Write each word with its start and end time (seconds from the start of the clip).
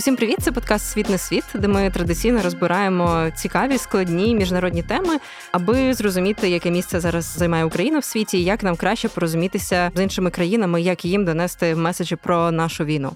Усім 0.00 0.16
привіт! 0.16 0.36
Це 0.40 0.52
подкаст 0.52 0.86
Світ 0.86 1.08
на 1.08 1.18
світ, 1.18 1.44
де 1.54 1.68
ми 1.68 1.90
традиційно 1.90 2.42
розбираємо 2.42 3.30
цікаві 3.36 3.78
складні 3.78 4.34
міжнародні 4.34 4.82
теми, 4.82 5.18
аби 5.52 5.94
зрозуміти, 5.94 6.48
яке 6.48 6.70
місце 6.70 7.00
зараз 7.00 7.24
займає 7.24 7.64
Україна 7.64 7.98
в 7.98 8.04
світі, 8.04 8.38
і 8.38 8.44
як 8.44 8.62
нам 8.62 8.76
краще 8.76 9.08
порозумітися 9.08 9.90
з 9.94 10.02
іншими 10.02 10.30
країнами, 10.30 10.82
як 10.82 11.04
їм 11.04 11.24
донести 11.24 11.74
меседжі 11.74 12.16
про 12.16 12.50
нашу 12.50 12.84
війну. 12.84 13.12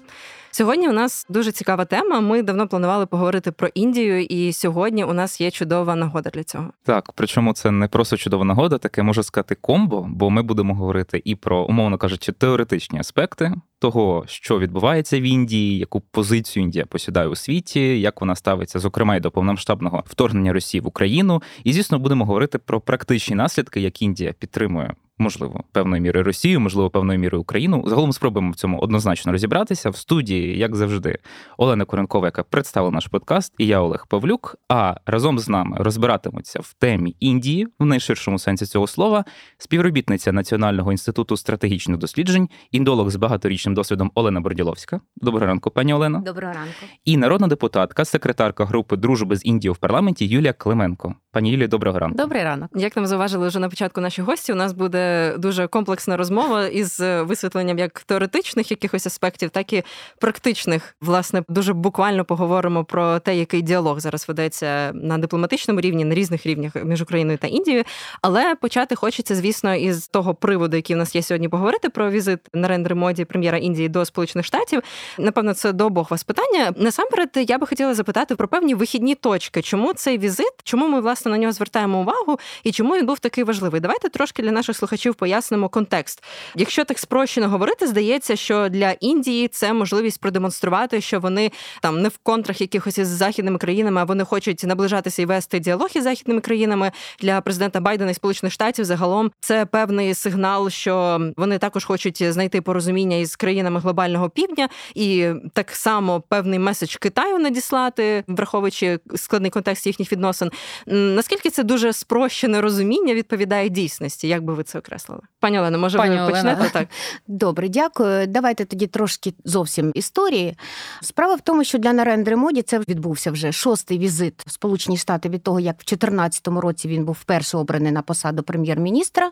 Сьогодні 0.57 0.89
у 0.89 0.91
нас 0.91 1.25
дуже 1.29 1.51
цікава 1.51 1.85
тема. 1.85 2.19
Ми 2.19 2.43
давно 2.43 2.67
планували 2.67 3.05
поговорити 3.05 3.51
про 3.51 3.67
Індію, 3.67 4.21
і 4.21 4.53
сьогодні 4.53 5.03
у 5.03 5.13
нас 5.13 5.41
є 5.41 5.51
чудова 5.51 5.95
нагода 5.95 6.29
для 6.29 6.43
цього. 6.43 6.69
Так, 6.83 7.11
причому 7.15 7.53
це 7.53 7.71
не 7.71 7.87
просто 7.87 8.17
чудова 8.17 8.45
нагода, 8.45 8.77
таке 8.77 9.03
можу 9.03 9.23
сказати 9.23 9.55
комбо, 9.61 10.05
бо 10.09 10.29
ми 10.29 10.41
будемо 10.41 10.75
говорити 10.75 11.21
і 11.25 11.35
про, 11.35 11.63
умовно 11.63 11.97
кажучи, 11.97 12.31
теоретичні 12.31 12.99
аспекти 12.99 13.53
того, 13.79 14.23
що 14.27 14.59
відбувається 14.59 15.19
в 15.19 15.23
Індії, 15.23 15.77
яку 15.77 15.99
позицію 15.99 16.63
Індія 16.63 16.85
посідає 16.85 17.27
у 17.27 17.35
світі, 17.35 18.01
як 18.01 18.21
вона 18.21 18.35
ставиться, 18.35 18.79
зокрема 18.79 19.15
й 19.15 19.19
до 19.19 19.31
повномасштабного 19.31 20.03
вторгнення 20.07 20.53
Росії 20.53 20.81
в 20.81 20.87
Україну. 20.87 21.41
І 21.63 21.73
звісно, 21.73 21.99
будемо 21.99 22.25
говорити 22.25 22.57
про 22.57 22.81
практичні 22.81 23.35
наслідки, 23.35 23.81
як 23.81 24.01
Індія 24.01 24.33
підтримує 24.33 24.93
можливо, 25.17 25.63
певною 25.71 26.01
мірою 26.01 26.23
Росію, 26.23 26.59
можливо, 26.59 26.89
певною 26.89 27.19
мірою 27.19 27.41
Україну. 27.41 27.83
Загалом 27.87 28.13
спробуємо 28.13 28.51
в 28.51 28.55
цьому 28.55 28.79
однозначно 28.79 29.31
розібратися 29.31 29.89
в 29.89 29.95
студії, 29.95 30.57
як 30.57 30.75
завжди, 30.75 31.17
Олена 31.57 31.85
Коренкова, 31.85 32.27
яка 32.27 32.43
представила 32.43 32.91
наш 32.91 33.07
подкаст, 33.07 33.53
і 33.57 33.67
я 33.67 33.79
Олег 33.79 34.05
Павлюк. 34.09 34.55
А 34.69 34.95
разом 35.05 35.39
з 35.39 35.49
нами 35.49 35.77
розбиратимуться 35.79 36.59
в 36.59 36.73
темі 36.73 37.15
Індії 37.19 37.67
в 37.79 37.85
найширшому 37.85 38.39
сенсі 38.39 38.65
цього 38.65 38.87
слова, 38.87 39.25
співробітниця 39.57 40.31
Національного 40.31 40.91
інституту 40.91 41.37
стратегічних 41.37 41.97
досліджень, 41.97 42.49
індолог 42.71 43.09
з 43.09 43.15
багаторічним 43.15 43.75
досвідом 43.75 44.11
Олена 44.15 44.41
Борділовська. 44.41 44.99
Доброго 45.15 45.45
ранку, 45.45 45.71
пані 45.71 45.93
Олена. 45.93 46.19
Доброго 46.19 46.53
ранку. 46.53 46.71
І 47.05 47.17
народна 47.17 47.47
депутатка, 47.47 48.05
секретарка 48.05 48.65
групи 48.65 48.97
дружби 48.97 49.35
з 49.35 49.45
Індією 49.45 49.73
в 49.73 49.77
парламенті 49.77 50.25
Юлія 50.27 50.53
Клименко. 50.53 51.15
Пані 51.31 51.51
Юлія, 51.51 51.67
доброго 51.67 51.99
ранку. 51.99 52.17
Добрий 52.17 52.43
ранок. 52.43 52.69
Як 52.75 52.95
нам 52.95 53.05
зауважили 53.05 53.47
вже 53.47 53.59
на 53.59 53.69
початку 53.69 54.01
наші 54.01 54.21
гості, 54.21 54.53
у 54.53 54.55
нас 54.55 54.73
буде 54.73 55.04
дуже 55.37 55.67
комплексна 55.67 56.17
розмова 56.17 56.67
із 56.67 56.99
висвітленням 56.99 57.79
як 57.79 57.99
теоретичних 57.99 58.71
якихось 58.71 59.07
аспектів, 59.07 59.49
так 59.49 59.73
і 59.73 59.83
практичних. 60.19 60.95
Власне, 61.01 61.43
дуже 61.49 61.73
буквально 61.73 62.25
поговоримо 62.25 62.83
про 62.83 63.19
те, 63.19 63.35
який 63.35 63.61
діалог 63.61 63.99
зараз 63.99 64.27
ведеться 64.27 64.91
на 64.93 65.17
дипломатичному 65.17 65.81
рівні, 65.81 66.05
на 66.05 66.15
різних 66.15 66.45
рівнях 66.45 66.71
між 66.83 67.01
Україною 67.01 67.37
та 67.37 67.47
Індією. 67.47 67.83
Але 68.21 68.55
почати 68.55 68.95
хочеться, 68.95 69.35
звісно, 69.35 69.75
із 69.75 70.07
того 70.07 70.35
приводу, 70.35 70.75
який 70.75 70.95
в 70.95 70.99
нас 70.99 71.15
є 71.15 71.21
сьогодні, 71.21 71.49
поговорити 71.49 71.89
про 71.89 72.09
візит 72.09 72.39
Нарендри 72.53 72.95
Моді, 72.95 73.25
прем'єра 73.25 73.57
Індії 73.57 73.89
до 73.89 74.05
Сполучених 74.05 74.45
Штатів. 74.45 74.81
Напевно, 75.17 75.53
це 75.53 75.73
до 75.73 75.85
обох 75.85 76.11
вас 76.11 76.23
питання. 76.23 76.73
Насамперед, 76.77 77.29
я 77.47 77.57
би 77.57 77.67
хотіла 77.67 77.93
запитати 77.93 78.35
про 78.35 78.47
певні 78.47 78.75
вихідні 78.75 79.15
точки. 79.15 79.61
Чому 79.61 79.93
цей 79.93 80.17
візит? 80.17 80.53
Чому 80.63 80.87
ми 80.87 81.01
власне 81.01 81.31
на 81.31 81.37
нього 81.37 81.53
звертаємо 81.53 81.99
увагу 81.99 82.39
і 82.63 82.71
чому 82.71 82.95
він 82.95 83.05
був 83.05 83.19
такий 83.19 83.43
важливий. 83.43 83.81
Давайте 83.81 84.09
трошки 84.09 84.43
для 84.43 84.51
наших 84.51 84.77
слухачів 84.77 84.94
пояснимо 85.13 85.69
контекст. 85.69 86.23
Якщо 86.55 86.85
так 86.85 86.99
спрощено 86.99 87.49
говорити, 87.49 87.87
здається, 87.87 88.35
що 88.35 88.69
для 88.69 88.91
Індії 88.91 89.47
це 89.47 89.73
можливість 89.73 90.21
продемонструвати, 90.21 91.01
що 91.01 91.19
вони 91.19 91.51
там 91.81 92.01
не 92.01 92.09
в 92.09 92.17
контрах 92.17 92.61
якихось 92.61 92.97
із 92.97 93.07
західними 93.07 93.57
країнами, 93.57 94.01
а 94.01 94.03
вони 94.03 94.23
хочуть 94.23 94.63
наближатися 94.63 95.21
і 95.21 95.25
вести 95.25 95.59
діалог 95.59 95.89
із 95.95 96.03
західними 96.03 96.41
країнами 96.41 96.91
для 97.19 97.41
президента 97.41 97.79
Байдена 97.79 98.11
і 98.11 98.13
Сполучених 98.13 98.53
Штатів. 98.53 98.85
Загалом 98.85 99.31
це 99.39 99.65
певний 99.65 100.13
сигнал, 100.13 100.69
що 100.69 101.21
вони 101.37 101.57
також 101.57 101.85
хочуть 101.85 102.23
знайти 102.33 102.61
порозуміння 102.61 103.17
із 103.17 103.35
країнами 103.35 103.79
глобального 103.79 104.29
півдня, 104.29 104.69
і 104.95 105.29
так 105.53 105.71
само 105.71 106.21
певний 106.21 106.59
меседж 106.59 106.95
Китаю 106.95 107.39
надіслати, 107.39 108.23
враховуючи 108.27 108.99
складний 109.15 109.51
контекст 109.51 109.87
їхніх 109.87 110.11
відносин. 110.11 110.51
Наскільки 110.87 111.49
це 111.49 111.63
дуже 111.63 111.93
спрощене 111.93 112.61
розуміння 112.61 113.13
відповідає 113.13 113.69
дійсності? 113.69 114.27
Як 114.27 114.43
би 114.43 114.53
ви 114.53 114.63
це 114.63 114.79
окреслили? 114.85 115.21
Пані 115.39 115.59
Олено, 115.59 115.77
може 115.77 115.97
Пані 115.97 116.15
ви 116.15 116.21
Олена. 116.21 116.31
почнете 116.31 116.69
так? 116.73 116.87
Добре, 117.27 117.69
дякую. 117.69 118.27
Давайте 118.27 118.65
тоді 118.65 118.87
трошки 118.87 119.33
зовсім 119.45 119.91
історії. 119.95 120.57
Справа 121.01 121.35
в 121.35 121.41
тому, 121.41 121.63
що 121.63 121.77
для 121.77 121.93
Нарендри 121.93 122.35
Моді 122.35 122.61
це 122.61 122.79
відбувся 122.79 123.31
вже 123.31 123.51
шостий 123.51 123.99
візит 123.99 124.43
в 124.47 124.51
Сполучені 124.51 124.97
Штати 124.97 125.29
від 125.29 125.43
того, 125.43 125.59
як 125.59 125.75
в 125.75 125.85
2014 125.85 126.47
році 126.47 126.87
він 126.87 127.05
був 127.05 127.17
вперше 127.21 127.57
обраний 127.57 127.91
на 127.91 128.01
посаду 128.01 128.43
прем'єр-міністра. 128.43 129.31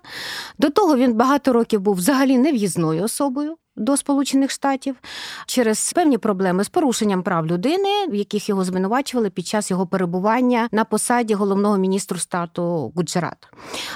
До 0.58 0.70
того 0.70 0.98
він 0.98 1.14
багато 1.14 1.54
років 1.54 1.82
був 1.82 1.96
взагалі 1.96 2.38
нев'їзною 2.38 3.04
особою 3.04 3.56
до 3.76 3.98
Сполучених 3.98 4.52
Штатів 4.52 4.96
через 5.46 5.94
певні 5.94 6.18
проблеми 6.18 6.64
з 6.64 6.70
порушенням 6.70 7.24
прав 7.24 7.48
людини, 7.48 8.08
в 8.10 8.16
яких 8.16 8.50
його 8.50 8.64
звинувачували 8.64 9.30
під 9.30 9.48
час 9.48 9.72
його 9.72 9.88
перебування 9.88 10.68
на 10.72 10.84
посаді 10.86 11.34
головного 11.34 11.78
міністру 11.78 12.20
штату 12.20 12.92
Гуджарат. 12.96 13.48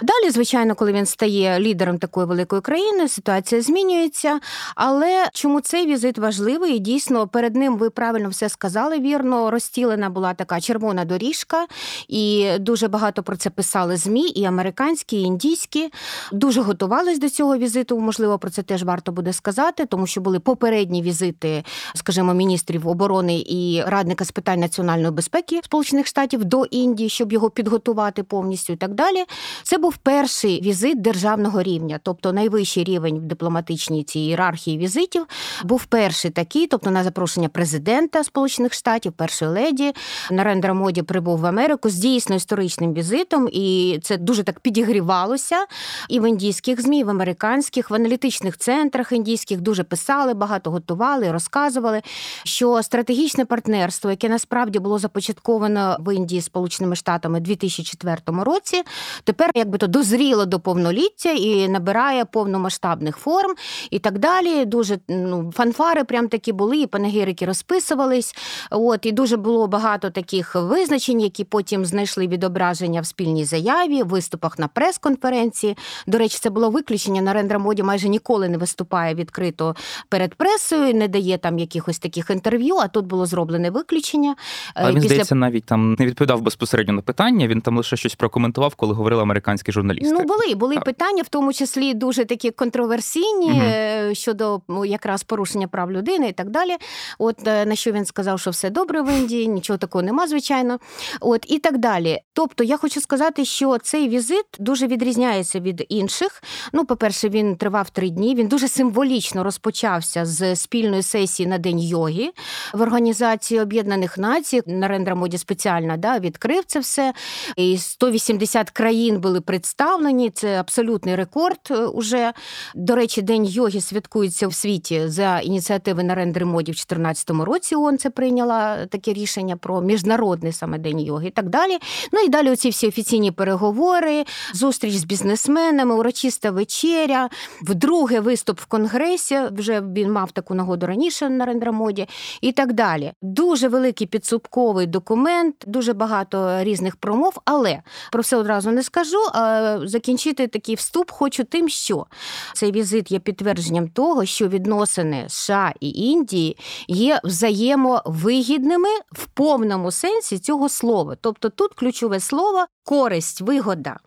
Далі, 0.02 0.32
звичайно, 0.32 0.76
коли 0.76 0.94
він 0.94 1.06
стає 1.06 1.60
лідером 1.60 1.98
такої 1.98 2.28
великої 2.28 2.62
країни, 2.62 3.08
ситуація 3.08 3.62
змінюється. 3.62 4.40
Але 4.76 5.28
чому 5.34 5.62
цей 5.62 5.86
візит 5.86 6.18
важливий? 6.18 6.76
І 6.76 6.80
дійсно 6.80 7.28
перед 7.28 7.56
ним 7.56 7.78
ви 7.78 7.90
правильно 7.90 8.30
все 8.30 8.50
сказали. 8.50 9.00
Вірно, 9.00 9.52
розстілена 9.52 10.10
була 10.10 10.34
така 10.34 10.62
червона 10.62 11.06
доріжка, 11.06 11.68
і 12.08 12.52
дуже 12.60 12.88
багато 12.88 13.24
про 13.24 13.38
це 13.38 13.50
писали 13.50 13.98
змі, 13.98 14.22
і 14.22 14.46
американські, 14.46 15.18
і 15.18 15.22
індійські. 15.22 15.92
Дуже 16.32 16.62
готувались 16.62 17.20
до 17.20 17.30
цього 17.30 17.58
візиту. 17.58 18.00
Можливо, 18.00 18.40
про 18.40 18.50
це 18.50 18.64
теж 18.64 18.84
варто 18.84 19.12
буде 19.12 19.34
сказати 19.34 19.67
сказати, 19.68 19.86
тому 19.86 20.08
що 20.08 20.22
були 20.22 20.40
попередні 20.40 21.02
візити, 21.02 21.64
скажімо, 21.96 22.34
міністрів 22.34 22.88
оборони 22.88 23.44
і 23.48 23.84
радника 23.88 24.26
з 24.26 24.32
питань 24.32 24.60
національної 24.60 25.12
безпеки 25.12 25.60
Сполучених 25.64 26.08
Штатів 26.08 26.46
до 26.46 26.66
Індії, 26.66 27.10
щоб 27.10 27.34
його 27.34 27.50
підготувати 27.50 28.24
повністю 28.24 28.74
і 28.74 28.76
так 28.76 28.94
далі. 28.94 29.24
Це 29.64 29.78
був 29.78 29.98
перший 29.98 30.62
візит 30.62 31.02
державного 31.02 31.64
рівня, 31.64 32.00
тобто 32.04 32.34
найвищий 32.34 32.84
рівень 32.84 33.18
в 33.18 33.22
дипломатичній 33.22 34.04
цій 34.04 34.20
ієрархії 34.20 34.78
візитів. 34.78 35.26
Був 35.64 35.86
перший 35.86 36.32
такий, 36.32 36.68
тобто 36.68 36.92
на 36.92 37.04
запрошення 37.04 37.50
президента 37.50 38.24
Сполучених 38.24 38.74
Штатів, 38.74 39.12
першої 39.12 39.52
леді. 39.52 39.94
Нарендра 40.32 40.74
Моді 40.74 41.02
прибув 41.02 41.40
в 41.40 41.46
Америку 41.46 41.90
з 41.90 41.96
дійсно 41.96 42.36
історичним 42.36 42.94
візитом, 42.94 43.50
і 43.52 44.00
це 44.04 44.18
дуже 44.18 44.44
так 44.44 44.60
підігрівалося 44.60 45.66
і 46.10 46.20
в 46.20 46.30
індійських 46.30 46.82
змі, 46.82 47.00
і 47.00 47.04
в 47.04 47.10
американських, 47.10 47.90
в 47.90 47.94
аналітичних 47.94 48.58
центрах 48.58 49.12
індійських 49.18 49.57
яких 49.58 49.64
дуже 49.64 49.84
писали, 49.84 50.34
багато 50.34 50.72
готували, 50.72 51.32
розказували, 51.32 52.02
що 52.44 52.84
стратегічне 52.84 53.46
партнерство, 53.46 54.10
яке 54.10 54.30
насправді 54.30 54.80
було 54.80 55.00
започатковано 55.00 55.98
в 56.00 56.16
Індії 56.16 56.42
Сполученими 56.42 56.96
Штатами 56.96 57.40
у 57.40 57.42
2004 57.42 58.18
році, 58.44 58.84
тепер 59.24 59.52
якби 59.56 59.78
то 59.78 59.88
дозріло 59.88 60.46
до 60.46 60.60
повноліття 60.60 61.32
і 61.32 61.68
набирає 61.68 62.26
повномасштабних 62.26 63.18
форм 63.18 63.56
і 63.92 64.00
так 64.00 64.20
далі. 64.20 64.66
Дуже 64.66 65.00
ну, 65.10 65.52
фанфари 65.56 66.04
прям 66.04 66.28
такі 66.28 66.54
були, 66.54 66.78
і 66.78 66.88
панегірики 66.88 67.46
розписувались. 67.46 68.36
От 68.72 69.06
і 69.06 69.12
дуже 69.12 69.38
було 69.38 69.68
багато 69.68 70.10
таких 70.10 70.56
визначень, 70.56 71.22
які 71.22 71.44
потім 71.44 71.86
знайшли 71.86 72.28
відображення 72.28 73.02
в 73.02 73.06
спільній 73.06 73.46
заяві, 73.46 74.04
в 74.04 74.08
виступах 74.08 74.60
на 74.60 74.68
прес-конференції. 74.68 75.78
До 76.08 76.18
речі, 76.18 76.38
це 76.42 76.50
було 76.50 76.70
виключення. 76.70 77.22
Нарендра 77.22 77.60
Моді 77.60 77.84
майже 77.84 78.10
ніколи 78.10 78.50
не 78.50 78.58
виступає 78.58 79.16
відкрито 79.16 79.47
відкрито 79.48 79.76
перед 80.10 80.36
пресою, 80.36 80.94
не 80.94 81.08
дає 81.08 81.38
там 81.38 81.60
якихось 81.60 82.00
таких 82.00 82.30
інтерв'ю. 82.30 82.76
А 82.76 82.88
тут 82.88 83.06
було 83.06 83.26
зроблене 83.26 83.70
виключення. 83.70 84.36
А 84.74 84.88
він 84.88 84.96
Після... 84.96 85.08
здається, 85.08 85.36
навіть 85.36 85.66
там 85.66 85.96
не 86.00 86.06
відповідав 86.06 86.42
безпосередньо 86.42 86.94
на 86.94 87.02
питання. 87.02 87.48
Він 87.48 87.62
там 87.62 87.78
лише 87.78 87.98
щось 87.98 88.16
прокоментував, 88.16 88.76
коли 88.76 88.94
говорили 88.94 89.22
американські 89.22 89.72
журналісти. 89.72 90.12
Ну 90.12 90.24
були 90.24 90.56
були 90.56 90.76
так. 90.76 90.84
питання, 90.84 91.24
в 91.24 91.28
тому 91.30 91.54
числі 91.54 91.94
дуже 91.94 92.26
такі 92.26 92.52
контроверсійні 92.52 93.52
угу. 93.52 94.16
щодо 94.16 94.62
ну, 94.68 94.86
якраз 94.86 95.24
порушення 95.24 95.68
прав 95.68 95.92
людини 95.92 96.28
і 96.30 96.34
так 96.34 96.50
далі. 96.50 96.78
От 97.20 97.48
е, 97.48 97.66
на 97.66 97.76
що 97.76 97.92
він 97.92 98.06
сказав, 98.06 98.40
що 98.40 98.52
все 98.52 98.70
добре 98.70 99.02
в 99.02 99.18
Індії, 99.18 99.48
нічого 99.48 99.78
такого 99.78 100.02
нема, 100.02 100.28
звичайно. 100.28 100.80
От 101.22 101.46
і 101.52 101.60
так 101.60 101.78
далі. 101.78 102.20
Тобто, 102.34 102.64
я 102.64 102.78
хочу 102.78 103.02
сказати, 103.02 103.46
що 103.46 103.78
цей 103.78 104.10
візит 104.10 104.46
дуже 104.60 104.88
відрізняється 104.88 105.60
від 105.60 105.86
інших. 105.90 106.44
Ну, 106.74 106.86
по-перше, 106.86 107.30
він 107.30 107.56
тривав 107.56 107.90
три 107.90 108.10
дні. 108.10 108.36
Він 108.36 108.48
дуже 108.48 108.68
символічно 108.68 109.37
фактично 109.38 109.44
розпочався 109.44 110.26
з 110.26 110.56
спільної 110.56 111.04
сесії 111.04 111.48
на 111.48 111.58
день 111.58 111.80
йоги 111.80 112.32
в 112.74 112.82
Організації 112.82 113.62
Об'єднаних 113.62 114.18
Націй. 114.18 114.62
Нарендра 114.68 115.16
Моді 115.16 115.38
спеціально 115.38 115.98
да, 115.98 116.20
відкрив 116.20 116.64
це 116.66 116.80
все. 116.80 117.14
І 117.56 117.78
180 117.78 118.70
країн 118.70 119.20
були 119.20 119.42
представлені. 119.42 120.30
Це 120.30 120.60
абсолютний 120.60 121.16
рекорд. 121.16 121.60
Е, 121.72 121.76
уже 121.76 122.34
до 122.76 122.96
речі, 122.96 123.22
день 123.22 123.46
йоги 123.46 123.82
святкується 123.82 124.48
в 124.48 124.54
світі 124.54 125.08
за 125.08 125.40
ініціативи 125.40 126.04
Нарендри 126.04 126.46
Моді 126.46 126.72
в 126.72 126.76
2014 126.76 127.30
році. 127.30 127.76
ООН 127.76 127.98
це 127.98 128.10
прийняла 128.10 128.86
таке 128.86 129.14
рішення 129.14 129.58
про 129.58 129.82
міжнародний 129.82 130.52
саме 130.52 130.78
день 130.78 131.00
йоги 131.00 131.28
і 131.28 131.32
так 131.32 131.50
далі. 131.50 131.78
Ну 132.12 132.20
і 132.20 132.30
далі 132.30 132.52
оці 132.52 132.70
всі 132.70 132.88
офіційні 132.88 133.32
переговори, 133.32 134.26
зустріч 134.54 134.96
з 134.96 135.04
бізнесменами, 135.04 135.96
урочиста 135.96 136.52
вечеря, 136.52 137.30
вдруге 137.62 138.20
виступ 138.20 138.60
в 138.60 138.66
конгресі 138.66 139.27
подивився. 139.28 139.52
Вже 139.58 139.82
він 139.82 140.12
мав 140.12 140.32
таку 140.32 140.54
нагоду 140.54 140.88
раніше 140.88 141.30
на 141.30 141.46
рендрамоді 141.46 142.08
і 142.42 142.52
так 142.52 142.74
далі. 142.74 143.14
Дуже 143.22 143.68
великий 143.68 144.08
підсумковий 144.08 144.88
документ, 144.88 145.56
дуже 145.68 145.94
багато 145.94 146.64
різних 146.64 146.96
промов, 146.96 147.34
але 147.46 147.82
про 148.12 148.22
все 148.22 148.38
одразу 148.38 148.72
не 148.72 148.84
скажу. 148.84 149.18
А 149.34 149.78
закінчити 149.84 150.48
такий 150.48 150.76
вступ 150.76 151.12
хочу 151.12 151.44
тим, 151.44 151.70
що 151.70 152.06
цей 152.54 152.72
візит 152.72 153.12
є 153.12 153.20
підтвердженням 153.20 153.88
того, 153.88 154.26
що 154.26 154.48
відносини 154.48 155.26
США 155.28 155.74
і 155.80 155.90
Індії 155.90 156.58
є 156.88 157.20
взаємовигідними 157.24 158.90
в 159.12 159.26
повному 159.26 159.92
сенсі 159.92 160.40
цього 160.40 160.70
слова. 160.70 161.18
Тобто 161.22 161.50
тут 161.50 161.74
ключове 161.74 162.20
слово 162.20 162.66
користь, 162.88 163.42
вигода. 163.42 163.98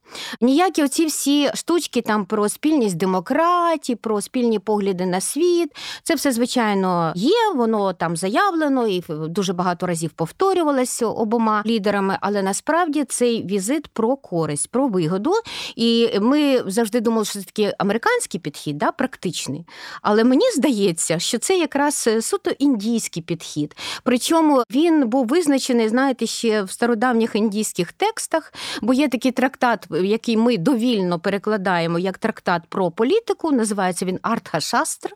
Ніякі 0.41 0.85
оці 0.85 1.07
всі 1.07 1.51
штучки 1.55 2.01
там 2.01 2.25
про 2.25 2.49
спільність 2.49 2.97
демократії, 2.97 3.97
про 3.97 4.21
спільні 4.21 4.59
погляди 4.59 5.07
на 5.11 5.21
світ. 5.21 5.73
Це 6.03 6.15
все, 6.15 6.33
звичайно, 6.33 7.13
є, 7.17 7.53
воно 7.55 7.93
там 7.93 8.17
заявлено 8.17 8.87
і 8.87 9.05
дуже 9.09 9.53
багато 9.53 9.87
разів 9.87 10.11
повторювалося 10.11 11.07
обома 11.07 11.63
лідерами. 11.67 12.19
Але 12.21 12.43
насправді 12.43 13.05
цей 13.05 13.47
візит 13.47 13.89
про 13.89 14.17
користь, 14.17 14.71
про 14.71 14.89
вигоду. 14.89 15.33
І 15.77 16.19
ми 16.21 16.63
завжди 16.67 17.01
думали, 17.01 17.25
що 17.25 17.39
це 17.39 17.45
такий 17.45 17.73
американський 17.79 18.41
підхід, 18.41 18.79
да, 18.79 18.93
практичний. 18.93 19.67
Але 20.03 20.25
мені 20.25 20.51
здається, 20.57 21.19
що 21.19 21.39
це 21.39 21.59
якраз 21.59 22.09
суто 22.21 22.51
індійський 22.51 23.23
підхід. 23.23 23.77
Причому 24.03 24.63
він 24.71 25.09
був 25.09 25.27
визначений, 25.27 25.89
знаєте, 25.89 26.27
ще 26.27 26.63
в 26.63 26.71
стародавніх 26.71 27.37
індійських 27.37 27.93
текстах, 27.93 28.53
бо 28.83 28.95
є 28.95 29.09
такий 29.09 29.33
трактат 29.33 29.87
який 29.91 30.37
ми 30.37 30.57
довільно 30.59 31.19
перекладаємо 31.19 31.99
як 31.99 32.19
трактат 32.19 32.63
про 32.69 32.91
політику, 32.91 33.53
називається 33.53 34.05
він 34.05 34.19
Артха-шастр. 35.01 35.11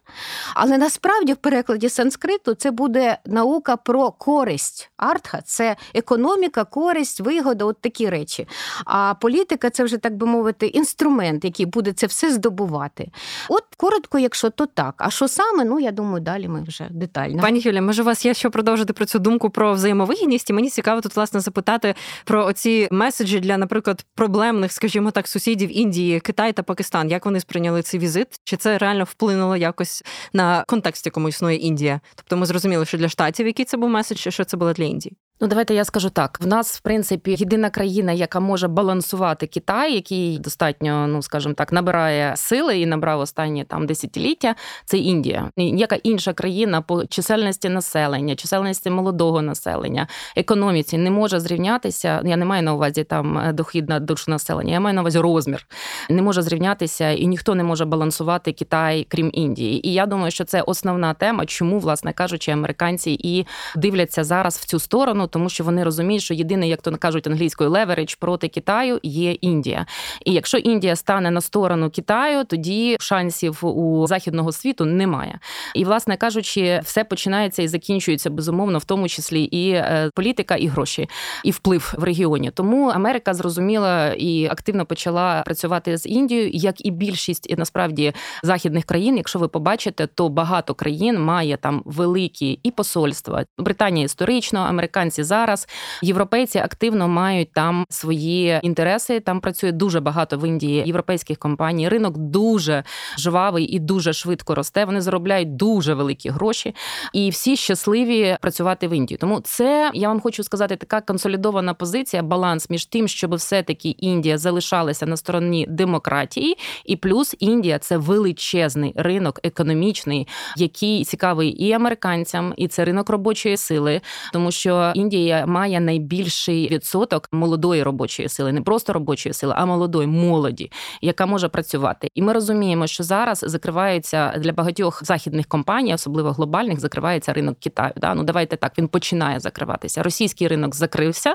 Але 0.54 0.78
насправді 0.78 1.32
в 1.32 1.36
перекладі 1.36 1.88
санскриту 1.88 2.54
це 2.54 2.70
буде 2.70 3.18
наука 3.26 3.76
про 3.76 4.10
користь. 4.10 4.90
Артха 4.96 5.40
це 5.44 5.76
економіка, 5.94 6.64
користь, 6.64 7.20
вигода, 7.20 7.64
от 7.64 7.80
такі 7.80 8.08
речі. 8.08 8.48
А 8.84 9.14
політика 9.14 9.70
це 9.70 9.84
вже, 9.84 9.96
так 9.96 10.16
би 10.16 10.26
мовити, 10.26 10.66
інструмент, 10.66 11.44
який 11.44 11.66
буде 11.66 11.92
це 11.92 12.06
все 12.06 12.32
здобувати. 12.32 13.10
От 13.48 13.64
коротко, 13.76 14.18
якщо 14.18 14.50
то 14.50 14.66
так. 14.66 14.94
А 14.98 15.10
що 15.10 15.28
саме, 15.28 15.64
ну 15.64 15.80
я 15.80 15.92
думаю, 15.92 16.20
далі 16.20 16.48
ми 16.48 16.62
вже 16.62 16.88
детально. 16.90 17.42
Пані 17.42 17.60
Юля, 17.60 17.82
може, 17.82 18.02
у 18.02 18.04
вас 18.04 18.24
є 18.24 18.34
що 18.34 18.50
продовжити 18.50 18.92
про 18.92 19.04
цю 19.04 19.18
думку 19.18 19.50
про 19.50 19.72
взаємовигідність? 19.72 20.50
І 20.50 20.52
мені 20.52 20.70
цікаво 20.70 21.00
тут 21.00 21.16
власне 21.16 21.40
запитати 21.40 21.94
про 22.24 22.46
оці 22.46 22.88
меседжі 22.90 23.40
для, 23.40 23.58
наприклад, 23.58 24.04
проблемних 24.14 24.72
скажімо 24.72 25.10
так, 25.10 25.28
сусідів 25.28 25.78
Індії, 25.78 26.20
Китай 26.20 26.52
та 26.52 26.62
Пакистан. 26.62 27.10
Як 27.10 27.24
вони 27.24 27.40
сприйняли 27.40 27.82
цей 27.82 28.00
візит? 28.00 28.28
Чи 28.44 28.56
це 28.56 28.78
реально 28.78 29.04
вплинуло 29.04 29.56
якось 29.74 30.02
на 30.32 30.64
контексті, 30.68 31.08
якому 31.08 31.28
існує 31.28 31.56
Індія? 31.56 32.00
Тобто 32.14 32.36
ми 32.36 32.46
зрозуміли, 32.46 32.86
що 32.86 32.98
для 32.98 33.08
штатів 33.08 33.46
який 33.46 33.64
це 33.64 33.76
був 33.76 33.90
меседж, 33.90 34.18
що 34.18 34.44
це 34.44 34.56
було 34.56 34.72
для 34.72 34.84
Індії? 34.84 35.16
Ну, 35.40 35.48
давайте 35.48 35.74
я 35.74 35.84
скажу 35.84 36.10
так: 36.10 36.38
в 36.40 36.46
нас, 36.46 36.76
в 36.76 36.80
принципі, 36.80 37.36
єдина 37.38 37.70
країна, 37.70 38.12
яка 38.12 38.40
може 38.40 38.68
балансувати 38.68 39.46
Китай, 39.46 39.94
який 39.94 40.38
достатньо, 40.38 41.06
ну 41.06 41.22
скажімо 41.22 41.54
так, 41.54 41.72
набирає 41.72 42.36
сили 42.36 42.80
і 42.80 42.86
набрав 42.86 43.20
останні 43.20 43.64
там 43.64 43.86
десятиліття. 43.86 44.54
Це 44.84 44.98
Індія. 44.98 45.50
Ніяка 45.56 45.96
інша 46.02 46.32
країна 46.32 46.82
по 46.82 47.06
чисельності 47.06 47.68
населення, 47.68 48.36
чисельності 48.36 48.90
молодого 48.90 49.42
населення, 49.42 50.06
економіці 50.36 50.98
не 50.98 51.10
може 51.10 51.40
зрівнятися. 51.40 52.22
Я 52.24 52.36
не 52.36 52.44
маю 52.44 52.62
на 52.62 52.74
увазі 52.74 53.04
там 53.04 53.38
е, 53.38 53.52
дохід 53.52 53.88
на 53.88 54.00
душу 54.00 54.30
населення. 54.30 54.72
Я 54.72 54.80
маю 54.80 54.94
на 54.94 55.00
увазі 55.00 55.18
розмір. 55.18 55.66
Не 56.10 56.22
може 56.22 56.42
зрівнятися, 56.42 57.10
і 57.10 57.26
ніхто 57.26 57.54
не 57.54 57.64
може 57.64 57.84
балансувати 57.84 58.52
Китай, 58.52 59.06
крім 59.10 59.30
Індії. 59.32 59.88
І 59.88 59.92
я 59.92 60.06
думаю, 60.06 60.30
що 60.30 60.44
це 60.44 60.60
основна 60.60 61.14
тема, 61.14 61.46
чому, 61.46 61.78
власне 61.78 62.12
кажучи, 62.12 62.52
американці 62.52 63.16
і 63.20 63.46
дивляться 63.76 64.24
зараз 64.24 64.56
в 64.56 64.64
цю 64.64 64.78
сторону 64.78 65.23
тому 65.26 65.48
що 65.48 65.64
вони 65.64 65.84
розуміють, 65.84 66.22
що 66.22 66.34
єдиний, 66.34 66.70
як 66.70 66.82
то 66.82 66.96
кажуть 66.96 67.26
англійською, 67.26 67.70
леверидж 67.70 68.14
проти 68.14 68.48
Китаю 68.48 69.00
є 69.02 69.32
Індія. 69.32 69.86
І 70.24 70.32
якщо 70.32 70.58
Індія 70.58 70.96
стане 70.96 71.30
на 71.30 71.40
сторону 71.40 71.90
Китаю, 71.90 72.44
тоді 72.44 72.96
шансів 73.00 73.64
у 73.66 74.06
західного 74.06 74.52
світу 74.52 74.84
немає. 74.84 75.38
І, 75.74 75.84
власне 75.84 76.16
кажучи, 76.16 76.80
все 76.84 77.04
починається 77.04 77.62
і 77.62 77.68
закінчується 77.68 78.30
безумовно, 78.30 78.78
в 78.78 78.84
тому 78.84 79.08
числі 79.08 79.42
і 79.42 79.70
е, 79.70 80.10
політика, 80.14 80.56
і 80.56 80.66
гроші, 80.66 81.08
і 81.44 81.50
вплив 81.50 81.94
в 81.98 82.04
регіоні. 82.04 82.50
Тому 82.50 82.88
Америка 82.88 83.34
зрозуміла 83.34 84.08
і 84.08 84.46
активно 84.46 84.86
почала 84.86 85.42
працювати 85.42 85.96
з 85.96 86.06
Індією, 86.06 86.50
як 86.52 86.86
і 86.86 86.90
більшість 86.90 87.50
і 87.50 87.56
насправді 87.56 88.12
західних 88.42 88.84
країн. 88.84 89.16
Якщо 89.16 89.38
ви 89.38 89.48
побачите, 89.48 90.06
то 90.06 90.28
багато 90.28 90.74
країн 90.74 91.20
має 91.20 91.56
там 91.56 91.82
великі 91.84 92.60
і 92.62 92.70
посольства. 92.70 93.44
Британія 93.58 94.04
історично, 94.04 94.60
американці 94.60 95.13
зараз 95.22 95.68
європейці 96.02 96.58
активно 96.58 97.08
мають 97.08 97.52
там 97.52 97.86
свої 97.88 98.58
інтереси. 98.62 99.20
Там 99.20 99.40
працює 99.40 99.72
дуже 99.72 100.00
багато 100.00 100.38
в 100.38 100.48
Індії 100.48 100.82
європейських 100.86 101.38
компаній. 101.38 101.88
Ринок 101.88 102.18
дуже 102.18 102.84
жвавий 103.18 103.64
і 103.64 103.78
дуже 103.78 104.12
швидко 104.12 104.54
росте. 104.54 104.84
Вони 104.84 105.00
заробляють 105.00 105.56
дуже 105.56 105.94
великі 105.94 106.30
гроші, 106.30 106.74
і 107.12 107.30
всі 107.30 107.56
щасливі 107.56 108.36
працювати 108.40 108.88
в 108.88 108.92
Індії. 108.92 109.18
Тому 109.18 109.40
це 109.40 109.90
я 109.94 110.08
вам 110.08 110.20
хочу 110.20 110.42
сказати 110.42 110.76
така 110.76 111.00
консолідована 111.00 111.74
позиція, 111.74 112.22
баланс 112.22 112.70
між 112.70 112.86
тим, 112.86 113.08
щоб 113.08 113.34
все-таки 113.34 113.88
Індія 113.88 114.38
залишалася 114.38 115.06
на 115.06 115.16
стороні 115.16 115.66
демократії, 115.68 116.56
і 116.84 116.96
плюс 116.96 117.36
Індія 117.38 117.78
це 117.78 117.96
величезний 117.96 118.92
ринок 118.96 119.40
економічний, 119.42 120.28
який 120.56 121.04
цікавий 121.04 121.48
і 121.48 121.72
американцям, 121.72 122.54
і 122.56 122.68
це 122.68 122.84
ринок 122.84 123.10
робочої 123.10 123.56
сили, 123.56 124.00
тому 124.32 124.50
що 124.50 124.92
Індія. 125.04 125.46
Має 125.46 125.80
найбільший 125.80 126.68
відсоток 126.68 127.28
молодої 127.32 127.82
робочої 127.82 128.28
сили, 128.28 128.52
не 128.52 128.62
просто 128.62 128.92
робочої 128.92 129.32
сили, 129.32 129.54
а 129.56 129.66
молодої 129.66 130.06
молоді, 130.06 130.70
яка 131.00 131.26
може 131.26 131.48
працювати. 131.48 132.08
І 132.14 132.22
ми 132.22 132.32
розуміємо, 132.32 132.86
що 132.86 133.02
зараз 133.02 133.44
закриваються 133.46 134.34
для 134.38 134.52
багатьох 134.52 135.04
західних 135.04 135.46
компаній, 135.46 135.94
особливо 135.94 136.32
глобальних, 136.32 136.80
закривається 136.80 137.32
ринок 137.32 137.58
Китаю. 137.60 137.92
Да? 137.96 138.14
Ну 138.14 138.22
давайте 138.22 138.56
так, 138.56 138.72
він 138.78 138.88
починає 138.88 139.40
закриватися. 139.40 140.02
Російський 140.02 140.48
ринок 140.48 140.74
закрився, 140.74 141.34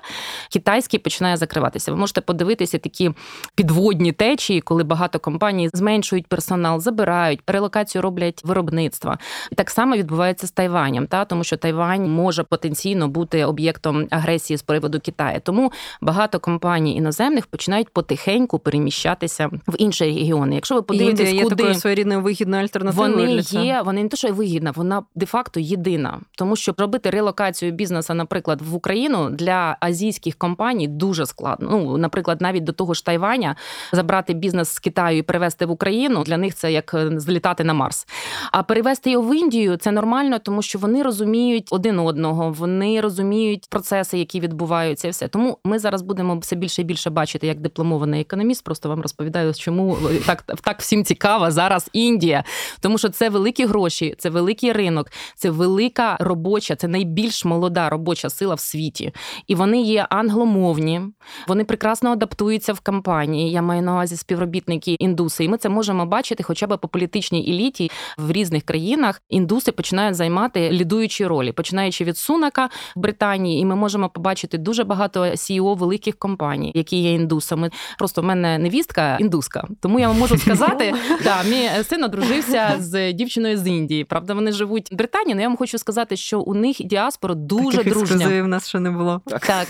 китайський 0.51 0.99
починає 0.99 1.37
закриватися. 1.37 1.91
Ви 1.91 1.97
можете 1.97 2.21
подивитися 2.21 2.77
такі 2.77 3.11
підводні 3.55 4.11
течії, 4.11 4.61
коли 4.61 4.83
багато 4.83 5.19
компаній 5.19 5.69
зменшують 5.73 6.27
персонал, 6.27 6.79
забирають, 6.79 7.39
релокацію 7.47 8.01
роблять 8.01 8.41
виробництва. 8.43 9.17
І 9.51 9.55
так 9.55 9.69
само 9.69 9.95
відбувається 9.95 10.47
з 10.47 10.51
Тайванем, 10.51 11.07
та 11.07 11.25
тому 11.25 11.43
що 11.43 11.57
Тайвань 11.57 12.09
може 12.11 12.43
потенційно 12.43 13.07
бути 13.07 13.45
об'єктом 13.59 14.07
агресії 14.09 14.57
з 14.57 14.61
приводу 14.61 14.99
Китаю. 14.99 15.39
Тому 15.43 15.71
багато 16.01 16.39
компаній 16.39 16.95
іноземних 16.95 17.47
починають 17.47 17.89
потихеньку 17.89 18.59
переміщатися 18.59 19.49
в 19.67 19.75
інші 19.77 20.03
регіони. 20.03 20.55
Якщо 20.55 20.75
ви 20.75 20.81
подивитесь, 20.81 21.33
є 21.33 21.43
куди 21.43 21.55
такою 21.55 21.75
своєрідною 21.75 22.21
вигідною 22.21 22.63
альтернативою 22.63 23.15
вони 23.15 23.35
для 23.35 23.43
цього? 23.43 23.63
є, 23.63 23.81
вони 23.85 24.03
не 24.03 24.09
то, 24.09 24.17
що 24.17 24.33
вигідна, 24.33 24.71
вона 24.71 25.03
де-факто 25.15 25.59
єдина. 25.59 26.19
Тому 26.35 26.55
що 26.55 26.73
робити 26.77 27.09
релокацію 27.09 27.71
бізнесу, 27.71 28.13
наприклад, 28.13 28.61
в 28.61 28.75
Україну 28.75 29.29
для 29.29 29.77
азійських 29.79 30.35
компаній 30.35 30.87
дуже 30.87 31.25
складно. 31.25 31.69
Ну, 31.71 31.97
наприклад, 31.97 32.41
навіть 32.41 32.63
до 32.63 32.71
того 32.71 32.93
ж 32.93 33.05
Тайваня 33.05 33.55
забрати 33.91 34.33
бізнес 34.33 34.69
з 34.69 34.79
Китаю 34.79 35.17
і 35.17 35.21
привезти 35.21 35.65
в 35.65 35.71
Україну 35.71 36.23
для 36.23 36.37
них 36.37 36.55
це 36.55 36.71
як 36.71 36.93
е, 36.93 37.19
злітати 37.19 37.63
на 37.63 37.73
Марс. 37.73 38.07
А 38.51 38.63
перевезти 38.63 39.11
його 39.11 39.29
в 39.29 39.35
Індію 39.35 39.77
це 39.77 39.91
нормально, 39.91 40.39
тому 40.39 40.61
що 40.61 40.79
вони 40.79 41.03
розуміють 41.03 41.67
один 41.71 41.99
одного, 41.99 42.51
вони 42.51 43.01
розуміють 43.01 43.48
розуміють 43.49 43.69
процеси, 43.69 44.17
які 44.17 44.39
відбуваються, 44.39 45.07
і 45.07 45.11
все. 45.11 45.27
Тому 45.27 45.57
ми 45.63 45.79
зараз 45.79 46.01
будемо 46.01 46.37
все 46.37 46.55
більше 46.55 46.81
і 46.81 46.85
більше 46.85 47.09
бачити, 47.09 47.47
як 47.47 47.59
дипломований 47.59 48.21
економіст. 48.21 48.63
Просто 48.63 48.89
вам 48.89 49.01
розповідаю, 49.01 49.53
чому 49.53 49.97
так 50.25 50.43
так 50.63 50.79
всім 50.79 51.03
цікава 51.05 51.51
зараз 51.51 51.89
Індія, 51.93 52.43
тому 52.81 52.97
що 52.97 53.09
це 53.09 53.29
великі 53.29 53.65
гроші, 53.65 54.15
це 54.17 54.29
великий 54.29 54.71
ринок, 54.71 55.11
це 55.35 55.49
велика 55.49 56.17
робоча, 56.19 56.75
це 56.75 56.87
найбільш 56.87 57.45
молода 57.45 57.89
робоча 57.89 58.29
сила 58.29 58.55
в 58.55 58.59
світі, 58.59 59.13
і 59.47 59.55
вони 59.55 59.81
є 59.81 60.07
англомовні, 60.09 61.01
вони 61.47 61.63
прекрасно 61.63 62.09
адаптуються 62.09 62.73
в 62.73 62.79
кампанії. 62.79 63.51
Я 63.51 63.61
маю 63.61 63.81
на 63.81 63.91
увазі 63.93 64.17
співробітники 64.17 64.95
індуси, 64.99 65.43
і 65.43 65.49
ми 65.49 65.57
це 65.57 65.69
можемо 65.69 66.05
бачити, 66.05 66.43
хоча 66.43 66.67
б 66.67 66.77
по 66.77 66.87
політичній 66.87 67.51
еліті 67.51 67.91
в 68.17 68.31
різних 68.31 68.63
країнах 68.63 69.21
індуси 69.29 69.71
починають 69.71 70.15
займати 70.15 70.71
лідуючі 70.71 71.25
ролі, 71.25 71.51
починаючи 71.51 72.03
від 72.03 72.17
Сунака 72.17 72.69
Британії 72.95 73.38
компанії, 73.39 73.61
і 73.61 73.65
ми 73.65 73.75
можемо 73.75 74.09
побачити 74.09 74.57
дуже 74.57 74.83
багато 74.83 75.23
CEO 75.23 75.77
великих 75.77 76.15
компаній, 76.19 76.71
які 76.75 77.01
є 77.01 77.13
індусами. 77.13 77.71
Просто 77.97 78.21
в 78.21 78.25
мене 78.25 78.57
невістка 78.57 79.17
індуска, 79.19 79.67
тому 79.79 79.99
я 79.99 80.07
вам 80.07 80.19
можу 80.19 80.37
сказати, 80.45 80.93
да, 81.23 81.43
мій 81.43 81.83
син 81.83 82.03
одружився 82.03 82.75
з 82.79 83.13
дівчиною 83.13 83.57
з 83.57 83.67
Індії. 83.67 84.03
Правда, 84.03 84.33
вони 84.33 84.51
живуть 84.51 84.91
в 84.91 84.95
Британії. 84.95 85.33
але 85.33 85.41
Я 85.41 85.47
вам 85.47 85.57
хочу 85.57 85.77
сказати, 85.77 86.17
що 86.17 86.39
у 86.39 86.53
них 86.53 86.77
діаспора 86.79 87.35
дуже 87.35 87.77
Таких 87.77 87.93
дружня. 87.93 88.43
в 88.43 88.47
нас 88.47 88.67
ще 88.67 88.79
не 88.79 88.91
було. 88.91 89.21
Так. 89.25 89.67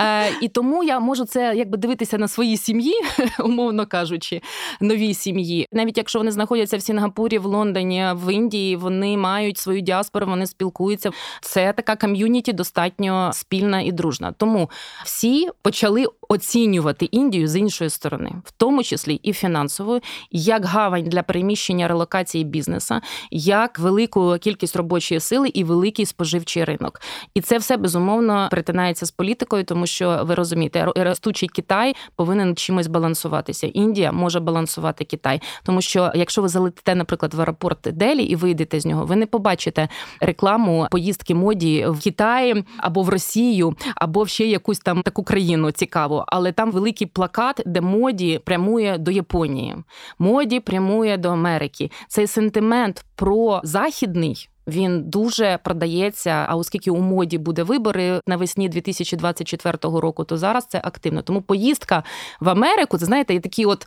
Е, 0.00 0.30
і 0.40 0.48
тому 0.48 0.84
я 0.84 1.00
можу 1.00 1.24
це 1.24 1.54
якби 1.56 1.78
дивитися 1.78 2.18
на 2.18 2.28
своїй 2.28 2.56
сім'ї, 2.56 2.94
умовно 3.44 3.86
кажучи, 3.86 4.40
новій 4.80 5.14
сім'ї. 5.14 5.66
Навіть 5.72 5.96
якщо 5.96 6.18
вони 6.18 6.30
знаходяться 6.30 6.76
в 6.76 6.82
Сінгапурі, 6.82 7.38
в 7.38 7.46
Лондоні, 7.46 8.06
в 8.14 8.34
Індії, 8.34 8.76
вони 8.76 9.16
мають 9.16 9.58
свою 9.58 9.80
діаспору, 9.80 10.26
вони 10.26 10.46
спілкуються. 10.46 11.10
Це 11.40 11.72
така 11.72 11.96
ком'юніті 11.96 12.52
достатньо 12.52 13.03
спільна 13.32 13.80
і 13.80 13.92
дружна. 13.92 14.32
Тому 14.32 14.70
всі 15.04 15.48
почали 15.62 16.06
оцінювати 16.28 17.04
Індію 17.04 17.48
з 17.48 17.56
іншої 17.56 17.90
сторони, 17.90 18.32
в 18.44 18.50
тому 18.50 18.82
числі 18.82 19.14
і 19.22 19.32
фінансовою, 19.32 20.00
як 20.30 20.64
гавань 20.64 21.04
для 21.04 21.22
переміщення 21.22 21.88
релокації 21.88 22.44
бізнеса, 22.44 23.00
як 23.30 23.78
велику 23.78 24.36
кількість 24.40 24.76
робочої 24.76 25.20
сили 25.20 25.48
і 25.48 25.64
великий 25.64 26.06
споживчий 26.06 26.64
ринок. 26.64 27.00
І 27.34 27.40
це 27.40 27.58
все 27.58 27.76
безумовно 27.76 28.48
притинається 28.50 29.06
з 29.06 29.10
політикою, 29.10 29.64
тому 29.64 29.86
що 29.86 30.20
ви 30.24 30.34
розумієте, 30.34 30.92
ростучий 30.96 31.48
Китай 31.48 31.94
повинен 32.16 32.56
чимось 32.56 32.86
балансуватися. 32.86 33.66
Індія 33.66 34.12
може 34.12 34.40
балансувати 34.40 35.04
Китай, 35.04 35.42
тому 35.64 35.80
що 35.82 36.12
якщо 36.14 36.42
ви 36.42 36.48
залетите, 36.48 36.94
наприклад, 36.94 37.34
в 37.34 37.40
аеропорт 37.40 37.78
Делі 37.92 38.22
і 38.22 38.36
вийдете 38.36 38.80
з 38.80 38.86
нього, 38.86 39.04
ви 39.06 39.16
не 39.16 39.26
побачите 39.26 39.88
рекламу 40.20 40.86
поїздки 40.90 41.34
моді 41.34 41.86
в 41.88 42.00
Китаї 42.00 42.64
або 42.78 42.93
в 43.02 43.08
Росію, 43.08 43.76
або 43.96 44.22
в 44.22 44.28
ще 44.28 44.46
якусь 44.46 44.78
там 44.78 45.02
таку 45.02 45.22
країну 45.22 45.70
цікаву. 45.70 46.24
Але 46.26 46.52
там 46.52 46.72
великий 46.72 47.06
плакат, 47.06 47.62
де 47.66 47.80
моді 47.80 48.40
прямує 48.44 48.98
до 48.98 49.10
Японії, 49.10 49.76
моді 50.18 50.60
прямує 50.60 51.16
до 51.16 51.28
Америки. 51.28 51.90
Цей 52.08 52.26
сентимент 52.26 53.04
про 53.16 53.60
західний. 53.64 54.48
Він 54.66 55.10
дуже 55.10 55.58
продається. 55.64 56.46
А 56.48 56.56
оскільки 56.56 56.90
у 56.90 57.00
моді 57.00 57.38
буде 57.38 57.62
вибори 57.62 58.20
навесні 58.26 58.68
2024 58.68 59.78
року, 59.82 60.24
то 60.24 60.36
зараз 60.36 60.66
це 60.66 60.80
активно. 60.84 61.22
Тому 61.22 61.42
поїздка 61.42 62.02
в 62.40 62.48
Америку, 62.48 62.98
це 62.98 63.06
знаєте, 63.06 63.34
є 63.34 63.40
такі 63.40 63.66
от 63.66 63.86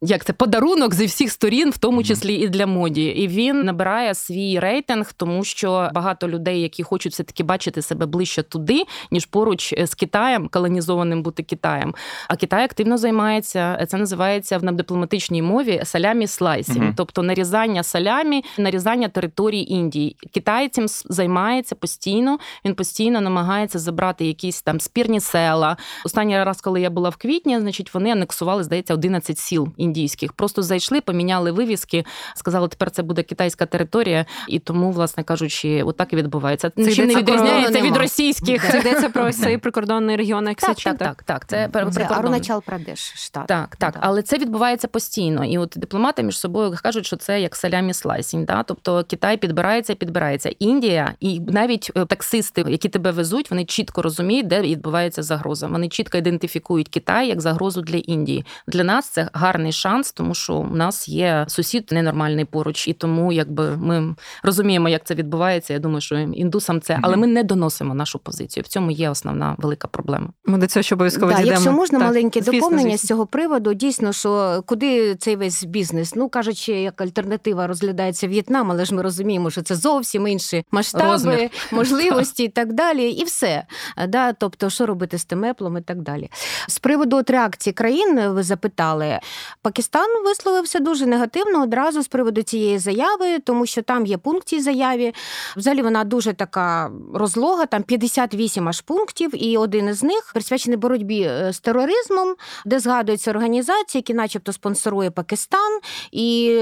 як 0.00 0.24
це 0.24 0.32
подарунок 0.32 0.94
зі 0.94 1.06
всіх 1.06 1.32
сторін, 1.32 1.70
в 1.70 1.78
тому 1.78 2.02
числі 2.02 2.34
і 2.34 2.48
для 2.48 2.66
моді. 2.66 3.04
І 3.04 3.28
він 3.28 3.62
набирає 3.62 4.14
свій 4.14 4.58
рейтинг, 4.58 5.12
тому 5.12 5.44
що 5.44 5.90
багато 5.94 6.28
людей, 6.28 6.60
які 6.60 6.82
хочуть 6.82 7.12
все 7.12 7.22
таки 7.22 7.42
бачити 7.42 7.82
себе 7.82 8.06
ближче 8.06 8.42
туди, 8.42 8.82
ніж 9.10 9.26
поруч 9.26 9.74
з 9.84 9.94
Китаєм, 9.94 10.48
колонізованим 10.48 11.22
бути 11.22 11.42
Китаєм. 11.42 11.94
А 12.28 12.36
Китай 12.36 12.64
активно 12.64 12.98
займається. 12.98 13.86
Це 13.88 13.96
називається 13.96 14.58
в 14.58 14.72
дипломатичній 14.72 15.42
мові 15.42 15.80
салямі 15.84 16.26
слайсінг, 16.26 16.86
uh 16.86 16.92
тобто 16.96 17.22
нарізання 17.22 17.82
салямі, 17.82 18.44
нарізання 18.58 19.08
території 19.08 19.72
Індії. 19.72 20.16
Китай 20.34 20.68
цим 20.68 20.86
займається 20.88 21.74
постійно. 21.74 22.38
Він 22.64 22.74
постійно 22.74 23.20
намагається 23.20 23.78
забрати 23.78 24.26
якісь 24.26 24.62
там 24.62 24.80
спірні 24.80 25.20
села. 25.20 25.76
Останній 26.04 26.44
раз, 26.44 26.60
коли 26.60 26.80
я 26.80 26.90
була 26.90 27.08
в 27.08 27.16
квітні, 27.16 27.60
значить 27.60 27.94
вони 27.94 28.10
анексували, 28.10 28.64
здається, 28.64 28.94
11 28.94 29.38
сіл 29.38 29.68
індійських. 29.86 30.32
Просто 30.32 30.62
зайшли, 30.62 31.00
поміняли 31.00 31.52
вивіски, 31.52 32.04
сказали, 32.34 32.68
тепер 32.68 32.90
це 32.90 33.02
буде 33.02 33.22
китайська 33.22 33.66
територія, 33.66 34.26
і 34.48 34.58
тому, 34.58 34.90
власне 34.90 35.22
кажучи, 35.22 35.82
отак 35.82 36.12
і 36.12 36.16
відбувається. 36.16 36.70
Це 36.70 36.92
Чим 36.92 37.06
не 37.06 37.14
відрізняється 37.14 37.80
від 37.80 37.96
російських. 37.96 38.70
Це 38.70 38.78
йдеться 38.78 39.08
про 39.08 39.32
цей 39.42 39.58
прикордонний 39.58 40.16
регіон 40.16 40.48
як 40.48 40.60
так, 40.60 40.76
так, 40.76 40.98
так, 40.98 41.22
так. 41.22 41.46
Це 41.48 41.68
Аруначал 42.10 42.62
Прадеш 42.62 43.12
штат. 43.16 43.46
Так, 43.46 43.76
так, 43.76 43.94
але 44.00 44.22
це 44.22 44.38
відбувається 44.38 44.88
постійно. 44.88 45.44
І 45.44 45.58
от 45.58 45.74
дипломати 45.76 46.22
між 46.22 46.38
собою 46.38 46.76
кажуть, 46.82 47.06
що 47.06 47.16
це 47.16 47.40
як 47.40 47.56
салямі 47.56 47.94
слайсінг. 47.94 48.46
Да? 48.46 48.62
Тобто 48.62 49.04
Китай 49.04 49.36
підбирається, 49.36 49.94
підбирається. 49.94 50.50
Індія 50.58 51.14
і 51.20 51.40
навіть 51.40 51.90
е, 51.96 52.04
таксисти, 52.04 52.64
які 52.68 52.88
тебе 52.88 53.10
везуть, 53.10 53.50
вони 53.50 53.64
чітко 53.64 54.02
розуміють, 54.02 54.46
де 54.46 54.60
відбувається 54.60 55.22
загроза. 55.22 55.66
Вони 55.66 55.88
чітко 55.88 56.18
ідентифікують 56.18 56.88
Китай 56.88 57.28
як 57.28 57.40
загрозу 57.40 57.82
для 57.82 57.96
Індії. 57.96 58.44
Для 58.66 58.84
нас 58.84 59.08
це 59.08 59.30
гарний 59.32 59.72
шанс, 59.76 60.12
тому 60.12 60.34
що 60.34 60.54
у 60.54 60.74
нас 60.76 61.08
є 61.08 61.44
сусід 61.48 61.88
ненормальний 61.92 62.44
поруч, 62.44 62.88
і 62.88 62.92
тому 62.92 63.32
якби 63.32 63.76
ми 63.76 64.14
розуміємо, 64.42 64.88
як 64.88 65.04
це 65.04 65.14
відбувається. 65.14 65.72
Я 65.72 65.78
думаю, 65.78 66.00
що 66.00 66.18
індусам 66.18 66.80
це, 66.80 66.98
але 67.02 67.16
ми 67.16 67.26
не 67.26 67.42
доносимо 67.42 67.94
нашу 67.94 68.18
позицію. 68.18 68.64
В 68.64 68.68
цьому 68.68 68.90
є 68.90 69.10
основна 69.10 69.56
велика 69.58 69.88
проблема. 69.88 70.28
Ми 70.44 70.58
до 70.58 70.66
цього 70.66 70.82
ще 70.82 70.94
обов'язково 70.94 71.32
да, 71.32 71.38
дійдемо. 71.38 71.52
Якщо 71.52 71.72
можна 71.72 71.98
так, 71.98 72.08
маленьке 72.08 72.40
звісно, 72.40 72.52
доповнення 72.52 72.90
звісно. 72.90 73.06
з 73.06 73.08
цього 73.08 73.26
приводу, 73.26 73.74
дійсно, 73.74 74.12
що 74.12 74.62
куди 74.66 75.14
цей 75.14 75.36
весь 75.36 75.64
бізнес? 75.64 76.14
Ну 76.14 76.28
кажучи, 76.28 76.72
як 76.72 77.00
альтернатива 77.00 77.66
розглядається 77.66 78.28
В'єтнам, 78.28 78.70
але 78.70 78.84
ж 78.84 78.94
ми 78.94 79.02
розуміємо, 79.02 79.50
що 79.50 79.62
це 79.62 79.74
зовсім 79.74 80.28
інші 80.28 80.64
масштаби, 80.70 81.10
Розмір. 81.10 81.50
можливості 81.72 82.44
і 82.44 82.48
так 82.48 82.72
далі, 82.72 83.10
і 83.10 83.24
все. 83.24 83.66
Да, 84.08 84.32
Тобто, 84.32 84.70
що 84.70 84.86
робити 84.86 85.18
з 85.18 85.24
тим 85.24 85.44
еплом 85.44 85.76
і 85.76 85.80
так 85.80 86.02
далі. 86.02 86.30
З 86.68 86.78
приводу 86.78 87.16
от 87.16 87.30
реакції 87.30 87.74
країн, 87.74 88.20
ви 88.28 88.42
запитали. 88.42 89.20
Пакистан 89.66 90.22
висловився 90.24 90.80
дуже 90.80 91.06
негативно 91.06 91.62
одразу 91.62 92.02
з 92.02 92.08
приводу 92.08 92.42
цієї 92.42 92.78
заяви, 92.78 93.38
тому 93.38 93.66
що 93.66 93.82
там 93.82 94.06
є 94.06 94.18
пункт 94.18 94.48
цій 94.48 94.60
заяві. 94.60 95.14
Взагалі 95.56 95.82
вона 95.82 96.04
дуже 96.04 96.32
така 96.32 96.90
розлога, 97.14 97.66
там 97.66 97.82
58 97.82 98.68
аж 98.68 98.80
пунктів, 98.80 99.44
і 99.44 99.56
один 99.56 99.88
із 99.88 100.02
них 100.02 100.30
присвячений 100.32 100.76
боротьбі 100.76 101.20
е, 101.20 101.52
з 101.52 101.60
тероризмом, 101.60 102.34
де 102.64 102.78
згадується 102.78 103.30
організація, 103.30 103.98
які, 103.98 104.14
начебто, 104.14 104.52
спонсорує 104.52 105.10
Пакистан. 105.10 105.80
І 106.12 106.58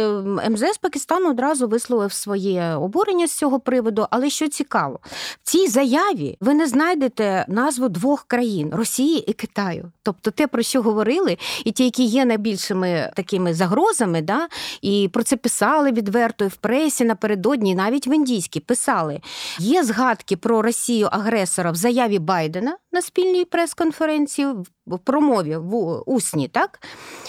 МЗС 0.51 0.79
Пакистану 0.81 1.31
одразу 1.31 1.69
висловив 1.69 2.13
своє 2.13 2.75
обурення 2.75 3.27
з 3.27 3.39
цього 3.39 3.61
приводу. 3.61 4.07
Але 4.11 4.31
що 4.31 4.49
цікаво, 4.49 5.01
в 5.43 5.51
цій 5.51 5.67
заяві 5.67 6.37
ви 6.41 6.55
не 6.55 6.67
знайдете 6.67 7.45
назву 7.49 7.89
двох 7.89 8.25
країн 8.25 8.71
Росії 8.73 9.31
і 9.31 9.33
Китаю. 9.33 9.93
Тобто 10.03 10.31
те, 10.31 10.47
про 10.47 10.63
що 10.63 10.83
говорили, 10.83 11.39
і 11.65 11.73
ті, 11.73 11.85
які 11.85 12.05
є 12.05 12.25
найбільшими 12.25 12.94
такими 13.17 13.55
загрозами, 13.55 14.23
да, 14.23 14.49
і 14.83 15.11
про 15.13 15.23
це 15.23 15.37
писали 15.37 15.93
відверто 15.93 16.45
і 16.45 16.49
в 16.49 16.57
пресі 16.57 17.05
напередодні, 17.05 17.75
навіть 17.75 18.07
в 18.07 18.13
індійській 18.15 18.61
писали. 18.61 19.21
Є 19.59 19.85
згадки 19.85 20.37
про 20.37 20.63
Росію 20.63 21.09
агресора 21.13 21.71
в 21.71 21.75
заяві 21.75 22.19
Байдена 22.19 22.77
на 22.93 23.03
спільній 23.03 23.45
прес-конференції 23.45 24.47
в 24.87 24.99
промові 24.99 25.57
в 25.57 26.03
усні, 26.07 26.49
так? 26.49 26.81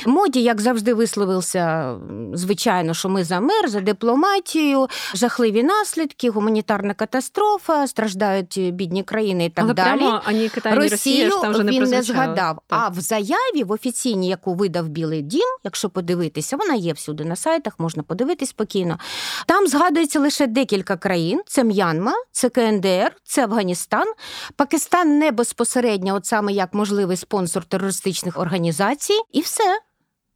Моді, 0.06 0.42
як 0.42 0.62
завжди, 0.62 0.94
висловився, 0.94 1.96
звичайно, 2.34 2.94
що 2.94 3.10
ми 3.10 3.24
за 3.24 3.40
мир, 3.40 3.70
за 3.70 3.82
дипломатію, 3.82 4.88
жахливі 5.14 5.64
наслідки, 5.64 6.30
гуманітарна 6.30 6.94
катастрофа, 6.94 7.88
страждають 7.88 8.60
бідні 8.74 9.04
країни 9.04 9.46
і 9.46 9.50
так 9.50 9.66
Але 9.66 9.74
далі. 9.74 10.00
Прямо 10.00 10.22
ані 10.26 10.50
Китай, 10.50 10.76
Росію 10.76 10.90
Росія 10.92 11.30
ж 11.30 11.42
там 11.42 11.54
вже 11.54 11.64
не 11.64 11.72
він 11.72 11.84
не 11.84 12.02
згадав. 12.02 12.60
Так. 12.68 12.80
А 12.82 12.90
в 12.90 13.00
заяві 13.00 13.64
в 13.66 13.72
офіційній, 13.72 14.28
яку 14.28 14.54
видав 14.54 14.90
Білий 14.90 15.22
Дім, 15.22 15.58
якщо 15.64 15.90
подивитися, 15.90 16.58
вона 16.58 16.74
є 16.74 16.94
всюди 16.94 17.26
на 17.26 17.36
сайтах, 17.36 17.80
можна 17.80 18.04
подивитись 18.04 18.50
спокійно. 18.50 19.00
Там 19.46 19.68
згадується 19.68 20.20
лише 20.20 20.48
декілька 20.48 20.98
країн: 20.98 21.42
це 21.48 21.64
М'янма, 21.64 22.14
це 22.32 22.50
КНДР, 22.50 23.12
це 23.24 23.44
Афганістан, 23.44 24.08
Пакистан 24.56 25.20
не 25.20 25.32
безпосередньо, 25.32 26.16
от 26.16 26.26
саме 26.26 26.54
як 26.54 26.74
можливий 26.74 27.18
спонсор 27.18 27.45
спонсор 27.48 27.66
терористичних 27.66 28.40
організацій, 28.40 29.22
і 29.32 29.42
все. 29.42 29.80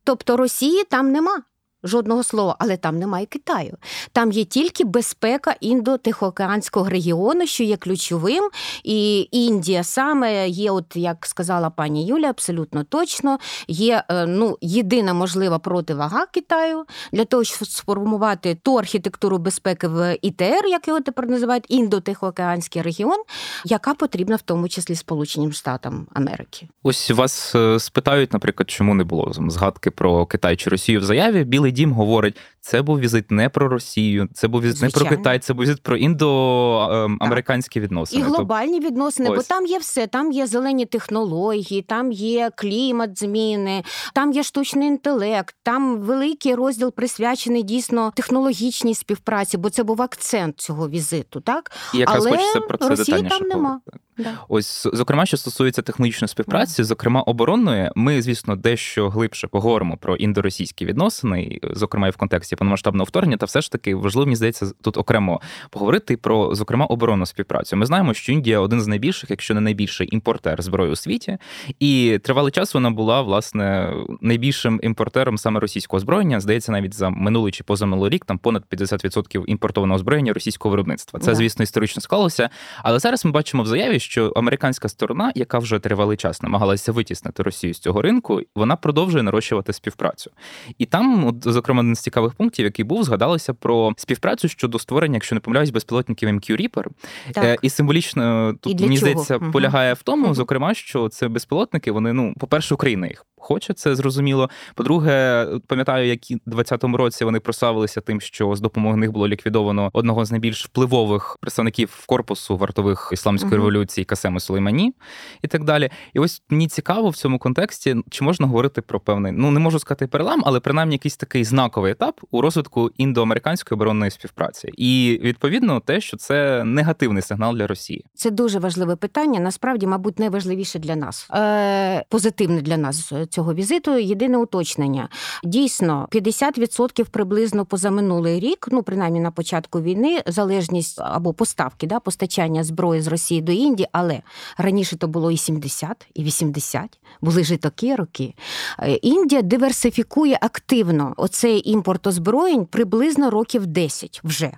Тобто 0.04 0.38
Росії 0.38 0.84
там 0.84 1.12
нема. 1.12 1.42
Жодного 1.84 2.24
слова, 2.24 2.56
але 2.60 2.78
там 2.78 3.00
немає 3.00 3.26
Китаю. 3.26 3.78
Там 4.12 4.32
є 4.32 4.46
тільки 4.46 4.84
безпека 4.84 5.56
індо-тихоокеанського 5.62 6.90
регіону, 6.90 7.48
що 7.48 7.64
є 7.64 7.78
ключовим. 7.78 8.50
І 8.84 9.28
Індія 9.32 9.84
саме 9.84 10.50
є, 10.50 10.72
от 10.72 10.96
як 10.96 11.26
сказала 11.26 11.70
пані 11.70 12.06
Юля, 12.06 12.30
абсолютно 12.30 12.84
точно, 12.84 13.40
є 13.68 14.04
е, 14.10 14.26
ну, 14.26 14.58
єдина 14.62 15.14
можлива 15.14 15.60
противага 15.60 16.26
Китаю 16.26 16.86
для 17.12 17.26
того, 17.26 17.44
щоб 17.44 17.68
сформувати 17.68 18.56
ту 18.56 18.76
архітектуру 18.76 19.38
безпеки 19.38 19.88
в 19.88 20.18
ІТР, 20.22 20.66
як 20.70 20.88
його 20.88 21.00
тепер 21.00 21.28
називають, 21.28 21.72
індо-тихоокеанський 21.72 22.82
регіон, 22.82 23.24
яка 23.66 23.94
потрібна 23.94 24.36
в 24.36 24.42
тому 24.42 24.70
числі 24.70 24.96
Сполученим 24.96 25.54
Штатам 25.54 26.08
Америки. 26.14 26.68
Ось 26.84 27.12
вас 27.12 27.56
е, 27.56 27.80
спитають, 27.80 28.34
наприклад, 28.34 28.70
чому 28.70 28.94
не 28.94 29.04
було 29.04 29.34
згадки 29.34 29.92
про 29.92 30.26
Китай 30.26 30.56
чи 30.56 30.70
Росію 30.70 31.00
в 31.00 31.04
заяві. 31.04 31.44
Білий 31.44 31.69
Білий 31.70 31.72
Дім 31.72 31.94
говорить, 31.94 32.38
це 32.62 32.82
був 32.82 33.00
візит 33.00 33.32
не 33.32 33.50
про 33.50 33.68
Росію, 33.68 34.30
це 34.34 34.48
був 34.48 34.62
візит 34.62 34.78
Звичайно. 34.78 35.04
не 35.04 35.10
про 35.10 35.18
Китай, 35.18 35.40
це 35.40 35.54
був 35.54 35.64
візит 35.64 35.84
про 35.84 35.98
індоамериканські 35.98 37.80
відносини. 37.80 38.22
І 38.22 38.24
глобальні 38.24 38.80
відносини, 38.80 39.30
Ось. 39.30 39.38
бо 39.38 39.44
там 39.44 39.66
є 39.66 39.78
все. 39.78 40.08
Там 40.08 40.32
є 40.32 40.48
зелені 40.48 40.86
технології, 40.86 41.82
там 41.82 42.12
є 42.12 42.52
клімат 42.56 43.20
зміни, 43.20 43.84
там 44.14 44.32
є 44.32 44.44
штучний 44.44 44.88
інтелект, 44.88 45.56
там 45.64 45.98
великий 45.98 46.56
розділ 46.56 46.94
присвячений 46.94 47.64
дійсно 47.64 48.12
технологічній 48.16 48.96
співпраці, 48.96 49.58
бо 49.58 49.70
це 49.70 49.84
був 49.84 50.02
акцент 50.02 50.60
цього 50.60 50.90
візиту. 50.90 51.42
Так 51.42 51.72
і 51.94 51.98
якраз 51.98 52.26
Але 52.26 52.38
хочеться 52.38 52.60
про 52.60 52.78
це 52.78 52.90
Росії 52.90 53.28
там 53.30 53.48
нема. 53.48 53.82
Да. 54.20 54.34
Ось, 54.50 54.88
зокрема, 54.94 55.26
що 55.26 55.38
стосується 55.38 55.82
технологічної 55.82 56.30
співпраці, 56.30 56.84
зокрема 56.84 57.22
оборонної, 57.22 57.92
ми, 57.96 58.22
звісно, 58.22 58.56
дещо 58.56 59.10
глибше 59.10 59.48
поговоримо 59.48 59.98
про 59.98 60.16
індоросійські 60.16 60.86
відносини, 60.86 61.60
зокрема 61.64 62.08
і 62.08 62.12
в 62.12 62.18
контексті 62.18 62.56
повномасштабного 62.56 63.06
вторгнення, 63.06 63.38
та 63.38 63.46
все 63.46 63.62
ж 63.62 63.72
таки 63.72 63.96
важливо, 63.96 64.26
мені 64.26 64.36
здається, 64.36 64.72
тут 64.82 64.98
окремо 64.98 65.42
поговорити 65.70 66.18
про 66.18 66.56
зокрема 66.56 66.86
оборонну 66.86 67.26
співпрацю. 67.26 67.78
Ми 67.78 67.86
знаємо, 67.86 68.14
що 68.14 68.32
Індія 68.32 68.60
один 68.60 68.82
з 68.82 68.88
найбільших, 68.88 69.30
якщо 69.30 69.54
не 69.54 69.62
найбільший 69.62 70.10
імпортер 70.12 70.62
зброї 70.62 70.92
у 70.92 70.96
світі, 70.96 71.38
і 71.80 72.20
тривалий 72.24 72.52
час 72.52 72.74
вона 72.74 72.92
була 72.92 73.22
власне 73.22 73.94
найбільшим 74.22 74.80
імпортером 74.84 75.38
саме 75.38 75.60
російського 75.60 75.98
озброєння. 75.98 76.40
Здається, 76.40 76.72
навіть 76.72 76.94
за 76.94 77.10
минулий 77.10 77.52
чи 77.52 77.64
позаминулий 77.64 78.10
рік 78.12 78.26
там 78.26 78.38
понад 78.38 78.64
50% 78.72 79.44
імпортованого 79.48 79.96
озброєння 79.96 80.34
російського 80.34 80.72
виробництва. 80.72 81.20
Це, 81.20 81.26
Да. 81.26 81.36
звісно, 81.36 81.64
історично 81.64 82.02
склалося. 82.02 82.50
Але 82.84 83.00
зараз 83.00 83.26
ми 83.26 83.32
бачимо 83.32 83.64
в 83.64 83.68
заяві, 83.68 84.00
що 84.10 84.34
американська 84.36 84.90
сторона, 84.90 85.32
яка 85.36 85.60
вже 85.60 85.80
тривалий 85.80 86.18
час 86.18 86.42
намагалася 86.42 86.92
витіснити 86.92 87.44
Росію 87.44 87.74
з 87.74 87.80
цього 87.80 88.02
ринку, 88.02 88.42
вона 88.56 88.76
продовжує 88.76 89.24
нарощувати 89.24 89.74
співпрацю. 89.74 90.32
І 90.78 90.86
там, 90.86 91.28
от, 91.28 91.36
зокрема, 91.42 91.82
один 91.82 91.96
з 91.96 92.00
цікавих 92.00 92.34
пунктів, 92.34 92.66
який 92.66 92.86
був, 92.86 93.04
згадалося 93.04 93.54
про 93.54 93.94
співпрацю 93.98 94.48
щодо 94.48 94.80
створення, 94.80 95.14
якщо 95.16 95.36
не 95.36 95.42
помиляюсь, 95.42 95.70
безпілотників 95.70 96.30
MQ 96.30 96.52
Reaper. 96.52 96.86
Так. 97.34 97.44
Е, 97.44 97.58
І 97.62 97.70
символічно 97.70 98.56
тут 98.62 98.82
мені 98.82 98.98
здається 98.98 99.40
полягає 99.40 99.94
в 99.94 100.02
тому, 100.02 100.34
зокрема, 100.34 100.74
що 100.74 101.10
це 101.10 101.28
безпілотники. 101.28 101.92
Вони 101.92 102.14
ну, 102.14 102.34
по-перше, 102.40 102.74
Україна 102.74 103.08
їх 103.08 103.26
хоче, 103.42 103.74
це 103.74 103.96
зрозуміло. 103.96 104.50
По-друге, 104.76 105.46
пам'ятаю, 105.68 106.08
як 106.08 106.32
і 106.32 106.36
в 106.36 106.40
2020 106.46 106.84
році 106.84 107.26
вони 107.26 107.40
прославилися 107.40 108.02
тим, 108.02 108.22
що 108.22 108.56
з 108.56 108.62
допомогою 108.62 108.98
них 109.00 109.12
було 109.12 109.28
ліквідовано 109.28 109.90
одного 109.94 110.26
з 110.26 110.32
найбільш 110.32 110.66
впливових 110.66 111.38
представників 111.42 112.04
корпусу 112.06 112.58
вартових 112.58 113.10
ісламської 113.14 113.50
Мгм. 113.52 113.58
революції 113.58 114.06
Касему 114.06 114.40
Сулеймані 114.40 114.94
і 115.42 115.48
так 115.48 115.64
далі. 115.64 115.90
І 116.14 116.20
ось 116.20 116.42
мені 116.50 116.68
цікаво 116.68 117.10
в 117.10 117.16
цьому 117.16 117.40
контексті, 117.40 117.96
чи 118.10 118.24
можна 118.24 118.48
говорити 118.48 118.82
про 118.82 119.00
певний, 119.00 119.32
ну 119.32 119.52
не 119.52 119.60
можу 119.60 119.80
сказати 119.80 120.08
перелам, 120.08 120.42
але 120.46 120.60
принаймні 120.60 120.96
якийсь 120.96 121.18
такий 121.18 121.44
знаковий 121.44 121.92
етап 121.92 122.22
у 122.32 122.42
розвитку 122.42 122.92
індоамериканської 122.98 123.76
оборонної 123.78 124.12
співпраці. 124.12 124.70
І 124.78 125.20
відповідно 125.24 125.80
те, 125.80 126.02
що 126.02 126.18
це 126.18 126.64
негативний 126.64 127.24
сигнал 127.24 127.56
для 127.56 127.68
Росії. 127.68 128.06
Це 128.16 128.32
дуже 128.32 128.60
важливе 128.60 128.96
питання. 128.96 129.40
Насправді, 129.40 129.88
мабуть, 129.88 130.20
найважливіше 130.20 130.80
для 130.80 130.96
нас. 130.96 131.28
Е, 131.34 132.04
позитивне 132.10 132.62
для 132.62 132.78
нас 132.78 133.14
цього 133.30 133.54
візиту. 133.54 133.98
Єдине 133.98 134.38
уточнення. 134.38 135.10
Дійсно, 135.44 136.08
50% 136.12 137.10
приблизно 137.10 137.66
позаминулий 137.66 138.40
рік, 138.40 138.68
ну 138.72 138.84
принаймні 138.84 139.20
на 139.20 139.32
початку 139.32 139.82
війни, 139.82 140.22
залежність 140.28 141.02
або 141.02 141.34
поставки, 141.34 141.88
да, 141.88 142.00
постачання 142.00 142.64
зброї 142.64 143.02
з 143.02 143.08
Росії 143.08 143.42
до 143.42 143.52
Індії, 143.52 143.88
але 143.92 144.22
раніше 144.58 144.98
то 144.98 145.08
було 145.08 145.32
і 145.32 145.38
70, 145.38 146.08
і 146.14 146.24
80, 146.24 147.00
були 147.22 147.44
ж 147.44 147.54
і 147.54 147.58
такі 147.58 147.96
роки. 147.96 148.34
Е, 148.80 148.94
Індія 148.94 149.42
диверсифікує 149.42 150.38
активно 150.42 151.14
оцей 151.18 151.70
імпорт 151.70 152.08
озброєнь 152.08 152.66
приблизно 152.66 153.30
років 153.30 153.68
10 153.68 154.22
вже. 154.24 154.52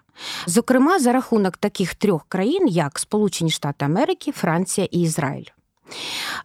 Зокрема, 0.47 0.99
за 0.99 1.11
рахунок 1.11 1.57
таких 1.57 1.95
трьох 1.95 2.25
країн, 2.27 2.67
як 2.67 2.99
Сполучені 2.99 3.51
Штати 3.51 3.85
Америки, 3.85 4.31
Франція 4.31 4.87
і 4.91 5.01
Ізраїль. 5.01 5.60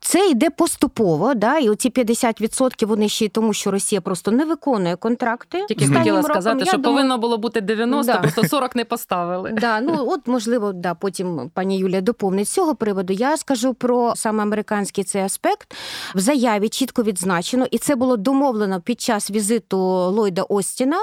Це 0.01 0.29
йде 0.31 0.51
поступово, 0.51 1.35
да, 1.35 1.59
і 1.59 1.69
оці 1.69 1.91
50% 1.91 2.87
вони 2.87 3.09
ще 3.09 3.25
й 3.25 3.29
тому, 3.29 3.53
що 3.53 3.71
Росія 3.71 4.01
просто 4.01 4.31
не 4.31 4.45
виконує 4.45 4.97
контракти. 4.97 5.65
Тільки 5.69 5.87
хотіла 5.87 6.17
роком, 6.17 6.23
сказати, 6.23 6.65
що 6.65 6.77
думаю, 6.77 6.95
повинно 6.97 7.19
було 7.19 7.39
бути 7.39 7.61
90, 7.61 8.13
Да. 8.13 8.19
просто 8.19 8.49
40 8.49 8.77
не 8.77 8.85
поставили. 8.85 9.51
Да, 9.61 9.81
ну 9.81 9.95
от 10.09 10.21
можливо, 10.27 10.73
да, 10.73 10.95
потім 10.95 11.51
пані 11.55 11.79
Юлія 11.79 12.01
доповнить 12.01 12.49
з 12.49 12.53
цього 12.53 12.75
приводу. 12.75 13.13
Я 13.13 13.37
скажу 13.37 13.75
про 13.75 14.13
саме 14.17 14.43
американський 14.43 15.05
цей 15.05 15.23
аспект. 15.23 15.75
В 16.15 16.19
заяві 16.21 16.69
чітко 16.69 17.03
відзначено, 17.03 17.67
і 17.71 17.79
це 17.79 17.97
було 17.97 18.17
домовлено 18.17 18.81
під 18.81 19.01
час 19.01 19.31
візиту 19.31 19.79
Ллойда 19.79 20.43
Остіна 20.43 20.99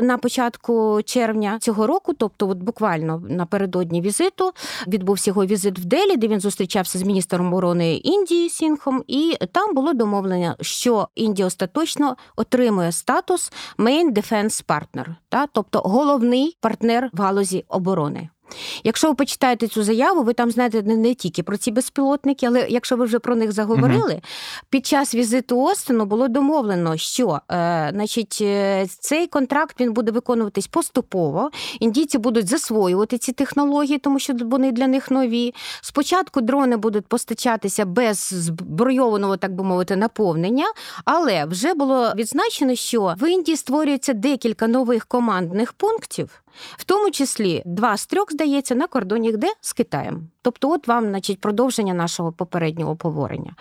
на 0.00 0.18
початку 0.18 1.00
червня 1.04 1.58
цього 1.60 1.86
року, 1.86 2.12
тобто, 2.18 2.48
от 2.48 2.58
буквально 2.58 3.22
напередодні 3.28 4.00
візиту, 4.00 4.52
відбувся 4.86 5.30
його 5.30 5.46
візит 5.46 5.78
в 5.78 5.84
Делі, 5.84 6.16
де 6.16 6.28
він 6.28 6.40
зустрічався 6.40 6.98
з 6.98 7.02
міністром 7.02 7.46
оборони 7.46 7.79
Індії 7.84 8.48
Сінхом, 8.50 9.04
і 9.06 9.36
там 9.52 9.74
було 9.74 9.92
домовлення, 9.92 10.56
що 10.60 11.08
Індія 11.14 11.46
остаточно 11.46 12.16
отримує 12.36 12.92
статус 12.92 13.52
Main 13.78 14.12
Defense 14.12 14.66
Partner, 14.66 15.06
та, 15.28 15.46
тобто 15.46 15.78
головний 15.78 16.56
партнер 16.60 17.10
в 17.12 17.20
галузі 17.20 17.64
оборони. 17.68 18.28
Якщо 18.84 19.08
ви 19.08 19.14
почитаєте 19.14 19.68
цю 19.68 19.82
заяву, 19.82 20.22
ви 20.22 20.32
там 20.32 20.50
знаєте 20.50 20.82
не, 20.82 20.96
не 20.96 21.14
тільки 21.14 21.42
про 21.42 21.56
ці 21.56 21.70
безпілотники, 21.70 22.46
але 22.46 22.66
якщо 22.68 22.96
ви 22.96 23.04
вже 23.04 23.18
про 23.18 23.36
них 23.36 23.52
заговорили, 23.52 24.20
під 24.70 24.86
час 24.86 25.14
візиту 25.14 25.60
Остину 25.60 26.04
було 26.04 26.28
домовлено, 26.28 26.96
що 26.96 27.40
е, 27.50 27.90
значить, 27.94 28.38
е, 28.40 28.86
цей 29.00 29.26
контракт 29.26 29.80
він 29.80 29.92
буде 29.92 30.12
виконуватись 30.12 30.66
поступово. 30.66 31.50
Індійці 31.80 32.18
будуть 32.18 32.48
засвоювати 32.48 33.18
ці 33.18 33.32
технології, 33.32 33.98
тому 33.98 34.18
що 34.18 34.32
вони 34.40 34.72
для 34.72 34.86
них 34.86 35.10
нові. 35.10 35.54
Спочатку 35.80 36.40
дрони 36.40 36.76
будуть 36.76 37.06
постачатися 37.06 37.84
без 37.84 38.18
збройованого, 38.18 39.36
так 39.36 39.54
би 39.54 39.64
мовити, 39.64 39.96
наповнення, 39.96 40.66
але 41.04 41.44
вже 41.44 41.74
було 41.74 42.12
відзначено, 42.16 42.74
що 42.74 43.14
в 43.20 43.30
Індії 43.30 43.56
створюється 43.56 44.12
декілька 44.12 44.66
нових 44.66 45.06
командних 45.06 45.72
пунктів. 45.72 46.42
В 46.76 46.84
тому 46.84 47.10
числі 47.10 47.62
два 47.66 47.96
з 47.96 48.06
трьох, 48.06 48.32
здається, 48.32 48.74
на 48.74 48.86
кордоні 48.86 49.32
де 49.32 49.52
з 49.60 49.72
Китаєм. 49.72 50.28
Тобто, 50.42 50.70
от 50.70 50.88
вам, 50.88 51.08
значить, 51.08 51.40
продовження 51.40 51.94
нашого 51.94 52.32
попереднього 52.32 52.96
поговорення. 52.96 53.54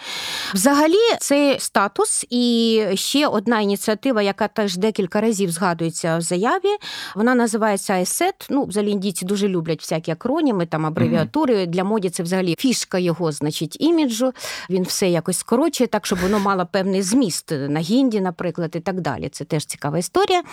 Взагалі, 0.54 1.18
цей 1.20 1.60
статус 1.60 2.26
і 2.30 2.84
ще 2.94 3.28
одна 3.28 3.62
ініціатива, 3.62 4.22
яка 4.22 4.48
теж 4.48 4.78
декілька 4.78 5.22
разів 5.22 5.52
згадується 5.52 6.18
в 6.18 6.22
заяві. 6.22 6.78
Вона 7.16 7.36
називається 7.36 7.94
ISET. 7.94 8.34
Ну, 8.50 8.66
взагалі 8.66 8.92
індійці 8.92 9.26
дуже 9.26 9.48
люблять 9.48 9.82
всякі 9.82 10.12
акроніми, 10.12 10.66
там 10.66 10.86
абревіатури. 10.86 11.66
Для 11.66 11.84
моді 11.84 12.10
це 12.10 12.24
взагалі 12.24 12.56
фішка 12.60 12.98
його, 12.98 13.32
значить, 13.32 13.78
іміджу. 13.80 14.34
Він 14.70 14.84
все 14.84 15.10
якось 15.10 15.38
скорочує, 15.38 15.88
так 15.88 16.06
щоб 16.06 16.20
воно 16.20 16.40
мало 16.40 16.66
певний 16.66 17.02
зміст 17.02 17.52
на 17.52 17.80
гінді, 17.80 18.22
наприклад, 18.22 18.72
і 18.76 18.80
так 18.80 19.02
далі. 19.02 19.30
Це 19.30 19.46
теж 19.46 19.66
цікава 19.66 19.98
історія. 19.98 20.44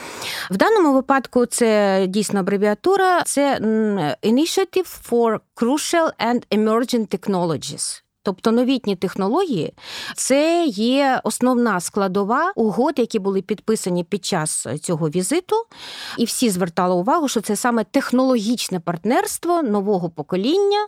В 0.51 0.57
даному 0.57 0.93
випадку 0.93 1.47
це 1.47 2.05
дійсно 2.09 2.36
абревіатура. 2.40 3.24
Це 3.24 3.56
м, 3.56 3.98
Initiative 4.24 5.10
for 5.10 5.40
Crucial 5.56 6.12
and 6.20 6.42
Emerging 6.58 7.08
Technologies. 7.18 8.02
Тобто 8.27 8.53
новітні 8.53 8.97
технології 8.97 9.73
це 10.15 10.65
є 10.67 11.21
основна 11.25 11.81
складова 11.81 12.53
угод, 12.57 12.95
які 12.99 13.19
були 13.19 13.43
підписані 13.43 14.05
під 14.05 14.25
час 14.25 14.67
цього 14.83 15.09
візиту, 15.09 15.57
і 16.19 16.25
всі 16.25 16.51
звертали 16.51 16.95
увагу, 16.95 17.29
що 17.29 17.41
це 17.41 17.57
саме 17.57 17.85
технологічне 17.85 18.81
партнерство 18.81 19.63
нового 19.63 20.11
покоління 20.11 20.87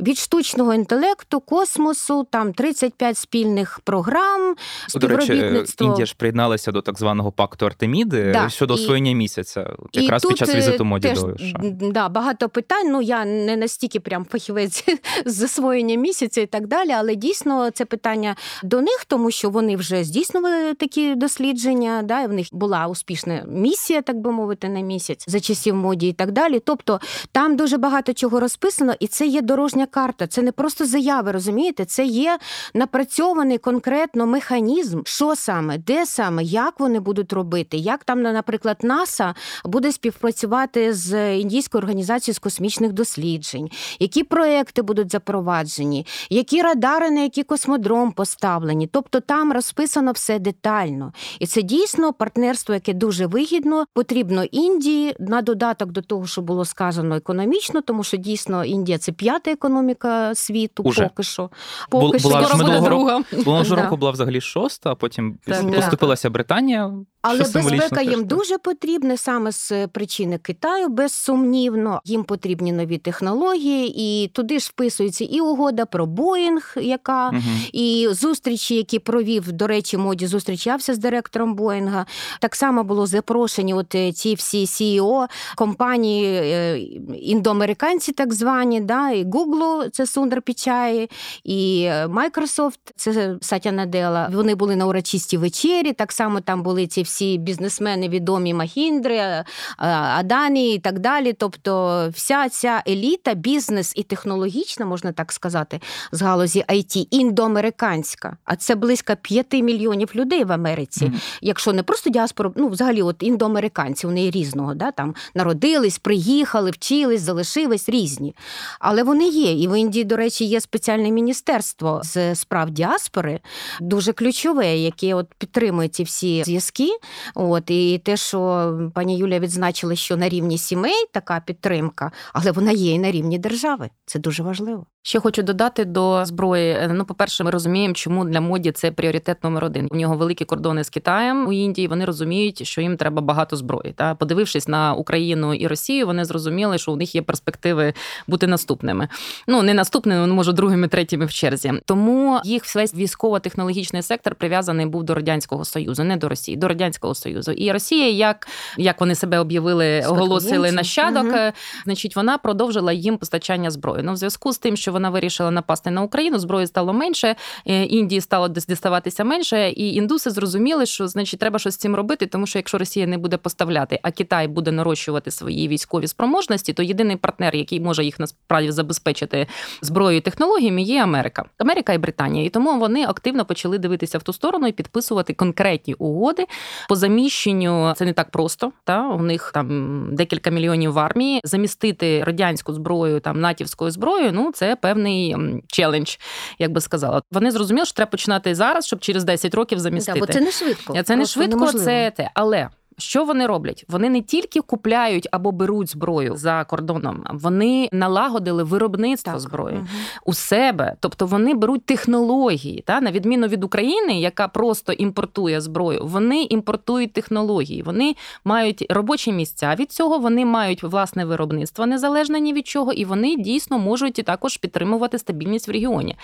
від 0.00 0.18
штучного 0.18 0.74
інтелекту, 0.74 1.40
космосу, 1.40 2.26
там 2.30 2.52
35 2.52 3.18
спільних 3.18 3.80
програм, 3.84 4.54
До 4.94 5.08
речі. 5.08 5.64
Індія 5.80 6.06
ж 6.06 6.14
приєдналася 6.16 6.72
до 6.72 6.82
так 6.82 6.98
званого 6.98 7.32
пакту 7.32 7.66
Артеміди 7.66 8.32
Да, 8.32 8.48
щодо 8.48 8.74
і- 8.74 8.76
освоєння 8.76 9.12
місяця, 9.12 9.70
І 9.92 10.02
якраз 10.02 10.22
під 10.22 10.28
тут, 10.28 10.38
час 10.38 10.48
е, 10.48 10.56
візиту 10.56 10.84
моді 10.84 11.08
теж, 11.08 11.22
до 11.22 11.38
США. 11.38 11.58
Да, 11.80 12.08
багато 12.08 12.48
питань. 12.48 12.92
Ну 12.92 13.02
я 13.02 13.24
не 13.24 13.56
настільки 13.56 14.00
прям 14.00 14.26
фахівець 14.30 14.84
з 15.26 15.32
засвоєння 15.34 15.94
місяця 15.94 16.40
і 16.40 16.46
так 16.46 16.66
далі, 16.66 16.79
але 16.88 17.14
дійсно 17.14 17.70
це 17.70 17.84
питання 17.84 18.36
до 18.62 18.80
них, 18.80 19.04
тому 19.08 19.30
що 19.30 19.50
вони 19.50 19.76
вже 19.76 20.04
здійснювали 20.04 20.74
такі 20.74 21.14
дослідження. 21.14 22.02
Да, 22.04 22.22
і 22.22 22.26
в 22.26 22.32
них 22.32 22.46
була 22.52 22.86
успішна 22.86 23.44
місія, 23.48 24.02
так 24.02 24.16
би 24.20 24.32
мовити, 24.32 24.68
на 24.68 24.80
місяць 24.80 25.24
за 25.28 25.40
часів 25.40 25.74
моді 25.74 26.08
і 26.08 26.12
так 26.12 26.32
далі. 26.32 26.60
Тобто 26.60 27.00
там 27.32 27.56
дуже 27.56 27.78
багато 27.78 28.12
чого 28.12 28.40
розписано, 28.40 28.94
і 29.00 29.06
це 29.06 29.26
є 29.26 29.42
дорожня 29.42 29.86
карта. 29.86 30.26
Це 30.26 30.42
не 30.42 30.52
просто 30.52 30.86
заяви, 30.86 31.32
розумієте? 31.32 31.84
Це 31.84 32.04
є 32.04 32.38
напрацьований 32.74 33.58
конкретно 33.58 34.26
механізм, 34.26 35.02
що 35.04 35.36
саме, 35.36 35.78
де 35.78 36.06
саме, 36.06 36.42
як 36.44 36.80
вони 36.80 37.00
будуть 37.00 37.32
робити, 37.32 37.76
як 37.76 38.04
там, 38.04 38.22
наприклад, 38.22 38.76
НАСА 38.82 39.34
буде 39.64 39.92
співпрацювати 39.92 40.94
з 40.94 41.36
індійською 41.36 41.82
організацією 41.82 42.34
з 42.34 42.38
космічних 42.38 42.92
досліджень, 42.92 43.70
які 43.98 44.24
проекти 44.24 44.82
будуть 44.82 45.12
запроваджені, 45.12 46.06
які 46.30 46.62
радари, 46.74 47.10
на 47.10 47.20
які 47.20 47.42
космодром 47.42 48.12
поставлені. 48.12 48.86
Тобто 48.86 49.20
там 49.20 49.52
розписано 49.52 50.12
все 50.12 50.38
детально. 50.38 51.12
І 51.38 51.46
це 51.46 51.62
дійсно 51.62 52.12
партнерство, 52.12 52.74
яке 52.74 52.92
дуже 52.94 53.26
вигідно, 53.26 53.84
потрібно 53.94 54.44
Індії 54.44 55.16
на 55.18 55.42
додаток 55.42 55.90
до 55.92 56.02
того, 56.02 56.26
що 56.26 56.42
було 56.42 56.64
сказано 56.64 57.16
економічно, 57.16 57.80
тому 57.80 58.04
що 58.04 58.16
дійсно 58.16 58.64
Індія 58.64 58.98
це 58.98 59.12
п'ята 59.12 59.50
економіка 59.50 60.34
світу, 60.34 60.82
Уже. 60.82 61.02
поки 61.08 61.22
що. 61.22 61.50
Поки 61.90 62.18
Бу- 62.18 62.22
була 62.22 62.40
що. 62.44 62.48
ж 62.48 62.56
минулого 62.56 62.86
друга. 62.88 63.22
Да. 63.32 63.82
року 63.82 63.96
була 63.96 64.10
взагалі 64.10 64.40
шоста, 64.40 64.90
а 64.90 64.94
потім 64.94 65.38
Так, 65.46 65.74
поступилася 65.74 66.30
Британія. 66.30 66.92
Але 67.22 67.38
безпека 67.38 68.02
їм 68.02 68.14
так. 68.14 68.26
дуже 68.26 68.58
потрібна 68.58 69.16
саме 69.16 69.52
з 69.52 69.86
причини 69.86 70.38
Китаю, 70.38 70.88
безсумнівно. 70.88 72.00
Їм 72.04 72.24
потрібні 72.24 72.72
нові 72.72 72.98
технології, 72.98 73.94
і 73.96 74.28
туди 74.28 74.58
ж 74.58 74.68
вписується 74.68 75.24
і 75.24 75.40
угода 75.40 75.86
про 75.86 76.06
Боїнг, 76.06 76.59
яка 76.76 77.30
Мгм. 77.30 77.42
і 77.72 78.08
зустрічі, 78.10 78.74
які 78.74 78.98
провів, 78.98 79.52
до 79.52 79.66
речі, 79.66 79.96
моді 79.96 80.26
зустрічався 80.26 80.94
з 80.94 80.98
директором 80.98 81.54
Боїнга. 81.54 82.06
Так 82.40 82.54
само 82.56 82.84
було 82.84 83.06
запрошені 83.06 83.74
от 83.74 83.94
е, 83.94 84.12
ці 84.12 84.34
всі 84.34 84.64
CEO 84.64 85.26
компанії 85.56 86.26
е, 86.26 86.78
індоамериканці, 87.18 88.12
так 88.12 88.34
звані, 88.34 88.80
да, 88.80 89.10
і 89.10 89.24
Google, 89.24 89.90
це 89.90 90.06
Сундар 90.06 90.42
Пічаї, 90.42 91.10
і 91.44 91.82
е, 91.88 92.06
Microsoft, 92.06 92.78
це 92.96 93.36
Сатя 93.40 93.72
Наделла. 93.72 94.30
Вони 94.32 94.54
були 94.54 94.76
на 94.76 94.86
урочистій 94.86 95.36
вечері. 95.36 95.92
Так 95.92 96.12
само 96.12 96.40
там 96.40 96.62
були 96.62 96.86
ці 96.86 97.02
всі 97.02 97.38
бізнесмени 97.38 98.08
відомі 98.08 98.54
Махіндри, 98.54 99.44
Адані 99.78 100.74
і 100.74 100.78
так 100.78 100.98
далі. 100.98 101.32
Тобто, 101.32 102.08
вся 102.14 102.48
ця 102.48 102.82
еліта, 102.88 103.34
бізнес 103.34 103.92
і 103.96 104.02
технологічна, 104.02 104.86
можна 104.86 105.12
так 105.12 105.32
сказати, 105.32 105.80
з 106.12 106.22
галузі 106.22 106.49
IT, 106.58 107.06
індоамериканська. 107.10 108.36
А 108.44 108.56
це 108.56 108.74
близько 108.74 109.16
5 109.22 109.52
мільйонів 109.52 110.10
людей 110.14 110.44
в 110.44 110.52
Америці. 110.52 111.04
Мгм. 111.04 111.20
Якщо 111.40 111.72
не 111.72 111.82
просто 111.82 112.10
діаспора, 112.10 112.52
ну 112.56 112.68
взагалі, 112.68 113.02
от 113.02 113.16
індоамериканці, 113.22 114.06
вони 114.06 114.30
різного, 114.30 114.74
да, 114.74 114.90
там 114.90 115.14
народились, 115.34 115.98
приїхали, 115.98 116.70
вчились, 116.70 117.20
залишились 117.20 117.88
різні. 117.88 118.34
Але 118.80 119.02
вони 119.02 119.28
є. 119.28 119.52
І 119.52 119.68
в 119.68 119.80
Індії, 119.80 120.04
до 120.04 120.16
речі, 120.16 120.44
є 120.44 120.60
спеціальне 120.60 121.10
міністерство 121.10 122.00
з 122.04 122.34
справ 122.34 122.70
діаспори, 122.70 123.40
дуже 123.80 124.12
ключове, 124.12 124.76
яке 124.76 125.14
от 125.14 125.26
підтримує 125.38 125.88
ці 125.88 126.02
всі 126.02 126.44
зв'язки. 126.44 126.88
От 127.34 127.70
і 127.70 127.98
те, 128.04 128.16
що 128.16 128.72
пані 128.94 129.18
Юлія 129.18 129.40
відзначила, 129.40 129.94
що 129.94 130.16
на 130.16 130.28
рівні 130.28 130.58
сімей 130.58 131.06
така 131.12 131.40
підтримка, 131.40 132.12
але 132.32 132.52
вона 132.52 132.70
є 132.70 132.92
і 132.92 132.98
на 132.98 133.10
рівні 133.10 133.38
держави. 133.38 133.90
Це 134.06 134.18
дуже 134.18 134.42
важливо. 134.42 134.86
Ще 135.02 135.20
хочу 135.20 135.42
додати 135.42 135.84
до 135.84 136.24
зброї. 136.30 136.78
Ну, 136.88 137.04
по-перше, 137.04 137.44
ми 137.44 137.50
розуміємо, 137.50 137.94
чому 137.94 138.24
для 138.24 138.40
моді 138.40 138.72
це 138.72 138.90
пріоритет 138.90 139.44
номер 139.44 139.64
один. 139.64 139.88
У 139.90 139.96
нього 139.96 140.16
великі 140.16 140.44
кордони 140.44 140.84
з 140.84 140.90
Китаєм 140.90 141.48
у 141.48 141.52
Індії. 141.52 141.88
Вони 141.88 142.04
розуміють, 142.04 142.66
що 142.66 142.80
їм 142.80 142.96
треба 142.96 143.22
багато 143.22 143.56
зброї. 143.56 143.92
Та 143.96 144.14
подивившись 144.14 144.68
на 144.68 144.94
Україну 144.94 145.54
і 145.54 145.66
Росію, 145.66 146.06
вони 146.06 146.24
зрозуміли, 146.24 146.78
що 146.78 146.92
у 146.92 146.96
них 146.96 147.14
є 147.14 147.22
перспективи 147.22 147.94
бути 148.26 148.46
наступними. 148.46 149.08
Ну 149.46 149.62
не 149.62 149.74
наступними, 149.74 150.26
ну, 150.26 150.34
може 150.34 150.52
другими, 150.52 150.88
третіми 150.88 151.24
в 151.26 151.32
черзі. 151.32 151.72
Тому 151.84 152.40
їх 152.44 152.76
весь 152.76 152.94
військово-технологічний 152.94 154.02
сектор 154.02 154.34
прив'язаний 154.34 154.86
був 154.86 155.02
до 155.04 155.14
радянського 155.14 155.64
союзу, 155.64 156.04
не 156.04 156.16
до 156.16 156.28
Росії, 156.28 156.56
до 156.56 156.68
радянського 156.68 157.14
союзу. 157.14 157.52
І 157.52 157.72
Росія, 157.72 158.10
як, 158.10 158.48
як 158.76 159.00
вони 159.00 159.14
себе 159.14 159.38
об'явили, 159.38 160.04
оголосили 160.08 160.72
нащадок, 160.72 161.24
Мгм. 161.24 161.34
е, 161.34 161.52
значить, 161.84 162.16
вона 162.16 162.38
продовжила 162.38 162.92
їм 162.92 163.18
постачання 163.18 163.70
зброї. 163.70 164.02
Ну, 164.02 164.12
в 164.12 164.16
зв'язку 164.16 164.52
з 164.52 164.58
тим, 164.58 164.76
що 164.76 164.92
вона 164.92 165.10
вирішила 165.10 165.50
напасти 165.50 165.90
на 165.90 166.02
Україну, 166.02 166.19
зброї 166.28 166.66
стало 166.66 166.92
менше, 166.92 167.36
е, 167.66 167.84
Індії 167.84 168.20
стало 168.20 168.48
діставатися 168.48 169.24
менше, 169.24 169.70
і 169.70 169.94
індуси 169.94 170.30
зрозуміли, 170.30 170.86
що 170.86 171.08
значить 171.08 171.40
треба 171.40 171.58
щось 171.58 171.74
з 171.74 171.76
цим 171.76 171.94
робити, 171.94 172.26
тому 172.26 172.46
що 172.46 172.58
якщо 172.58 172.78
Росія 172.78 173.06
не 173.06 173.18
буде 173.18 173.36
поставляти, 173.36 173.98
а 174.02 174.10
Китай 174.10 174.48
буде 174.48 174.72
нарощувати 174.72 175.30
свої 175.30 175.68
військові 175.68 176.06
спроможності, 176.06 176.72
то 176.72 176.82
єдиний 176.82 177.16
партнер, 177.16 177.56
який 177.56 177.80
може 177.80 178.04
їх 178.04 178.20
насправді 178.20 178.70
забезпечити 178.70 179.46
зброєю 179.82 180.18
і 180.18 180.20
технологіями, 180.20 180.82
є 180.82 181.02
Америка, 181.02 181.44
Америка 181.58 181.92
і 181.92 181.98
Британія. 181.98 182.44
І 182.44 182.48
тому 182.48 182.78
вони 182.78 183.04
активно 183.04 183.44
почали 183.44 183.78
дивитися 183.78 184.18
в 184.18 184.22
ту 184.22 184.32
сторону 184.32 184.66
і 184.66 184.72
підписувати 184.72 185.34
конкретні 185.34 185.94
угоди 185.94 186.46
по 186.88 186.96
заміщенню. 186.96 187.92
Це 187.96 188.04
не 188.04 188.12
так 188.12 188.30
просто. 188.30 188.72
Та 188.84 189.08
у 189.08 189.22
них 189.22 189.50
там 189.54 190.08
декілька 190.12 190.50
мільйонів 190.50 190.92
в 190.92 190.98
армії. 190.98 191.40
Замістити 191.44 192.24
радянську 192.24 192.72
зброю 192.72 193.20
там 193.20 193.40
натівською 193.40 193.90
зброєю. 193.90 194.32
Ну 194.32 194.52
це 194.54 194.76
певний 194.76 195.32
м, 195.32 195.62
челендж, 196.10 196.16
як 196.58 196.72
би 196.72 196.80
сказала. 196.80 197.22
Вони 197.30 197.50
зрозуміли, 197.50 197.86
що 197.86 197.94
треба 197.94 198.10
починати 198.10 198.54
зараз, 198.54 198.86
щоб 198.86 199.00
через 199.00 199.24
10 199.24 199.54
років 199.54 199.78
замістити. 199.78 200.20
Да, 200.20 200.26
бо 200.26 200.32
це 200.32 200.40
не 200.40 200.52
швидко. 200.52 201.02
Це 201.02 201.16
не 201.16 201.26
швидко, 201.26 201.56
неможливо. 201.56 201.84
це 201.84 202.12
те. 202.16 202.30
Але 202.34 202.68
що 203.00 203.24
вони 203.24 203.46
роблять? 203.46 203.84
Вони 203.88 204.10
не 204.10 204.22
тільки 204.22 204.60
купляють 204.60 205.28
або 205.32 205.52
беруть 205.52 205.90
зброю 205.90 206.36
за 206.36 206.64
кордоном, 206.64 207.24
вони 207.32 207.88
налагодили 207.92 208.62
виробництво 208.62 209.32
Так. 209.32 209.40
зброї 209.40 209.76
Мгм. 209.76 209.86
у 210.24 210.32
себе. 210.32 210.94
Тобто 211.00 211.26
вони 211.26 211.54
беруть 211.54 211.84
технології, 211.84 212.82
та 212.86 213.00
на 213.00 213.10
відміну 213.10 213.46
від 213.46 213.64
України, 213.64 214.20
яка 214.20 214.48
просто 214.48 214.92
імпортує 214.92 215.60
зброю. 215.60 216.00
Вони 216.04 216.42
імпортують 216.42 217.12
технології. 217.12 217.82
Вони 217.82 218.14
мають 218.44 218.86
робочі 218.90 219.32
місця 219.32 219.74
від 219.78 219.92
цього. 219.92 220.18
Вони 220.18 220.44
мають 220.44 220.82
власне 220.82 221.24
виробництво 221.24 221.86
незалежне 221.86 222.40
ні 222.40 222.52
від 222.52 222.66
чого, 222.66 222.92
і 222.92 223.04
вони 223.04 223.36
дійсно 223.36 223.78
можуть 223.78 224.14
також 224.14 224.56
підтримувати 224.56 225.18
стабільність 225.18 225.68
в 225.68 225.70
регіоні. 225.70 226.16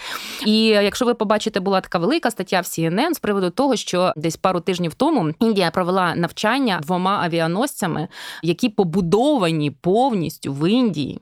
І 0.47 0.65
якщо 0.65 1.05
ви 1.05 1.15
побачите, 1.15 1.61
була 1.61 1.81
така 1.81 1.99
велика 1.99 2.31
стаття 2.31 2.61
в 2.61 2.65
CNN 2.65 3.15
з 3.15 3.19
приводу 3.19 3.51
того, 3.51 3.77
що 3.77 4.13
десь 4.17 4.37
пару 4.37 4.61
тижнів 4.61 4.95
тому 4.95 5.31
Індія 5.41 5.71
провела 5.71 6.15
навчання 6.15 6.66
двома 6.83 7.21
авіаносцями, 7.25 8.09
які 8.43 8.69
побудовані 8.69 9.71
повністю 9.71 10.53
в 10.53 10.71
Індії. 10.71 11.21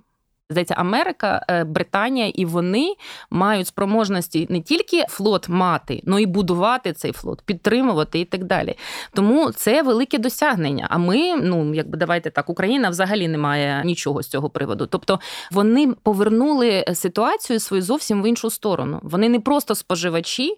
Здається, 0.50 0.74
Америка, 0.78 1.46
е, 1.48 1.64
Британія 1.64 2.28
і 2.34 2.44
вони 2.44 2.94
мають 3.30 3.66
спроможності 3.66 4.46
не 4.50 4.60
тільки 4.60 5.04
флот 5.08 5.48
мати, 5.48 6.02
але 6.06 6.22
й 6.22 6.26
будувати 6.26 6.92
цей 6.92 7.12
флот, 7.12 7.42
підтримувати 7.42 8.20
і 8.20 8.24
так 8.24 8.44
далі. 8.44 8.74
Тому 9.12 9.50
це 9.50 9.82
велике 9.82 10.18
досягнення. 10.18 10.86
А 10.90 10.98
ми, 10.98 11.36
ну 11.36 11.74
якби 11.74 11.98
давайте 11.98 12.30
так, 12.30 12.50
Україна 12.50 12.90
взагалі 12.90 13.28
не 13.28 13.38
має 13.38 13.84
нічого 13.84 14.22
з 14.22 14.28
цього 14.28 14.50
приводу. 14.50 14.86
Тобто 14.86 15.20
вони 15.50 15.92
повернули 16.02 16.84
ситуацію 16.94 17.60
свою 17.60 17.82
зовсім 17.82 18.22
в 18.22 18.26
іншу 18.26 18.50
сторону. 18.50 19.00
Вони 19.02 19.28
не 19.28 19.40
просто 19.40 19.74
споживачі. 19.74 20.56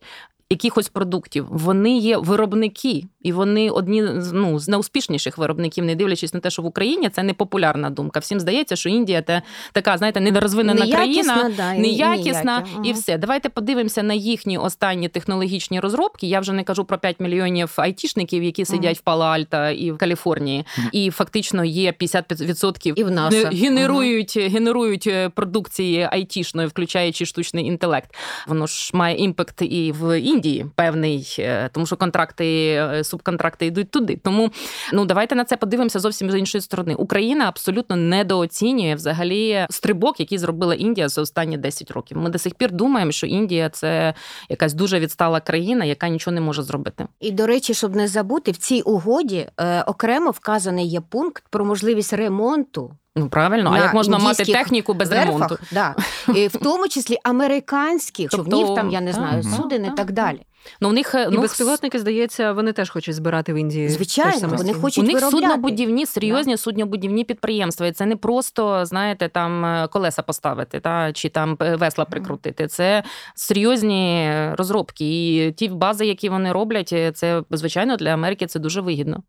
Якихось 0.50 0.88
продуктів 0.88 1.46
вони 1.50 1.98
є 1.98 2.16
виробники, 2.16 3.04
і 3.22 3.32
вони 3.32 3.70
одні 3.70 4.06
з 4.20 4.32
ну 4.32 4.59
з 4.59 4.68
найуспішніших 4.68 5.38
виробників, 5.38 5.85
не 5.85 5.94
дивлячись 5.94 6.35
на 6.35 6.40
те, 6.40 6.50
що 6.50 6.62
в 6.62 6.66
Україні 6.66 7.09
це 7.09 7.22
не 7.22 7.35
популярна 7.35 7.90
думка. 7.90 8.20
Всім 8.20 8.40
здається, 8.40 8.76
що 8.76 8.88
Індія 8.88 9.22
це 9.22 9.42
така, 9.72 9.98
знаєте, 9.98 10.20
недорозвинена 10.20 10.85
Неякісна, 10.85 11.35
країна, 11.35 11.54
да, 11.56 11.74
неякісна 11.74 12.61
ніякі. 12.61 12.88
і 12.88 12.92
все. 12.92 13.18
Давайте 13.18 13.48
подивимося 13.48 14.02
на 14.02 14.14
їхні 14.14 14.59
останні 14.59 15.09
технологічні 15.09 15.80
розробки. 15.80 16.26
Я 16.26 16.40
вже 16.40 16.52
не 16.52 16.64
кажу 16.64 16.85
про 16.85 16.98
5 16.98 17.20
мільйонів 17.20 17.72
айтішників, 17.76 18.42
які 18.42 18.64
сидять 18.64 18.98
в 18.98 19.02
Пало-Альто 19.11 19.72
і 19.72 19.92
в 19.92 19.98
Каліфорнії, 19.98 20.64
і 20.92 21.11
фактично 21.11 21.64
є 21.64 21.92
55% 21.92 22.92
І 22.96 23.04
в 23.04 23.11
НАСА. 23.11 23.44
де 23.44 23.56
генерують, 23.56 24.37
генерують 24.37 25.06
е, 25.06 25.28
продукції 25.28 26.09
айтішної, 26.11 26.68
включаючи 26.68 27.26
штучний 27.26 27.66
інтелект. 27.66 28.14
Воно 28.48 28.66
ж 28.66 28.90
має 28.94 29.16
impact 29.16 29.62
і 29.62 29.92
в 29.92 30.20
Індії 30.20 30.36
певний, 30.75 31.37
е, 31.38 31.68
тому 31.72 31.87
що 31.87 31.96
контракти, 31.96 32.66
е, 32.68 33.05
субконтракти 33.05 33.66
йдуть 33.66 33.90
туди. 33.90 34.20
Тому 34.25 34.51
ну 34.92 35.05
давайте 35.05 35.35
на 35.35 35.44
це 35.44 35.57
подивимося 35.57 35.99
зовсім 35.99 36.31
з 36.31 36.38
іншої 36.38 36.62
сторони. 36.62 36.94
Україна 36.94 37.49
абсолютно 37.49 37.96
недооцінює 37.96 38.94
взагалі 38.94 39.66
стрибок, 39.70 40.20
який 40.20 40.38
зробила 40.38 40.75
Індія 40.75 41.09
за 41.09 41.22
останні 41.22 41.57
10 41.57 41.90
років. 41.90 42.18
Ми 42.18 42.31
до 42.31 42.38
сих 42.38 42.55
пір 42.55 42.72
думаємо, 42.72 43.12
що 43.12 43.27
Індія 43.27 43.68
це 43.68 44.14
якась 44.49 44.75
дуже 44.75 45.01
відстала 45.01 45.40
країна, 45.40 45.85
яка 45.85 46.09
нічого 46.09 46.35
не 46.35 46.40
може 46.40 46.62
зробити. 46.62 47.07
І 47.20 47.31
до 47.31 47.46
речі, 47.46 47.75
щоб 47.75 47.96
не 47.96 48.09
забути, 48.09 48.51
в 48.51 48.57
цій 48.57 48.81
угоді 48.81 49.46
е, 49.61 49.83
окремо 49.83 50.31
вказаний 50.31 50.87
є 50.87 51.01
пункт 51.01 51.44
про 51.51 51.64
можливість 51.64 52.12
ремонту. 52.12 52.96
Ну 53.16 53.29
правильно, 53.29 53.72
а 53.74 53.79
як 53.79 53.94
можна 53.94 54.18
мати 54.18 54.44
техніку 54.44 54.94
без 54.94 55.11
верфах, 55.11 55.26
ремонту? 55.26 55.59
Да. 55.72 55.94
І 56.35 56.48
в 56.48 56.57
тому 56.57 56.88
числі 56.88 57.16
американських 57.24 58.31
Тобто, 58.31 58.50
човнів, 58.50 58.74
там 58.74 58.90
я 58.90 59.00
не 59.00 59.12
знаю, 59.12 59.42
мгм. 59.42 59.57
суден 59.57 59.85
і 59.85 59.90
так, 59.90 60.12
далі. 60.12 60.40
Ну, 60.81 60.88
у 60.88 60.92
них 60.92 61.14
е, 61.14 61.29
І 61.31 61.35
ну, 61.35 61.40
безпілотники, 61.40 61.98
здається, 61.98 62.52
вони 62.52 62.72
теж 62.72 62.90
хочуть 62.90 63.14
збирати 63.14 63.52
в 63.52 63.57
Індії. 63.57 63.88
Звичайно, 63.88 64.48
вони 64.48 64.74
хочуть 64.74 65.05
у 65.05 65.07
них 65.07 65.14
виробляти. 65.14 65.46
суднобудівні, 65.46 66.07
серйозні 66.07 66.57
суднобудівні 66.57 67.24
підприємства. 67.24 67.87
І 67.87 67.92
це 67.92 68.07
не 68.07 68.16
просто, 68.16 68.85
знаєте, 68.85 69.29
там 69.29 69.64
е, 69.64 69.88
колеса 69.92 70.22
поставити, 70.22 70.81
та 70.81 71.12
чи 71.12 71.29
там 71.29 71.57
е, 71.62 71.76
весла 71.76 72.05
прикрутити. 72.05 72.66
Це 72.66 73.02
серйозні 73.35 74.33
розробки. 74.52 75.05
І 75.05 75.52
ті 75.52 75.68
бази, 75.68 76.07
які 76.07 76.29
вони 76.29 76.52
роблять, 76.52 76.94
це 77.14 77.42
звичайно 77.50 77.96
для 77.96 78.11
Америки 78.11 78.46
це 78.46 78.59
дуже 78.59 78.81
вигідно. 78.81 79.22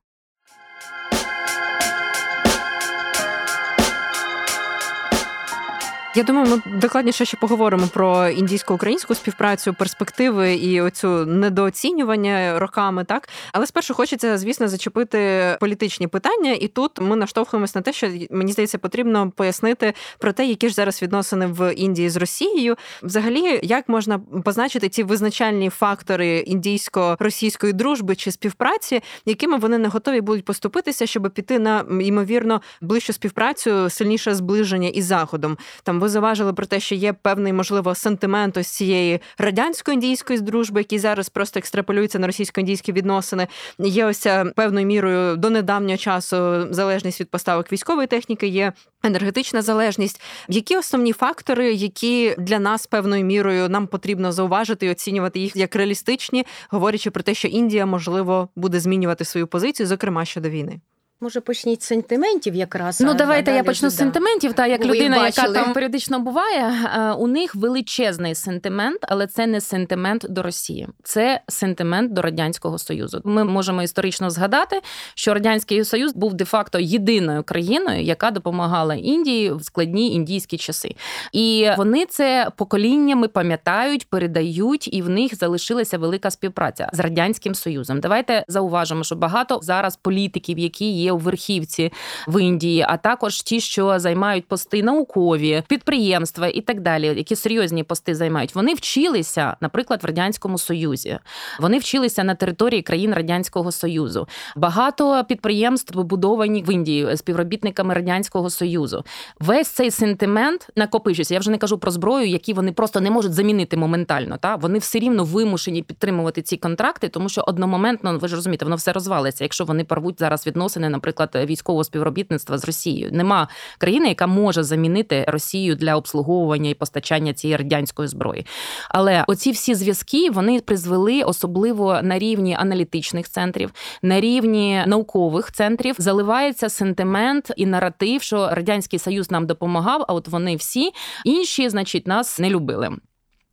Я 6.17 6.23
думаю, 6.23 6.47
ми 6.49 6.80
докладніше 6.80 7.25
ще 7.25 7.38
поговоримо 7.38 7.88
про 7.88 8.30
індійсько-українську 8.30 9.15
співпрацю, 9.15 9.73
перспективи 9.73 10.53
і 10.53 10.82
оцю 10.82 11.25
недооцінювання 11.25 12.60
роками, 12.60 13.03
так 13.03 13.30
але 13.51 13.67
спершу 13.67 13.93
хочеться, 13.93 14.38
звісно, 14.38 14.67
зачепити 14.67 15.58
політичні 15.60 16.08
питання, 16.08 16.51
і 16.51 16.67
тут 16.67 16.91
ми 17.01 17.15
наштовхуємось 17.15 17.75
на 17.75 17.82
те, 17.82 17.93
що 17.93 18.10
мені 18.32 18.51
здається, 18.51 18.77
потрібно 18.77 19.32
пояснити 19.32 19.93
про 20.19 20.34
те, 20.34 20.45
які 20.45 20.69
ж 20.69 20.75
зараз 20.75 21.01
відносини 21.01 21.45
в 21.47 21.73
Індії 21.73 22.10
з 22.10 22.15
Росією. 22.15 22.75
Взагалі, 23.03 23.60
як 23.63 23.89
можна 23.89 24.19
позначити 24.19 24.89
ці 24.89 25.03
визначальні 25.03 25.69
фактори 25.69 26.43
індійсько-російської 26.47 27.73
дружби 27.73 28.15
чи 28.15 28.32
співпраці, 28.32 29.01
якими 29.25 29.58
вони 29.58 29.77
не 29.77 29.88
готові 29.88 30.21
будуть 30.21 30.45
поступитися, 30.45 31.06
щоб 31.06 31.32
піти 31.34 31.60
на 31.60 31.86
ймовірно 32.01 32.62
ближчу 32.82 33.13
співпрацю, 33.13 33.89
сильніше 33.89 34.36
зближення 34.36 34.89
із 34.89 35.06
заходом. 35.06 35.58
Там 35.84 36.07
ви 36.08 36.12
заважили 36.12 36.54
про 36.54 36.65
те, 36.65 36.80
що 36.80 36.96
є 36.96 37.13
певний, 37.13 37.54
можливо, 37.54 37.96
сентимент 37.96 38.58
ось 38.58 38.67
цієї 38.67 39.20
радянсько-індійської 39.38 40.41
дружби, 40.41 40.80
який 40.80 41.00
зараз 41.00 41.30
просто 41.30 41.60
екстраполюється 41.60 42.20
на 42.20 42.28
російсько-індійські 42.28 42.93
відносини. 42.93 43.48
Є 43.80 44.06
ось 44.06 44.28
певною 44.56 44.86
мірою 44.86 45.36
до 45.36 45.50
недавнього 45.50 45.98
часу 45.98 46.67
залежність 46.74 47.22
від 47.22 47.30
поставок 47.30 47.72
військової 47.72 48.08
техніки. 48.08 48.48
Є 48.48 48.74
енергетична 49.04 49.62
залежність. 49.62 50.22
Які 50.50 50.78
основні 50.78 51.13
фактори, 51.13 51.74
які 51.74 52.36
для 52.38 52.60
нас 52.60 52.88
певною 52.88 53.26
мірою 53.26 53.70
нам 53.70 53.88
потрібно 53.88 54.32
зауважити 54.32 54.86
і 54.86 54.91
оцінювати 54.91 55.39
їх 55.39 55.56
як 55.56 55.76
реалістичні, 55.76 56.46
говорячи 56.70 57.12
про 57.12 57.24
те, 57.24 57.34
що 57.34 57.48
Індія 57.48 57.86
можливо 57.86 58.50
буде 58.56 58.80
змінювати 58.80 59.26
свою 59.26 59.48
позицію, 59.48 59.88
зокрема 59.88 60.26
щодо 60.26 60.50
війни. 60.50 60.80
Може, 61.21 61.41
почніть 61.41 61.84
з 61.84 61.86
сентиментів 61.86 62.56
якраз. 62.56 63.01
Ну, 63.01 63.13
давайте 63.13 63.51
я 63.51 63.63
почну 63.63 63.89
з 63.89 63.95
сентиментів. 63.95 64.53
Та 64.53 64.67
як 64.67 64.86
людина, 64.86 65.25
яка 65.25 65.51
там 65.51 65.73
періодично 65.73 66.19
буває, 66.19 66.73
е, 66.95 67.12
у 67.12 67.27
них 67.27 67.56
величезний 67.56 68.36
сентимент, 68.36 68.97
але 69.01 69.27
це 69.27 69.47
не 69.47 69.62
сентимент 69.62 70.25
до 70.30 70.43
Росії, 70.43 70.88
це 71.03 71.41
сентимент 71.47 72.13
до 72.13 72.21
радянського 72.21 72.77
союзу. 72.77 73.21
Ми 73.23 73.43
можемо 73.43 73.84
історично 73.84 74.30
згадати, 74.30 74.82
що 75.15 75.34
радянський 75.34 75.86
союз 75.86 76.13
був 76.13 76.34
де-факто 76.34 76.80
єдиною 76.80 77.43
країною, 77.43 78.01
яка 78.01 78.32
допомагала 78.32 78.95
Індії 78.95 79.51
в 79.51 79.63
складні 79.63 80.13
індійські 80.13 80.58
часи. 80.58 80.95
І 81.32 81.69
вони 81.77 82.06
це 82.06 82.51
поколіннями 82.56 83.27
пам'ятають, 83.27 84.10
передають, 84.10 84.93
і 84.93 85.01
в 85.01 85.10
них 85.10 85.36
залишилася 85.36 85.97
велика 85.97 86.32
співпраця 86.32 86.89
з 86.93 86.99
радянським 86.99 87.56
союзом. 87.56 87.99
Давайте 87.99 88.43
зауважимо, 88.47 89.03
що 89.03 89.15
багато 89.15 89.60
зараз 89.62 89.95
політиків, 89.95 90.60
які 90.60 90.91
є 90.91 91.07
є 91.08 91.12
у 91.12 91.17
верхівці 91.17 91.93
в 92.28 92.41
Індії, 92.41 92.86
а 92.88 92.98
також 92.98 93.41
ті, 93.41 93.60
що 93.60 94.00
займають 94.00 94.48
пости 94.48 94.84
наукові, 94.84 95.63
підприємства 95.67 96.48
і 96.48 96.62
так 96.62 96.82
далі, 96.82 97.06
які 97.06 97.36
серйозні 97.36 97.84
пости 97.84 98.15
займають. 98.15 98.56
Вони 98.56 98.74
вчилися, 98.74 99.58
наприклад, 99.62 100.04
в 100.04 100.06
радянському 100.06 100.58
союзі. 100.58 101.20
Вони 101.60 101.78
вчилися 101.78 102.24
на 102.24 102.36
території 102.36 102.82
країн 102.82 103.13
радянського 103.13 103.72
союзу. 103.72 104.28
Багато 104.56 105.24
підприємств 105.30 105.93
побудовані 105.93 106.63
в 106.63 106.74
Індії 106.74 107.17
співробітниками 107.17 107.93
радянського 107.93 108.50
союзу. 108.50 109.04
Весь 109.39 109.67
цей 109.67 109.91
сентимент 109.91 110.70
накопичується. 110.76 111.34
Я 111.34 111.39
вже 111.39 111.52
не 111.52 111.58
кажу 111.58 111.78
про 111.78 111.91
зброю, 111.91 112.28
які 112.28 112.54
вони 112.54 112.72
просто 112.72 113.02
не 113.02 113.12
можуть 113.12 113.34
замінити 113.34 113.78
моментально. 113.78 114.38
Та 114.38 114.56
вони 114.56 114.80
все 114.80 115.00
рівно 115.00 115.24
вимушені 115.24 115.84
підтримувати 115.84 116.41
ці 116.41 116.58
контракти, 116.58 117.08
тому 117.08 117.30
що 117.30 117.43
одномоментно 117.48 118.17
ви 118.17 118.28
ж 118.28 118.36
розумієте, 118.36 118.65
воно 118.65 118.76
все 118.76 118.93
розвалиться, 118.93 119.43
якщо 119.43 119.65
вони 119.65 119.84
порвуть 119.84 120.20
зараз 120.20 120.48
відносини 120.48 120.89
наприклад, 120.97 121.45
військового 121.49 121.83
співробітництва 121.83 122.57
з 122.57 122.65
Росією. 122.65 123.10
Нема 123.12 123.47
країни, 123.77 124.07
яка 124.07 124.27
може 124.27 124.63
замінити 124.63 125.25
Росію 125.27 125.75
для 125.75 125.95
обслуговування 125.95 126.69
і 126.69 126.73
постачання 126.73 127.33
цієї 127.33 127.57
радянської 127.57 128.07
зброї. 128.07 128.45
Але 128.89 129.23
оці 129.27 129.51
всі 129.51 129.75
зв'язки 129.75 130.29
вони 130.29 130.60
призвели 130.60 131.23
особливо 131.23 132.01
на 132.01 132.19
рівні 132.19 132.55
аналітичних 132.60 133.29
центрів, 133.29 133.71
на 134.01 134.21
рівні 134.21 134.83
наукових 134.88 135.51
центрів. 135.51 135.95
Заливається 135.97 136.69
сентимент 136.69 137.51
і 137.55 137.65
наратив, 137.65 138.21
що 138.21 138.49
радянський 138.51 138.99
союз 138.99 139.31
нам 139.31 139.47
допомагав. 139.47 140.05
А 140.07 140.13
от 140.13 140.27
вони 140.27 140.55
всі 140.55 140.91
інші, 141.25 141.69
значить, 141.69 142.07
нас 142.07 142.39
не 142.39 142.49
любили. 142.49 142.89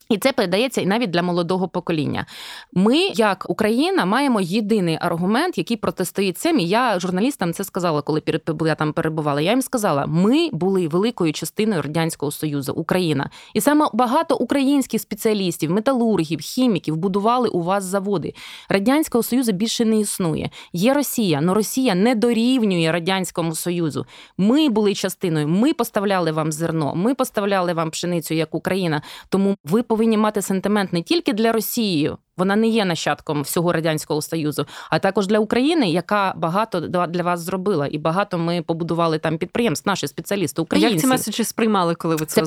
І 0.09 0.19
це 0.19 0.33
передається 0.33 0.81
і 0.81 0.87
навіть 0.87 1.11
для 1.11 1.23
молодого 1.23 1.69
покоління. 1.69 2.27
Ми, 2.73 2.97
як 2.99 3.47
Україна, 3.49 4.05
маємо 4.05 4.41
єдиний 4.41 4.99
аргумент, 5.01 5.59
який 5.59 5.77
протистоїть 5.77 6.39
цим. 6.39 6.59
І 6.61 6.69
я 6.69 7.01
журналістам 7.01 7.53
це 7.53 7.65
сказала, 7.65 8.03
коли 8.03 8.23
я 8.67 8.75
там 8.75 8.93
перебувала. 8.93 9.41
Я 9.41 9.51
їм 9.51 9.63
сказала: 9.63 10.07
ми 10.07 10.49
були 10.53 10.89
великою 10.89 11.33
частиною 11.33 11.83
радянського 11.83 12.33
союзу, 12.33 12.73
Україна, 12.73 13.31
і 13.55 13.61
саме 13.61 13.89
багато 13.93 14.37
українських 14.37 15.01
спеціалістів, 15.01 15.71
металургів, 15.71 16.41
хіміків 16.41 16.97
будували 16.97 17.49
у 17.49 17.63
вас 17.63 17.85
заводи. 17.85 18.35
Радянського 18.69 19.23
союзу 19.23 19.53
більше 19.53 19.85
не 19.85 20.01
існує. 20.01 20.51
Є 20.73 20.95
Росія, 20.95 21.41
але 21.43 21.55
Росія 21.55 21.95
не 21.95 22.15
дорівнює 22.15 22.93
радянському 22.93 23.55
союзу. 23.55 24.07
Ми 24.39 24.69
були 24.69 24.95
частиною. 24.95 25.49
Ми 25.49 25.73
поставляли 25.73 26.33
вам 26.33 26.53
зерно, 26.53 26.95
ми 26.95 27.15
поставляли 27.15 27.73
вам 27.73 27.91
пшеницю 27.91 28.35
як 28.35 28.55
Україна. 28.55 29.03
Тому 29.29 29.57
ви 29.65 29.83
повинні 29.95 30.17
мати 30.17 30.43
сентимент 30.43 30.93
не 30.93 31.03
тільки 31.03 31.33
для 31.33 31.53
Росії, 31.53 32.13
вона 32.37 32.57
не 32.57 32.67
є 32.67 32.85
нащадком 32.85 33.43
всього 33.43 33.73
радянського 33.73 34.23
союзу, 34.23 34.67
а 34.91 34.99
також 34.99 35.27
для 35.27 35.39
України, 35.39 35.91
яка 35.91 36.35
багато 36.37 36.81
для 36.81 37.23
вас 37.23 37.41
зробила, 37.41 37.89
і 37.91 37.99
багато 37.99 38.39
ми 38.39 38.63
побудували 38.63 39.19
там 39.19 39.39
підприємств. 39.39 39.89
Наші 39.89 40.09
спеціалісти 40.09 40.63
українці. 40.63 40.95
Як 40.95 41.01
ці 41.01 41.07
меседжі 41.07 41.45
сприймали, 41.45 41.95
коли 41.95 42.17
ви 42.17 42.27
це 42.27 42.43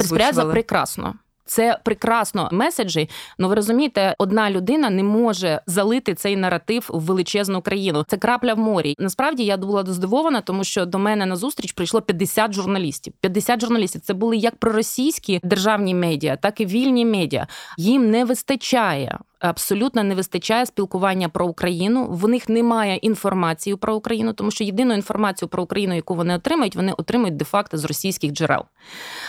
Це 0.47 0.51
прекрасно. 0.51 1.13
Це 1.47 1.79
прекрасно 1.83 2.49
меседжі. 2.51 3.10
Ну 3.38 3.47
ви 3.47 3.55
розумієте, 3.55 4.15
одна 4.17 4.51
людина 4.51 4.89
не 4.89 5.03
може 5.03 5.62
залити 5.67 6.13
цей 6.13 6.36
наратив 6.36 6.89
в 6.89 6.99
величезну 6.99 7.62
країну. 7.62 8.05
Це 8.07 8.17
крапля 8.17 8.53
в 8.53 8.60
морі. 8.60 8.95
Насправді 8.99 9.43
я 9.43 9.57
була 9.57 9.83
здивована, 9.86 10.41
тому 10.41 10.63
що 10.63 10.86
до 10.86 10.99
мене 10.99 11.25
на 11.25 11.36
зустріч 11.36 11.71
прийшло 11.71 12.01
50 12.01 12.53
журналістів. 12.53 13.13
50 13.21 13.62
журналістів 13.62 14.01
це 14.01 14.13
були 14.13 14.38
як 14.38 14.55
проросійські 14.55 15.39
державні 15.43 15.95
медіа, 15.95 16.36
так 16.36 16.62
і 16.62 16.65
вільні 16.65 17.05
медіа. 17.05 17.47
Їм 17.77 18.12
не 18.12 18.25
вистачає 18.25 19.19
абсолютно 19.39 20.04
не 20.04 20.15
вистачає 20.15 20.65
спілкування 20.65 21.30
про 21.30 21.47
Україну. 21.47 22.08
В 22.10 22.28
них 22.28 22.50
немає 22.50 22.95
інформації 22.95 23.76
про 23.76 23.95
Україну, 23.95 24.34
тому 24.34 24.52
що 24.52 24.63
єдину 24.63 24.93
інформацію 24.93 25.50
про 25.50 25.63
Україну, 25.63 25.95
яку 25.95 26.15
вони 26.15 26.36
отримають, 26.36 26.76
вони 26.76 26.93
отримують 26.97 27.36
де-факто 27.36 27.78
з 27.78 27.86
російських 27.86 28.32
джерел. 28.32 28.62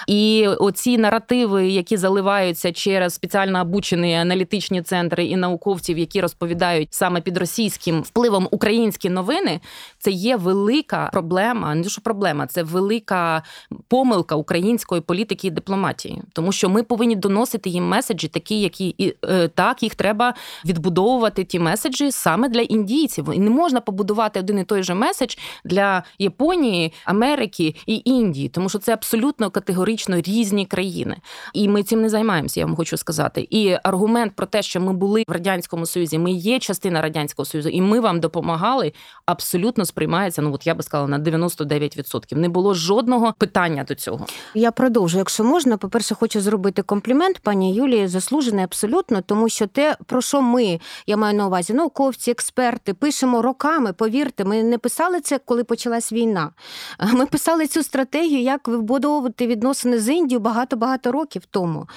І 0.06 0.48
оці 0.48 0.98
наративи, 0.98 1.68
які 1.68 1.96
заливаються 1.96 2.72
через 2.72 3.14
спеціально 3.14 3.60
обучені 3.60 4.14
аналітичні 4.14 4.82
центри 4.82 5.24
і 5.24 5.36
науковців, 5.36 5.98
які 5.98 6.20
розповідають 6.20 6.94
саме 6.94 7.20
під 7.20 7.38
російським 7.38 8.02
впливом 8.02 8.48
українські 8.50 9.10
новини, 9.10 9.60
це 9.98 10.10
є 10.10 10.36
велика 10.36 11.08
проблема. 11.12 11.74
Не 11.74 11.88
що 11.88 12.00
проблема, 12.00 12.46
це 12.46 12.62
велика 12.62 13.42
помилка 13.88 14.34
української 14.34 15.00
політики 15.00 15.46
і 15.46 15.50
дипломатії, 15.50 16.22
тому 16.32 16.52
що 16.52 16.68
ми 16.68 16.82
повинні 16.82 17.16
доносити 17.16 17.70
їм 17.70 17.88
меседжі, 17.88 18.28
такі, 18.28 18.60
які 18.60 18.94
і 18.98 19.14
е, 19.24 19.48
так 19.48 19.82
їх 19.82 19.94
треба 19.98 20.34
відбудовувати 20.64 21.44
ті 21.44 21.58
меседжі 21.58 22.12
саме 22.12 22.48
для 22.48 22.60
індійців. 22.60 23.28
І 23.34 23.38
не 23.38 23.50
можна 23.50 23.80
побудувати 23.80 24.40
один 24.40 24.58
і 24.58 24.64
той 24.64 24.82
же 24.82 24.94
меседж 24.94 25.36
для 25.64 26.02
Японії, 26.18 26.92
Америки 27.04 27.74
і 27.86 28.02
Індії, 28.04 28.48
тому 28.48 28.68
що 28.68 28.78
це 28.78 28.92
абсолютно 28.92 29.50
категорично 29.50 30.20
різні 30.20 30.66
країни. 30.66 31.16
І 31.54 31.68
ми 31.68 31.82
цим 31.82 32.02
не 32.02 32.08
займаємося, 32.08 32.60
я 32.60 32.66
вам 32.66 32.76
хочу 32.76 32.96
сказати. 32.96 33.46
І 33.50 33.76
аргумент 33.82 34.36
про 34.36 34.46
те, 34.46 34.62
що 34.62 34.80
ми 34.80 34.92
були 34.92 35.24
в 35.28 35.32
радянському 35.32 35.86
союзі, 35.86 36.18
ми 36.18 36.30
є 36.30 36.58
частина 36.58 37.02
радянського 37.02 37.46
союзу, 37.46 37.68
і 37.68 37.80
ми 37.80 38.00
вам 38.00 38.20
допомагали, 38.20 38.92
абсолютно 39.26 39.84
сприймається. 39.84 40.42
Ну 40.42 40.54
от 40.54 40.66
я 40.66 40.74
би 40.74 40.82
сказала 40.82 41.08
на 41.08 41.18
99%. 41.18 42.36
Не 42.36 42.48
було 42.48 42.74
жодного 42.74 43.34
питання 43.38 43.84
до 43.84 43.94
цього. 43.94 44.26
Я 44.54 44.70
продовжу, 44.70 45.18
якщо 45.18 45.44
можна. 45.44 45.76
По 45.76 45.88
перше, 45.88 46.14
хочу 46.14 46.40
зробити 46.40 46.82
комплімент 46.82 47.38
пані 47.38 47.74
Юлії, 47.74 48.06
заслужений 48.06 48.64
абсолютно, 48.64 49.20
тому 49.20 49.48
що 49.48 49.66
те 49.66 49.87
про 50.06 50.20
що 50.20 50.42
ми, 50.42 50.80
я 51.06 51.16
маю 51.16 51.34
на 51.34 51.46
увазі, 51.46 51.72
науковці, 51.72 52.30
експерти, 52.30 52.94
пишемо 52.94 53.42
роками. 53.42 53.92
Повірте, 53.92 54.44
ми 54.44 54.62
не 54.62 54.78
писали 54.78 55.20
це, 55.20 55.38
коли 55.38 55.64
почалась 55.64 56.12
війна. 56.12 56.50
Ми 57.12 57.26
писали 57.26 57.66
цю 57.66 57.82
стратегію, 57.82 58.42
як 58.42 58.68
вибудовувати 58.68 59.46
відносини 59.46 59.98
з 59.98 60.08
Індією 60.08 60.40
багато-багато 60.40 61.12
років 61.12 61.42
тому. 61.50 61.88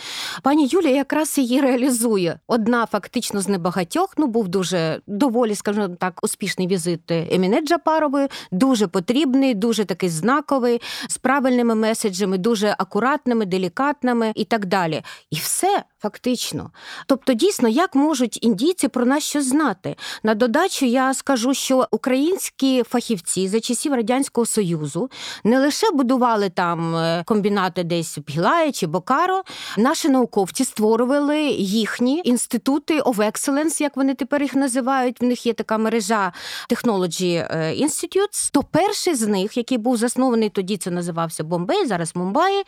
Пані 0.44 0.68
Юлія 0.72 0.96
якраз 0.96 1.38
її 1.38 1.62
реалізує. 1.62 2.40
Одна 2.48 2.86
фактично 2.86 3.42
з 3.42 3.48
небагатьох. 3.48 4.14
Ну 4.18 4.28
був 4.28 4.48
дуже 4.48 5.02
доволі, 5.08 5.56
скажімо 5.56 5.88
так, 5.88 6.20
успішний 6.24 6.68
візит 6.68 7.12
Еміне 7.12 7.62
Джапарової, 7.62 8.28
дуже 8.52 8.88
потрібний, 8.88 9.54
дуже 9.54 9.86
такий 9.86 10.10
знаковий, 10.10 10.82
з 11.08 11.18
правильними 11.18 11.76
меседжами, 11.76 12.38
дуже 12.38 12.76
акуратними, 12.78 13.46
делікатними 13.46 14.32
і 14.36 14.46
так 14.46 14.66
далі. 14.66 15.02
І 15.32 15.36
все 15.36 15.84
Фактично, 16.02 16.72
тобто, 17.06 17.34
дійсно, 17.34 17.70
як 17.70 17.96
можуть 17.96 18.44
індійці 18.44 18.88
про 18.88 19.06
нас 19.06 19.24
щось 19.24 19.46
знати? 19.46 19.96
На 20.24 20.36
додачу 20.36 20.86
я 20.86 21.14
скажу, 21.14 21.54
що 21.54 21.88
українські 21.92 22.84
фахівці 22.84 23.48
за 23.48 23.60
часів 23.60 23.94
радянського 23.94 24.46
союзу 24.46 25.10
не 25.44 25.60
лише 25.60 25.92
будували 25.92 26.50
там 26.50 26.96
е, 26.96 27.24
комбінати 27.26 27.84
десь 27.84 28.18
в 28.18 28.22
Гілаї 28.30 28.72
чи 28.72 28.88
Бокаро, 28.88 29.42
наші 29.78 30.10
науковці 30.10 30.66
створювали 30.66 31.42
їхні 31.58 32.22
інститути 32.26 33.02
of 33.02 33.16
excellence, 33.16 33.82
як 33.82 33.98
вони 33.98 34.14
тепер 34.14 34.42
їх 34.42 34.56
називають. 34.56 35.22
В 35.22 35.24
них 35.24 35.46
є 35.46 35.54
така 35.54 35.78
мережа 35.78 36.34
Technology 36.70 37.48
е, 37.52 37.76
Institutes. 37.76 38.50
То 38.52 38.64
перший 38.64 39.16
з 39.16 39.28
них, 39.28 39.58
який 39.58 39.78
був 39.78 39.98
заснований 39.98 40.50
тоді, 40.50 40.78
це 40.78 40.92
називався 40.92 41.44
Бомбей, 41.44 41.86
зараз 41.86 42.16
Мумбаї, 42.16 42.64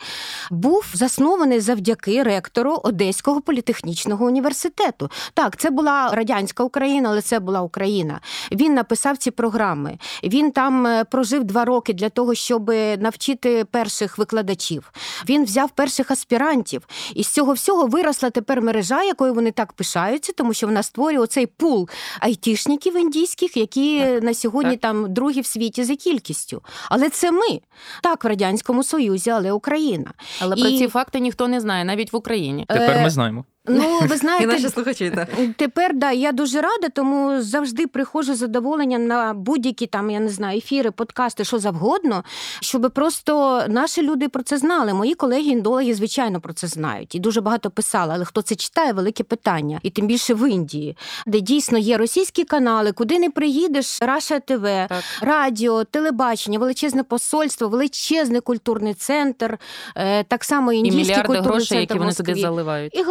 був 0.50 0.86
заснований 0.94 1.60
завдяки 1.60 2.22
ректору 2.22 2.80
Одеського 2.82 3.23
політехнічного 3.32 4.26
університету. 4.26 5.10
Так, 5.34 5.56
це 5.56 5.70
була 5.70 6.10
радянська 6.12 6.64
Україна, 6.64 7.08
але 7.08 7.20
це 7.20 7.40
була 7.40 7.60
Україна. 7.60 8.20
Він 8.52 8.74
написав 8.74 9.16
ці 9.16 9.30
програми. 9.30 9.98
Він 10.24 10.50
там 10.50 10.86
е, 10.86 11.04
прожив 11.04 11.44
два 11.44 11.64
роки 11.64 11.92
для 11.92 12.08
того, 12.08 12.34
щоб 12.34 12.68
навчити 12.98 13.64
перших 13.64 14.18
викладачів. 14.18 14.92
Він 15.28 15.44
взяв 15.44 15.70
перших 15.70 16.10
аспірантів, 16.10 16.88
і 17.14 17.24
з 17.24 17.28
цього 17.28 17.52
всього 17.52 17.86
виросла 17.86 18.30
тепер 18.30 18.62
мережа, 18.62 19.02
якою 19.02 19.34
вони 19.34 19.50
так 19.50 19.72
пишаються, 19.72 20.32
тому 20.32 20.54
що 20.54 20.66
вона 20.66 20.82
створює 20.82 21.18
оцей 21.18 21.46
пул 21.46 21.88
айтішників 22.20 22.96
індійських, 22.96 23.56
які 23.56 24.00
Так, 24.00 24.22
на 24.22 24.34
сьогодні 24.34 24.70
так. 24.70 24.80
там 24.80 25.12
другі 25.14 25.40
в 25.40 25.46
світі 25.46 25.84
за 25.84 25.96
кількістю. 25.96 26.62
Але 26.88 27.08
це 27.08 27.30
ми 27.30 27.60
так 28.02 28.24
в 28.24 28.26
радянському 28.26 28.84
союзі, 28.84 29.30
але 29.30 29.52
Україна. 29.52 30.12
Але 30.40 30.56
про 30.56 30.70
ці 30.70 30.88
факти 30.88 31.20
ніхто 31.20 31.48
не 31.48 31.60
знає, 31.60 31.84
навіть 31.84 32.12
в 32.12 32.16
Україні. 32.16 32.64
Тепер 32.68 32.90
Е, 32.90 33.02
neznaju. 33.14 33.44
Ну 33.68 33.98
ви 34.02 34.14
І 34.14 34.18
знаєте, 34.18 34.46
наші 34.46 34.68
слухачі, 34.68 35.10
так. 35.10 35.28
Тепер 35.56 35.94
да, 35.94 36.12
я 36.12 36.32
дуже 36.32 36.60
рада, 36.60 36.88
тому 36.94 37.42
завжди 37.42 37.86
приходжу 37.86 38.34
з 38.34 38.38
задоволенням 38.38 39.06
на 39.06 39.34
будь-які 39.34 39.86
там, 39.86 40.10
я 40.10 40.20
не 40.20 40.28
знаю, 40.28 40.58
ефіри, 40.58 40.90
подкасти, 40.90 41.44
що 41.44 41.58
завгодно, 41.58 42.24
щоб 42.60 42.92
просто 42.94 43.62
наші 43.68 44.02
люди 44.02 44.28
про 44.28 44.42
це 44.42 44.58
знали. 44.58 44.94
Мої 44.94 45.14
колеги-індологи, 45.14 45.94
звичайно, 45.94 46.40
про 46.40 46.52
це 46.52 46.66
знають 46.66 47.14
і 47.14 47.18
дуже 47.18 47.40
багато 47.40 47.70
писали. 47.70 48.12
Але 48.14 48.24
хто 48.24 48.42
це 48.42 48.54
читає, 48.54 48.92
велике 48.92 49.24
питання, 49.24 49.80
і 49.82 49.90
тим 49.90 50.06
більше 50.06 50.34
в 50.34 50.50
Індії, 50.50 50.96
де 51.26 51.40
дійсно 51.40 51.78
є 51.78 51.96
російські 51.96 52.44
канали, 52.44 52.92
куди 52.92 53.18
не 53.18 53.30
приїдеш, 53.30 53.98
Раша 54.02 54.40
ТВ, 54.40 54.62
Так. 54.62 55.02
радіо, 55.20 55.84
телебачення, 55.84 56.58
величезне 56.58 57.02
посольство, 57.02 57.68
величезний 57.68 58.40
культурний 58.40 58.94
центр, 58.94 59.58
е, 59.96 60.24
так 60.24 60.44
само 60.44 60.72
І 60.72 60.76
індійський 60.76 61.02
мільярди 61.02 61.26
культурний 61.26 61.50
грошей, 61.50 61.68
центр 61.68 61.80
які 61.80 61.98
вони 61.98 62.12
туди 62.12 62.34
заливають. 62.34 62.94
І 62.96 63.02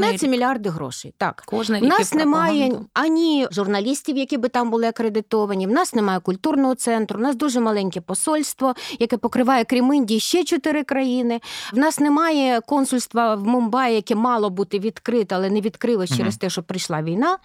Кожний 0.00 0.18
це 0.18 0.28
мільярди 0.28 0.68
грошей. 0.68 1.14
Так. 1.18 1.42
Кожне 1.46 1.80
В 1.80 1.84
нас 1.84 2.14
немає 2.14 2.80
ані 2.94 3.46
журналістів, 3.50 4.16
які 4.16 4.36
би 4.36 4.48
там 4.48 4.70
були 4.70 4.86
акредитовані. 4.86 5.66
В 5.66 5.70
нас 5.70 5.94
немає 5.94 6.20
культурного 6.20 6.74
центру. 6.74 7.18
В 7.18 7.22
нас 7.22 7.36
дуже 7.36 7.60
маленьке 7.60 8.00
посольство, 8.00 8.74
яке 8.98 9.16
покриває 9.16 9.64
крім 9.64 9.92
Індії 9.94 10.20
ще 10.20 10.44
чотири 10.44 10.84
країни. 10.84 11.40
В 11.72 11.78
нас 11.78 12.00
немає 12.00 12.60
консульства 12.60 13.34
в 13.34 13.46
Мумбаї, 13.46 13.94
яке 13.94 14.14
мало 14.14 14.50
бути 14.50 14.78
відкрите, 14.78 15.34
але 15.34 15.50
не 15.50 15.60
відкрилось 15.60 16.10
Мгм. 16.10 16.18
через 16.18 16.36
те, 16.36 16.50
що 16.50 16.62
прийшла 16.62 17.02
війна, 17.02 17.38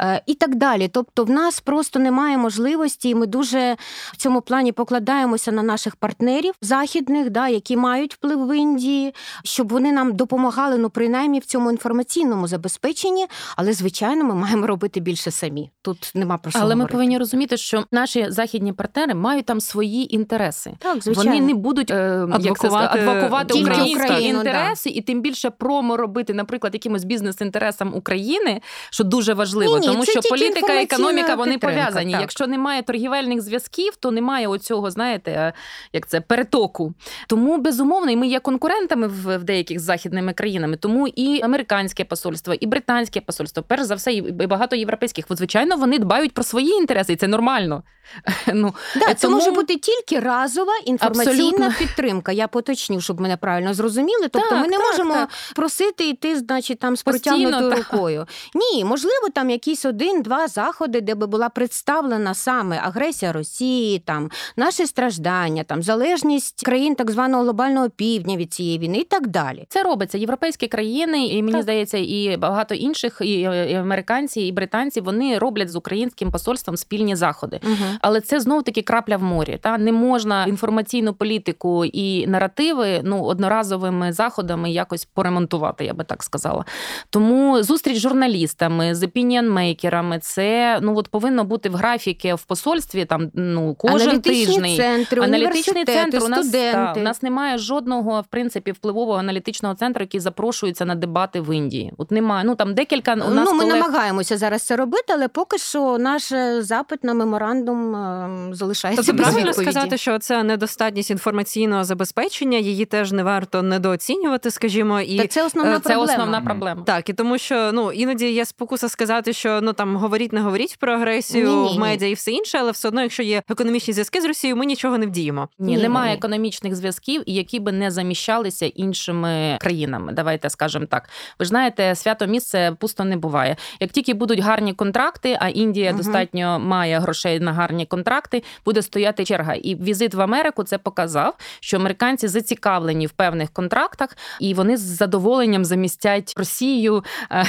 е, 0.00 0.22
і 0.26 0.34
так 0.34 0.54
далі. 0.54 0.88
Тобто, 0.88 1.24
в 1.24 1.30
нас 1.30 1.60
просто 1.60 1.98
немає 1.98 2.38
можливості, 2.38 3.08
і 3.08 3.14
ми 3.14 3.26
дуже 3.26 3.76
в 4.12 4.16
цьому 4.16 4.40
плані 4.40 4.72
покладаємося 4.72 5.52
на 5.52 5.62
наших 5.62 5.96
партнерів 5.96 6.54
західних, 6.62 7.30
да, 7.30 7.48
які 7.48 7.76
мають 7.76 8.14
вплив 8.14 8.46
в 8.46 8.56
Індії, 8.56 9.14
щоб 9.44 9.72
вони 9.72 9.92
нам 9.92 10.12
допомагали, 10.16 10.78
ну 10.78 10.90
принаймні 10.90 11.38
в 11.38 11.44
цьому 11.44 11.70
інформаційному 11.86 12.46
забезпеченні. 12.46 13.26
Але 13.56 13.72
звичайно, 13.72 14.24
ми 14.24 14.34
маємо 14.34 14.66
робити 14.66 15.00
більше 15.00 15.30
самі. 15.30 15.70
Тут 15.82 16.12
нема 16.14 16.38
про 16.38 16.50
що 16.50 16.60
Але 16.62 16.74
ми 16.74 16.86
повинні 16.86 17.18
розуміти, 17.18 17.56
що 17.56 17.84
наші 17.92 18.26
західні 18.28 18.72
партнери 18.72 19.14
мають 19.14 19.46
там 19.46 19.60
свої 19.60 20.14
інтереси. 20.14 20.72
так, 20.78 21.02
звичайно. 21.02 21.30
Вони 21.30 21.46
не 21.46 21.54
будуть 21.54 21.90
е, 21.90 22.26
як 22.40 22.58
це 22.58 22.66
Адвокувати 22.66 22.98
адвокувати 22.98 23.54
українські 23.54 24.04
Україну, 24.04 24.38
інтереси, 24.38 24.90
і 24.90 25.00
тим 25.00 25.20
більше 25.20 25.50
промо 25.50 25.96
робити, 25.96 26.34
наприклад, 26.34 26.74
якимось 26.74 27.04
бізнес-інтересам 27.04 27.94
України, 27.94 28.60
що 28.90 29.04
дуже 29.04 29.34
важливо, 29.34 29.78
Ні-ні, 29.78 29.86
тому 29.86 30.04
що 30.04 30.20
політика 30.20 30.72
і 30.72 30.82
економіка 30.82 31.34
вони 31.34 31.52
підтримка, 31.52 31.76
пов'язані. 31.76 32.12
так. 32.12 32.20
Якщо 32.20 32.46
немає 32.46 32.82
торгівельних 32.82 33.40
зв'язків, 33.40 33.96
то 33.96 34.10
немає 34.10 34.48
оцього, 34.48 34.90
знаєте, 34.90 35.30
е, 35.30 35.52
як 35.92 36.08
це 36.08 36.20
перетоку. 36.20 36.94
Тому 37.28 37.58
безумовно, 37.58 38.10
і 38.10 38.16
ми 38.16 38.26
є 38.26 38.40
конкурентами 38.40 39.06
в, 39.06 39.36
в 39.36 39.44
деяких 39.44 39.80
з 39.80 39.82
західними 39.82 40.32
країнами. 40.32 40.76
Тому 40.76 41.08
і 41.08 41.42
американське 41.76 42.04
посольство, 42.04 42.54
і 42.54 42.66
британське 42.66 43.20
посольство, 43.20 43.62
перш 43.62 43.82
за 43.82 43.94
все, 43.94 44.12
і 44.12 44.22
багато 44.46 44.76
європейських. 44.76 45.24
От, 45.28 45.38
звичайно, 45.38 45.76
вони 45.76 45.98
дбають 45.98 46.32
про 46.34 46.44
свої 46.44 46.70
інтереси, 46.70 47.12
і 47.12 47.16
це 47.16 47.28
нормально. 47.28 47.82
Ну, 48.54 48.74
Да, 48.96 49.14
це 49.14 49.26
тому- 49.26 49.36
може 49.36 49.50
бути 49.50 49.76
тільки 49.76 50.20
разова 50.20 50.72
інформаційна 50.84 51.32
Абсолютно. 51.32 51.72
підтримка. 51.78 52.32
Я 52.32 52.48
поточню, 52.48 53.00
щоб 53.00 53.20
мене 53.20 53.36
правильно 53.36 53.74
зрозуміли. 53.74 54.28
Тобто 54.28 54.50
Так, 54.50 54.60
ми 54.60 54.68
не 54.68 54.76
так, 54.76 54.86
можемо 54.86 55.14
так. 55.14 55.28
просити 55.54 56.08
йти, 56.08 56.36
значить, 56.38 56.78
там 56.78 56.96
з 56.96 57.02
протягнутою 57.02 57.70
рукою. 57.70 58.26
Ні, 58.54 58.84
можливо, 58.84 59.28
там 59.34 59.50
якісь 59.50 59.84
один-два 59.84 60.48
заходи, 60.48 61.00
де 61.00 61.14
би 61.14 61.26
була 61.26 61.48
представлена 61.48 62.34
саме 62.34 62.80
агресія 62.84 63.32
Росії, 63.32 63.98
там 63.98 64.30
наші 64.56 64.86
страждання, 64.86 65.64
там 65.64 65.82
залежність 65.82 66.64
країн 66.64 66.94
так 66.94 67.10
званого 67.10 67.42
глобального 67.42 67.90
півдня 67.90 68.36
від 68.36 68.52
цієї 68.52 68.78
війни 68.78 68.98
і 68.98 69.04
так 69.04 69.26
далі. 69.26 69.66
Це 69.68 69.82
робиться 69.82 70.18
європейські 70.18 70.68
країни, 70.68 71.26
і 71.26 71.42
мені. 71.42 71.56
Здається, 71.66 71.98
і 71.98 72.36
багато 72.36 72.74
інших, 72.74 73.18
і, 73.20 73.40
і 73.70 73.74
американці, 73.74 74.40
і 74.40 74.52
британці 74.52 75.00
вони 75.00 75.38
роблять 75.38 75.70
з 75.70 75.76
українським 75.76 76.30
посольством 76.30 76.76
спільні 76.76 77.16
заходи. 77.16 77.60
Угу. 77.64 77.88
Але 78.00 78.20
це 78.20 78.40
знов 78.40 78.62
таки 78.62 78.82
крапля 78.82 79.16
в 79.16 79.22
морі. 79.22 79.58
Та 79.62 79.78
не 79.78 79.92
можна 79.92 80.44
інформаційну 80.44 81.14
політику 81.14 81.84
і 81.84 82.26
наративи 82.26 83.00
ну 83.04 83.22
одноразовими 83.22 84.12
заходами 84.12 84.70
якось 84.70 85.04
поремонтувати, 85.04 85.84
я 85.84 85.94
би 85.94 86.04
так 86.04 86.22
сказала. 86.22 86.64
Тому 87.10 87.62
зустріч 87.62 87.96
з 87.96 88.00
журналістами, 88.00 88.94
з 88.94 89.02
опініонмейкерами, 89.02 90.18
це 90.18 90.78
ну 90.82 90.96
от 90.96 91.08
повинно 91.08 91.44
бути 91.44 91.68
в 91.68 91.74
графіки 91.74 92.34
в 92.34 92.42
посольстві. 92.42 93.04
Там 93.04 93.30
ну 93.34 93.74
кожен 93.74 94.08
Аналітичні 94.08 94.54
тиждень. 94.54 94.76
центри, 94.76 95.22
Аналітичний 95.22 95.84
центр 95.84 96.18
у 96.24 96.28
нас, 96.28 96.50
та, 96.50 96.94
у 96.96 97.00
нас 97.00 97.22
немає 97.22 97.58
жодного 97.58 98.20
в 98.20 98.26
принципі 98.26 98.72
впливового 98.72 99.18
аналітичного 99.18 99.74
центру, 99.74 100.02
який 100.02 100.20
запрошується 100.20 100.84
на 100.84 100.94
дебати 100.94 101.40
в 101.46 101.56
Індії. 101.56 101.92
От 101.98 102.10
немає. 102.10 102.44
Ну 102.44 102.54
там 102.54 102.74
декілька 102.74 103.12
у 103.12 103.16
нас 103.16 103.30
ну, 103.50 103.52
ми 103.52 103.64
колег... 103.64 103.76
намагаємося 103.78 104.36
зараз 104.38 104.62
це 104.62 104.76
робити, 104.76 105.04
але 105.08 105.28
поки 105.28 105.58
що 105.58 105.98
наш 105.98 106.32
е, 106.32 106.62
запит 106.62 107.04
на 107.04 107.14
меморандум 107.14 107.94
е, 107.96 108.28
залишається 108.52 109.02
Тобто 109.02 109.12
без 109.18 109.26
правильно 109.26 109.50
відповіді. 109.50 109.70
сказати, 109.72 109.96
що 109.96 110.18
це 110.18 110.42
недостатність 110.42 111.10
інформаційного 111.10 111.84
забезпечення, 111.84 112.58
її 112.58 112.84
теж 112.84 113.12
не 113.12 113.22
варто 113.22 113.62
недооцінювати, 113.62 114.50
скажімо, 114.50 115.00
і 115.00 115.18
Та 115.18 115.26
це 115.26 115.44
основна 115.46 115.72
е, 115.72 115.74
це 115.74 115.80
проблема. 115.80 116.12
основна 116.12 116.40
проблема. 116.40 116.82
Так, 116.82 117.08
і 117.08 117.12
тому 117.12 117.38
що 117.38 117.70
ну 117.72 117.92
іноді 117.92 118.30
є 118.30 118.44
спокуса 118.44 118.88
сказати, 118.88 119.32
що 119.32 119.60
ну 119.62 119.72
там 119.72 119.96
говоріть, 119.96 120.32
не 120.32 120.40
говоріть 120.40 120.76
про 120.80 120.92
агресію 120.92 121.48
Ні-ні-ні. 121.50 121.76
в 121.76 121.80
медіа 121.80 122.08
і 122.08 122.14
все 122.14 122.30
інше, 122.30 122.58
але 122.60 122.70
все 122.70 122.88
одно, 122.88 123.02
якщо 123.02 123.22
є 123.22 123.42
економічні 123.48 123.94
зв'язки 123.94 124.20
з 124.20 124.24
Росією, 124.24 124.56
ми 124.56 124.66
нічого 124.66 124.98
не 124.98 125.06
вдіємо. 125.06 125.48
Ні, 125.58 125.76
Ні, 125.76 125.82
немає 125.82 126.10
ні. 126.10 126.16
економічних 126.16 126.74
зв'язків, 126.74 127.22
які 127.26 127.60
би 127.60 127.72
не 127.72 127.90
заміщалися 127.90 128.66
іншими 128.66 129.58
країнами. 129.60 130.12
Давайте 130.12 130.50
скажемо 130.50 130.86
так. 130.86 131.08
Ви 131.38 131.44
ж 131.44 131.48
знаєте, 131.48 131.94
свято 131.94 132.26
місце 132.26 132.76
пусто 132.80 133.04
не 133.04 133.16
буває. 133.16 133.56
Як 133.80 133.90
тільки 133.90 134.14
будуть 134.14 134.38
гарні 134.40 134.72
контракти, 134.72 135.36
а 135.40 135.48
Індія 135.48 135.88
Мгм. 135.90 135.96
достатньо 135.98 136.58
має 136.58 136.98
грошей 137.00 137.40
на 137.40 137.52
гарні 137.52 137.86
контракти, 137.86 138.42
буде 138.64 138.82
стояти 138.82 139.24
черга. 139.24 139.54
І 139.54 139.74
візит 139.74 140.14
в 140.14 140.20
Америку 140.20 140.64
це 140.64 140.78
показав, 140.78 141.34
що 141.60 141.76
американці 141.76 142.28
зацікавлені 142.28 143.06
в 143.06 143.10
певних 143.10 143.50
контрактах, 143.50 144.16
і 144.40 144.54
вони 144.54 144.76
з 144.76 144.80
задоволенням 144.80 145.64
замістять 145.64 146.34
Росію 146.36 147.04
е, 147.32 147.44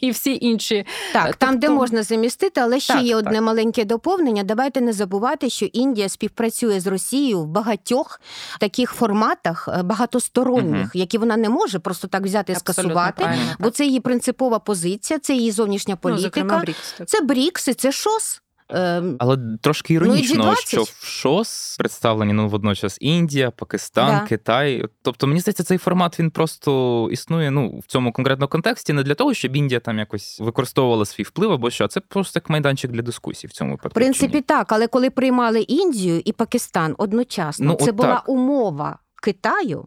і- 0.00 0.10
всі 0.10 0.38
інші. 0.40 0.86
Так, 1.12 1.36
там, 1.36 1.58
де 1.58 1.66
Тобто- 1.66 1.80
можна 1.80 2.02
замістити, 2.02 2.60
але 2.60 2.80
ще 2.80 2.92
Так, 2.94 3.02
є 3.02 3.14
так. 3.16 3.26
одне 3.26 3.40
маленьке 3.40 3.84
доповнення. 3.84 4.42
Давайте 4.42 4.80
не 4.80 4.92
забувати, 4.92 5.50
що 5.50 5.66
Індія 5.66 6.08
співпрацює 6.08 6.80
з 6.80 6.86
Росією 6.86 7.40
в 7.40 7.46
багатьох 7.46 8.20
таких 8.60 8.92
форматах 8.92 9.68
е, 9.78 9.82
багатосторонніх, 9.82 10.90
які 10.94 11.18
вона 11.18 11.36
не 11.36 11.48
може 11.48 11.78
просто 11.78 12.08
так 12.08 12.22
взяти 12.22 12.52
і 12.52 12.56
Абсолютно 12.56 12.93
скасувати, 12.94 13.22
правильно, 13.24 13.54
бо 13.58 13.64
так. 13.64 13.74
це 13.74 13.86
її 13.86 14.00
принципова 14.00 14.58
позиція, 14.58 15.18
це 15.18 15.34
її 15.34 15.50
зовнішня 15.50 15.98
Ну, 16.04 16.18
зокрема, 16.18 16.54
політика. 16.60 16.78
БРІКС. 16.98 17.10
Це 17.12 17.20
БРІКС 17.20 17.68
і 17.68 17.74
це 17.74 17.92
ШОС. 17.92 18.40
Ем, 18.68 19.16
Але 19.18 19.38
трошки 19.60 19.94
Ну, 19.94 20.06
іронічно, 20.06 20.44
G20. 20.44 20.56
що 20.66 20.82
в 20.82 21.04
ШОС 21.04 21.76
представлені 21.78 22.32
ну 22.32 22.48
водночас 22.48 22.98
Індія, 23.00 23.50
Пакистан, 23.50 24.06
Да. 24.20 24.26
Китай. 24.28 24.84
Тобто, 25.02 25.26
мені 25.26 25.40
здається, 25.40 25.62
цей 25.62 25.78
формат 25.78 26.20
він 26.20 26.30
просто 26.30 27.08
існує 27.12 27.50
ну 27.50 27.78
в 27.78 27.86
цьому 27.86 28.12
конкретному 28.12 28.48
контексті 28.48 28.92
не 28.92 29.02
для 29.02 29.14
того, 29.14 29.34
щоб 29.34 29.56
Індія 29.56 29.80
там 29.80 29.98
якось 29.98 30.40
використовувала 30.40 31.04
свій 31.04 31.22
вплив 31.22 31.52
або 31.52 31.70
що, 31.70 31.84
а 31.84 31.88
це 31.88 32.00
просто 32.00 32.38
як 32.38 32.50
майданчик 32.50 32.90
для 32.90 33.02
дискусій 33.02 33.46
в 33.46 33.52
цьому 33.52 33.70
випадку. 33.70 33.88
В 33.88 33.94
принципі, 33.94 34.40
так, 34.40 34.72
але 34.72 34.86
коли 34.86 35.10
приймали 35.10 35.60
Індію 35.60 36.22
і 36.24 36.32
Пакистан 36.32 36.94
одночасно, 36.98 37.66
Ну, 37.80 37.86
це 37.86 37.92
була 37.92 38.14
так. 38.14 38.28
умова 38.28 38.98
Китаю. 39.22 39.86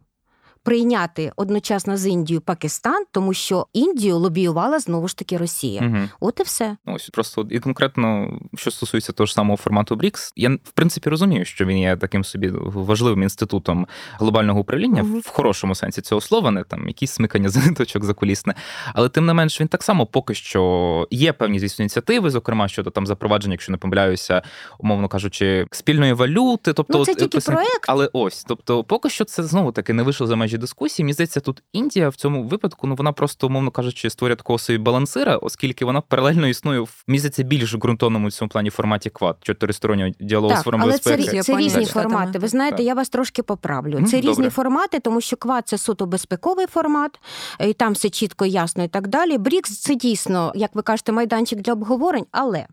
Прийняти 0.68 1.32
одночасно 1.36 1.98
з 1.98 2.08
Індією 2.08 2.42
Пакистан, 2.42 3.04
тому 3.12 3.34
що 3.34 3.68
Індію 3.74 4.18
лобіювала 4.18 4.80
знову 4.80 5.08
ж 5.08 5.18
таки 5.18 5.38
Росія. 5.38 5.82
Угу. 5.82 5.98
От 6.20 6.40
і 6.40 6.44
все. 6.44 6.78
Ну, 6.86 6.94
Ось 6.94 7.10
просто 7.10 7.48
і 7.50 7.60
конкретно, 7.60 8.40
що 8.56 8.72
стосується 8.72 9.12
того 9.12 9.26
ж 9.28 9.34
самого 9.34 9.58
формату 9.58 9.96
БРІКС, 9.96 10.34
я 10.36 10.50
в 10.50 10.72
принципі 10.74 11.10
розумію, 11.10 11.46
що 11.46 11.66
він 11.66 11.78
є 11.78 11.96
таким 11.98 12.24
собі 12.24 12.52
важливим 12.64 13.24
інститутом 13.24 13.88
глобального 14.20 14.60
управління 14.60 15.04
Мгм. 15.04 15.20
в 15.20 15.28
хорошому 15.28 15.76
сенсі 15.76 16.02
цього 16.02 16.22
слова, 16.22 16.52
не 16.52 16.64
там 16.64 16.88
якісь 16.88 17.12
смикання 17.12 17.50
за 17.50 17.60
ниточок 17.60 18.04
закулісне. 18.06 18.56
Але 18.94 19.10
тим 19.10 19.26
не 19.26 19.34
менш 19.34 19.62
він 19.62 19.68
так 19.68 19.84
само 19.84 20.06
поки 20.06 20.34
що 20.34 21.08
є 21.12 21.34
певні 21.34 21.60
звісно 21.60 21.84
ініціативи, 21.84 22.30
зокрема 22.30 22.68
щодо 22.68 22.90
там 22.90 23.08
запровадження, 23.08 23.54
якщо 23.54 23.72
не 23.72 23.78
помиляюся, 23.78 24.42
умовно 24.80 25.08
кажучи, 25.08 25.68
спільної 25.72 26.14
валюти. 26.14 26.74
Тобто, 26.74 26.98
Ну, 26.98 27.06
це 27.06 27.12
от, 27.12 27.18
тільки 27.18 27.38
писань- 27.38 27.56
проект. 27.56 27.84
але 27.88 28.10
ось, 28.14 28.44
тобто, 28.44 28.84
поки 28.84 29.10
що 29.10 29.26
це 29.26 29.44
знову 29.44 29.72
таки 29.72 29.94
не 29.94 30.04
вийшло 30.04 30.28
за 30.28 30.36
межі 30.36 30.57
дискусії. 30.58 31.04
Мені 31.04 31.14
здається, 31.14 31.40
тут 31.40 31.64
Індія 31.74 32.10
в 32.10 32.16
цьому 32.16 32.44
випадку, 32.44 32.88
ну 32.88 32.96
вона 32.96 33.12
просто, 33.12 33.48
умовно 33.48 33.72
кажучи, 33.72 34.10
створює 34.10 34.36
такого 34.36 34.60
собі 34.60 34.80
балансира, 34.80 35.38
оскільки 35.38 35.86
вона 35.86 36.02
паралельно 36.02 36.48
існує 36.48 36.80
в 36.80 37.04
здається, 37.08 37.44
більш 37.44 37.76
ґрунтовному 37.76 38.28
в 38.28 38.32
цьому 38.32 38.50
плані 38.50 38.70
форматі 38.70 39.10
квад, 39.10 39.38
чотиристороннього 39.42 40.12
діалогу 40.20 40.56
з 40.56 40.64
Так, 40.64 40.74
але 40.74 40.98
це, 40.98 41.18
безпеки. 41.18 41.42
це 41.42 41.58
різні 41.58 41.86
Штатами. 41.86 42.10
формати. 42.10 42.40
Ви 42.40 42.48
знаєте, 42.48 42.78
Так. 42.78 42.86
я 42.86 42.94
вас 42.94 43.10
трошки 43.10 43.44
поправлю. 43.44 44.06
Це 44.06 44.22
різні 44.22 44.50
формати, 44.50 45.00
тому 45.00 45.22
що 45.22 45.38
квад 45.38 45.68
це 45.68 45.78
суто 45.78 46.06
безпековий 46.06 46.68
формат, 46.68 47.20
і 47.60 47.74
там 47.74 47.94
все 47.94 48.10
чітко, 48.10 48.46
ясно 48.46 48.84
і 48.84 48.88
так 48.88 49.08
далі. 49.08 49.38
Брікс 49.38 49.78
це 49.80 49.96
дійсно, 49.96 50.52
як 50.56 50.76
ви 50.76 50.82
кажете, 50.82 51.12
майданчик 51.12 51.62
для 51.62 51.74
обговорень. 51.74 52.26
Але 52.32 52.68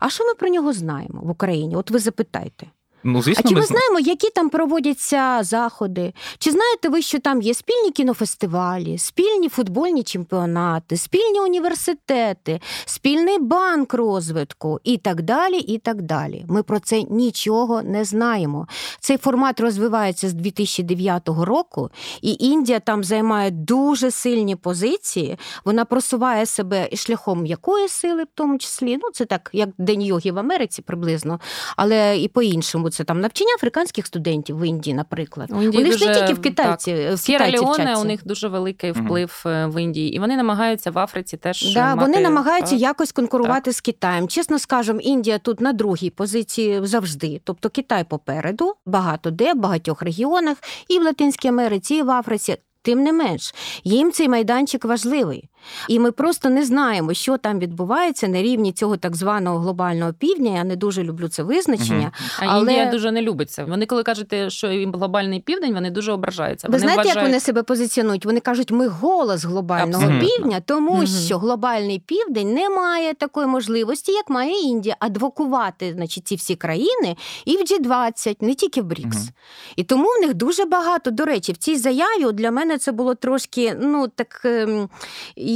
а 0.00 0.10
що 0.10 0.24
ми 0.24 0.34
про 0.34 0.48
нього 0.48 0.72
знаємо 0.72 1.20
в 1.22 1.30
Україні? 1.30 1.76
От 1.76 1.90
ви 1.90 1.98
запитайте. 1.98 2.66
Ну, 3.06 3.18
А 3.18 3.42
чи 3.42 3.54
ми 3.54 3.60
ми 3.60 3.66
знаємо, 3.66 4.00
які 4.00 4.30
там 4.30 4.48
проводяться 4.48 5.38
заходи? 5.42 6.12
Чи 6.38 6.50
знаєте 6.50 6.88
ви, 6.88 7.02
що 7.02 7.18
там 7.18 7.42
є 7.42 7.54
спільні 7.54 7.90
кінофестивалі, 7.90 8.98
спільні 8.98 9.48
футбольні 9.48 10.02
чемпіонати, 10.02 10.96
спільні 10.96 11.40
університети, 11.40 12.60
спільний 12.84 13.38
банк 13.38 13.94
розвитку 13.94 14.80
і 14.84 14.96
так 14.96 15.22
далі. 15.22 15.56
і 15.56 15.78
так 15.78 16.02
далі. 16.02 16.44
Ми 16.48 16.62
про 16.62 16.80
це 16.80 17.02
нічого 17.02 17.82
не 17.82 18.04
знаємо. 18.04 18.66
Цей 19.00 19.16
формат 19.16 19.60
розвивається 19.60 20.28
з 20.28 20.32
2009 20.32 21.28
року, 21.28 21.90
і 22.22 22.36
Індія 22.40 22.80
там 22.80 23.04
займає 23.04 23.50
дуже 23.50 24.10
сильні 24.10 24.56
позиції. 24.56 25.38
Вона 25.64 25.84
просуває 25.84 26.46
себе 26.46 26.88
шляхом 26.96 27.42
м'якої 27.42 27.88
сили, 27.88 28.22
в 28.22 28.28
тому 28.34 28.58
числі. 28.58 28.96
Ну, 29.02 29.10
це 29.12 29.24
так, 29.24 29.50
як 29.52 29.68
День 29.78 30.02
йоги 30.02 30.32
в 30.32 30.38
Америці 30.38 30.82
приблизно, 30.82 31.40
але 31.76 32.18
і 32.18 32.28
по-іншому 32.28 32.90
це 32.96 33.04
там 33.04 33.20
навчання 33.20 33.50
африканських 33.56 34.06
студентів 34.06 34.58
в 34.58 34.66
Індії, 34.66 34.94
наприклад. 34.94 35.50
У 35.52 35.62
Індії 35.62 35.84
Вони 35.84 35.96
ж 35.96 36.06
не 36.06 36.14
тільки 36.14 36.34
в 36.34 36.40
китайці, 36.40 37.08
в 37.12 37.18
Сєра 37.18 37.44
китайці 37.46 37.64
Леоне 37.64 37.96
у 37.96 38.04
них 38.04 38.20
дуже 38.24 38.48
великий 38.48 38.92
вплив 38.92 39.42
е, 39.46 39.66
в 39.66 39.82
Індії, 39.82 40.14
і 40.14 40.18
вони 40.18 40.36
намагаються 40.36 40.90
в 40.90 40.98
Африці 40.98 41.36
теж 41.36 41.74
Да, 41.74 41.94
мати... 41.94 42.10
вони 42.10 42.22
намагаються 42.22 42.74
Так. 42.74 42.80
якось 42.80 43.12
конкурувати 43.12 43.72
з 43.72 43.80
Китаєм. 43.80 44.28
Чесно 44.28 44.58
скажемо, 44.58 45.00
Індія 45.00 45.38
тут 45.38 45.60
на 45.60 45.72
другій 45.72 46.10
позиції 46.10 46.80
завжди. 46.82 47.40
Тобто 47.44 47.70
Китай 47.70 48.04
попереду, 48.04 48.74
багато 48.86 49.30
де, 49.30 49.52
в 49.52 49.56
багатьох 49.56 50.02
регіонах, 50.02 50.56
і 50.88 50.98
в 50.98 51.02
Латинській 51.02 51.48
Америці, 51.48 51.94
і 51.94 52.02
в 52.02 52.10
Африці. 52.10 52.56
Тим 52.82 53.02
не 53.02 53.12
менш, 53.12 53.54
їм 53.84 54.12
цей 54.12 54.28
майданчик 54.28 54.84
важливий. 54.84 55.48
І 55.88 55.98
ми 55.98 56.12
просто 56.12 56.50
не 56.50 56.64
знаємо, 56.64 57.14
що 57.14 57.36
там 57.36 57.58
відбувається 57.58 58.28
на 58.28 58.42
рівні 58.42 58.72
цього 58.72 58.96
так 58.96 59.16
званого 59.16 59.58
глобального 59.58 60.12
півдня. 60.12 60.50
Я 60.54 60.64
не 60.64 60.76
дуже 60.76 61.02
люблю 61.02 61.28
це 61.28 61.42
визначення. 61.42 62.12
А 62.40 62.44
Але- 62.46 62.60
Індія 62.60 62.90
дуже 62.90 63.12
не 63.12 63.22
любить 63.22 63.50
це. 63.50 63.64
Вони, 63.64 63.86
коли 63.86 64.02
кажете, 64.02 64.50
що 64.50 64.66
їм 64.70 64.92
глобальний 64.92 65.40
південь, 65.40 65.74
вони 65.74 65.90
дуже 65.90 66.12
ображаються. 66.12 66.68
Ви 66.68 66.72
вони 66.72 66.78
знаєте, 66.78 66.96
вважають... 67.02 67.16
як 67.16 67.24
вони 67.26 67.40
себе 67.40 67.62
позиціонують? 67.62 68.24
Вони 68.24 68.40
кажуть, 68.40 68.70
ми 68.70 68.88
голос 68.88 69.44
глобального 69.44 70.02
Абсолютно. 70.04 70.28
півдня, 70.28 70.60
тому 70.66 70.94
Мгм. 70.94 71.06
що 71.06 71.38
глобальний 71.38 71.98
південь 72.06 72.54
не 72.54 72.68
має 72.70 73.14
такої 73.14 73.46
можливості, 73.46 74.12
як 74.12 74.30
має 74.30 74.52
Індія, 74.60 74.96
адвокувати 74.98 75.92
значить, 75.92 76.28
ці 76.28 76.34
всі 76.36 76.56
країни 76.56 77.16
і 77.44 77.56
в 77.56 77.60
G20, 77.60 78.36
не 78.40 78.54
тільки 78.54 78.82
в 78.82 78.84
БРІКС. 78.84 79.16
Мгм. 79.16 79.28
І 79.76 79.84
тому 79.84 80.08
в 80.08 80.20
них 80.26 80.34
дуже 80.34 80.64
багато. 80.64 81.10
До 81.10 81.24
речі, 81.24 81.52
в 81.52 81.56
цій 81.56 81.76
заяві 81.76 82.32
для 82.32 82.50
мене 82.50 82.78
це 82.78 82.92
було 82.92 83.14
трошки, 83.14 83.76
ну 83.80 84.08
так 84.08 84.40
ем, 84.44 84.88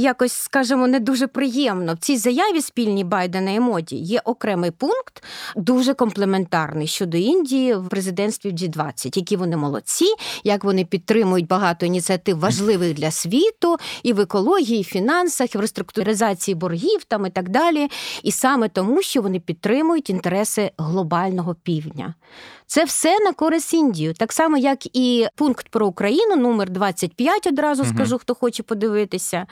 якось 0.01 0.33
скажімо, 0.33 0.87
не 0.87 0.99
дуже 0.99 1.27
приємно. 1.27 1.93
В 1.93 1.97
цій 1.97 2.17
заяві 2.17 2.61
спільній 2.61 3.03
Байдена 3.03 3.51
і 3.51 3.59
Моді 3.59 3.95
є 3.95 4.21
окремий 4.25 4.71
пункт, 4.71 5.23
дуже 5.55 5.93
комплементарний 5.93 6.87
щодо 6.87 7.17
Індії 7.17 7.75
в 7.75 7.89
президентстві 7.89 8.49
в 8.49 8.53
G20, 8.53 9.17
які 9.17 9.35
вони 9.35 9.57
молодці, 9.57 10.05
як 10.43 10.63
вони 10.63 10.85
підтримують 10.85 11.47
багато 11.47 11.85
ініціатив 11.85 12.39
важливих 12.39 12.93
для 12.93 13.11
світу, 13.11 13.77
і 14.03 14.13
в 14.13 14.19
екології, 14.19 14.79
і 14.79 14.83
в 14.83 14.85
фінансах, 14.85 15.55
і 15.55 15.57
в 15.57 15.61
реструктуризації 15.61 16.55
боргів 16.55 17.03
там 17.07 17.25
і 17.25 17.29
так 17.29 17.49
далі. 17.49 17.87
І 18.23 18.31
саме 18.31 18.69
тому, 18.69 19.01
що 19.01 19.21
вони 19.21 19.39
підтримують 19.39 20.09
інтереси 20.09 20.71
глобального 20.77 21.55
півдня. 21.55 22.13
Це 22.71 22.83
все 22.83 23.19
на 23.19 23.33
користь 23.33 23.73
Індії. 23.73 24.13
Так 24.13 24.33
само, 24.33 24.57
як 24.57 24.95
і 24.95 25.27
пункт 25.35 25.69
про 25.69 25.87
Україну, 25.87 26.35
номер 26.35 26.69
25, 26.69 27.47
одразу 27.47 27.85
скажу, 27.85 28.17
хто 28.17 28.35
хоче 28.35 28.63
подивитися. 28.63 29.45